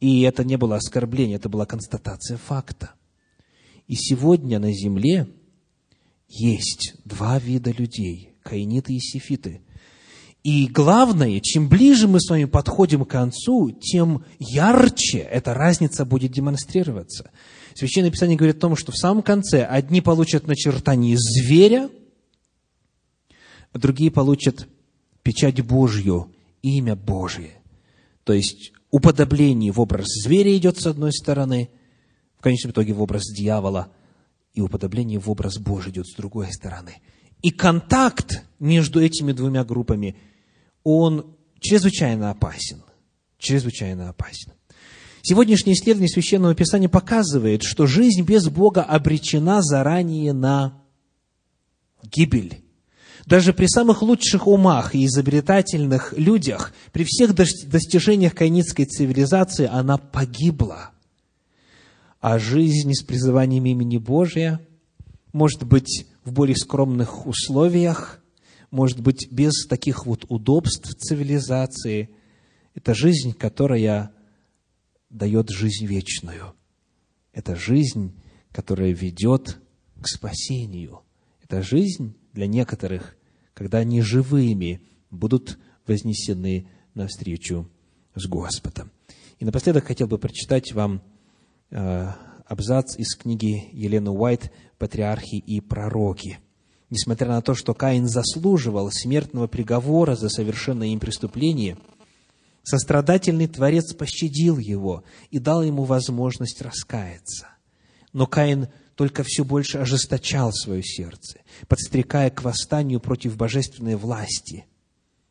И 0.00 0.22
это 0.22 0.42
не 0.42 0.56
было 0.56 0.76
оскорбление, 0.76 1.36
это 1.36 1.48
была 1.48 1.66
констатация 1.66 2.36
факта. 2.36 2.94
И 3.86 3.94
сегодня 3.94 4.58
на 4.58 4.72
земле 4.72 5.28
есть 6.26 6.94
два 7.04 7.38
вида 7.38 7.70
людей 7.70 8.29
каиниты 8.42 8.94
и 8.94 9.00
сифиты. 9.00 9.60
И 10.42 10.68
главное, 10.68 11.38
чем 11.40 11.68
ближе 11.68 12.08
мы 12.08 12.20
с 12.20 12.30
вами 12.30 12.46
подходим 12.46 13.04
к 13.04 13.10
концу, 13.10 13.70
тем 13.72 14.24
ярче 14.38 15.18
эта 15.18 15.52
разница 15.52 16.06
будет 16.06 16.32
демонстрироваться. 16.32 17.30
Священное 17.74 18.10
Писание 18.10 18.38
говорит 18.38 18.56
о 18.56 18.60
том, 18.60 18.76
что 18.76 18.90
в 18.90 18.96
самом 18.96 19.22
конце 19.22 19.64
одни 19.64 20.00
получат 20.00 20.46
начертание 20.46 21.16
зверя, 21.18 21.90
а 23.72 23.78
другие 23.78 24.10
получат 24.10 24.66
печать 25.22 25.60
Божью, 25.60 26.32
имя 26.62 26.96
Божие. 26.96 27.52
То 28.24 28.32
есть 28.32 28.72
уподобление 28.90 29.72
в 29.72 29.80
образ 29.80 30.06
зверя 30.24 30.56
идет 30.56 30.80
с 30.80 30.86
одной 30.86 31.12
стороны, 31.12 31.68
в 32.38 32.42
конечном 32.42 32.72
итоге 32.72 32.94
в 32.94 33.02
образ 33.02 33.24
дьявола, 33.26 33.92
и 34.54 34.62
уподобление 34.62 35.18
в 35.18 35.30
образ 35.30 35.58
Божий 35.58 35.92
идет 35.92 36.06
с 36.06 36.14
другой 36.14 36.50
стороны– 36.50 36.96
и 37.42 37.50
контакт 37.50 38.42
между 38.58 39.02
этими 39.02 39.32
двумя 39.32 39.64
группами, 39.64 40.16
он 40.84 41.34
чрезвычайно 41.58 42.30
опасен. 42.30 42.82
Чрезвычайно 43.38 44.10
опасен. 44.10 44.52
Сегодняшнее 45.22 45.74
исследование 45.74 46.08
Священного 46.08 46.54
Писания 46.54 46.88
показывает, 46.88 47.62
что 47.62 47.86
жизнь 47.86 48.22
без 48.22 48.48
Бога 48.48 48.82
обречена 48.82 49.62
заранее 49.62 50.32
на 50.32 50.82
гибель. 52.02 52.62
Даже 53.26 53.52
при 53.52 53.66
самых 53.66 54.02
лучших 54.02 54.46
умах 54.46 54.94
и 54.94 55.04
изобретательных 55.04 56.14
людях, 56.16 56.72
при 56.92 57.04
всех 57.04 57.34
достижениях 57.34 58.34
кайницкой 58.34 58.86
цивилизации, 58.86 59.68
она 59.70 59.98
погибла. 59.98 60.90
А 62.20 62.38
жизнь 62.38 62.92
с 62.92 63.02
призыванием 63.02 63.66
имени 63.66 63.98
Божия 63.98 64.60
может 65.32 65.64
быть 65.64 66.06
в 66.24 66.32
более 66.32 66.56
скромных 66.56 67.26
условиях, 67.26 68.22
может 68.70 69.00
быть, 69.00 69.28
без 69.30 69.66
таких 69.66 70.06
вот 70.06 70.24
удобств 70.28 70.94
цивилизации. 70.94 72.10
Это 72.74 72.94
жизнь, 72.94 73.32
которая 73.32 74.12
дает 75.08 75.50
жизнь 75.50 75.86
вечную. 75.86 76.54
Это 77.32 77.56
жизнь, 77.56 78.14
которая 78.52 78.92
ведет 78.92 79.58
к 80.00 80.06
спасению. 80.06 81.02
Это 81.42 81.62
жизнь 81.62 82.16
для 82.32 82.46
некоторых, 82.46 83.16
когда 83.54 83.78
они 83.78 84.02
живыми 84.02 84.82
будут 85.10 85.58
вознесены 85.86 86.68
навстречу 86.94 87.68
с 88.14 88.26
Господом. 88.26 88.90
И 89.38 89.44
напоследок 89.44 89.86
хотел 89.86 90.06
бы 90.06 90.18
прочитать 90.18 90.72
вам 90.72 91.02
э, 91.70 92.12
абзац 92.50 92.96
из 92.96 93.14
книги 93.14 93.68
Елены 93.70 94.10
Уайт 94.10 94.50
«Патриархи 94.76 95.36
и 95.36 95.60
пророки». 95.60 96.40
Несмотря 96.90 97.28
на 97.28 97.42
то, 97.42 97.54
что 97.54 97.74
Каин 97.74 98.08
заслуживал 98.08 98.90
смертного 98.90 99.46
приговора 99.46 100.16
за 100.16 100.28
совершенное 100.28 100.88
им 100.88 100.98
преступление, 100.98 101.78
сострадательный 102.64 103.46
Творец 103.46 103.94
пощадил 103.94 104.58
его 104.58 105.04
и 105.30 105.38
дал 105.38 105.62
ему 105.62 105.84
возможность 105.84 106.60
раскаяться. 106.60 107.46
Но 108.12 108.26
Каин 108.26 108.66
только 108.96 109.22
все 109.24 109.44
больше 109.44 109.78
ожесточал 109.78 110.52
свое 110.52 110.82
сердце, 110.82 111.42
подстрекая 111.68 112.30
к 112.30 112.42
восстанию 112.42 112.98
против 112.98 113.36
божественной 113.36 113.94
власти. 113.94 114.66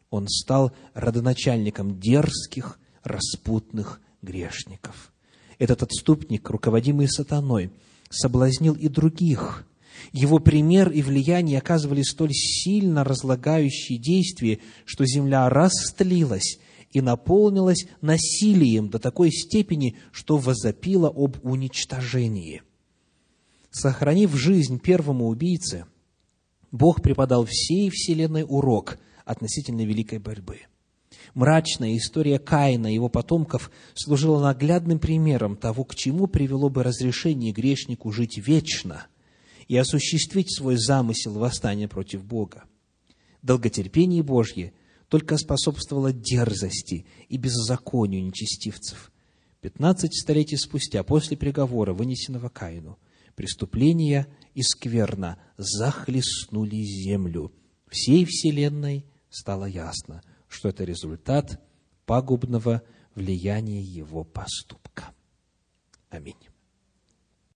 Он 0.09 0.29
стал 0.29 0.71
родоначальником 0.93 1.99
дерзких, 1.99 2.79
распутных 3.03 3.99
грешников– 4.21 5.11
этот 5.59 5.83
отступник, 5.83 6.49
руководимый 6.49 7.07
сатаной, 7.07 7.71
соблазнил 8.09 8.73
и 8.73 8.87
других. 8.87 9.67
Его 10.13 10.39
пример 10.39 10.89
и 10.89 11.01
влияние 11.01 11.59
оказывали 11.59 12.01
столь 12.01 12.31
сильно 12.33 13.03
разлагающие 13.03 13.99
действия, 13.99 14.59
что 14.85 15.05
земля 15.05 15.47
растлилась 15.49 16.57
и 16.91 17.01
наполнилась 17.01 17.85
насилием 18.01 18.89
до 18.89 18.97
такой 18.97 19.31
степени, 19.31 19.97
что 20.11 20.37
возопила 20.37 21.09
об 21.09 21.37
уничтожении. 21.43 22.63
Сохранив 23.69 24.33
жизнь 24.35 24.79
первому 24.79 25.27
убийце, 25.27 25.85
Бог 26.71 27.01
преподал 27.03 27.45
всей 27.45 27.89
вселенной 27.89 28.45
урок 28.47 28.97
относительно 29.25 29.85
великой 29.85 30.19
борьбы– 30.19 30.61
Мрачная 31.33 31.95
история 31.97 32.39
Каина 32.39 32.91
и 32.91 32.95
его 32.95 33.09
потомков 33.09 33.71
служила 33.93 34.41
наглядным 34.41 34.99
примером 34.99 35.55
того, 35.55 35.83
к 35.83 35.95
чему 35.95 36.27
привело 36.27 36.69
бы 36.69 36.83
разрешение 36.83 37.51
грешнику 37.51 38.11
жить 38.11 38.37
вечно 38.37 39.07
и 39.67 39.77
осуществить 39.77 40.55
свой 40.55 40.77
замысел 40.77 41.33
восстания 41.33 41.87
против 41.87 42.23
Бога. 42.23 42.63
Долготерпение 43.41 44.23
Божье 44.23 44.73
только 45.07 45.37
способствовало 45.37 46.11
дерзости 46.11 47.05
и 47.29 47.37
беззаконию 47.37 48.23
нечестивцев. 48.23 49.11
15 49.61 50.13
столетий 50.13 50.57
спустя, 50.57 51.03
после 51.03 51.35
приговора, 51.35 51.93
вынесенного 51.93 52.49
Каину, 52.49 52.97
преступления 53.35 54.27
и 54.53 54.61
скверна 54.61 55.37
захлестнули 55.57 56.77
землю. 56.77 57.51
Всей 57.89 58.25
вселенной 58.25 59.05
стало 59.29 59.65
ясно, 59.65 60.21
что 60.49 60.67
это 60.67 60.83
результат 60.83 61.61
пагубного 62.05 62.81
влияния 63.15 63.81
его 63.81 64.23
поступка. 64.25 65.13
Аминь. 66.09 66.48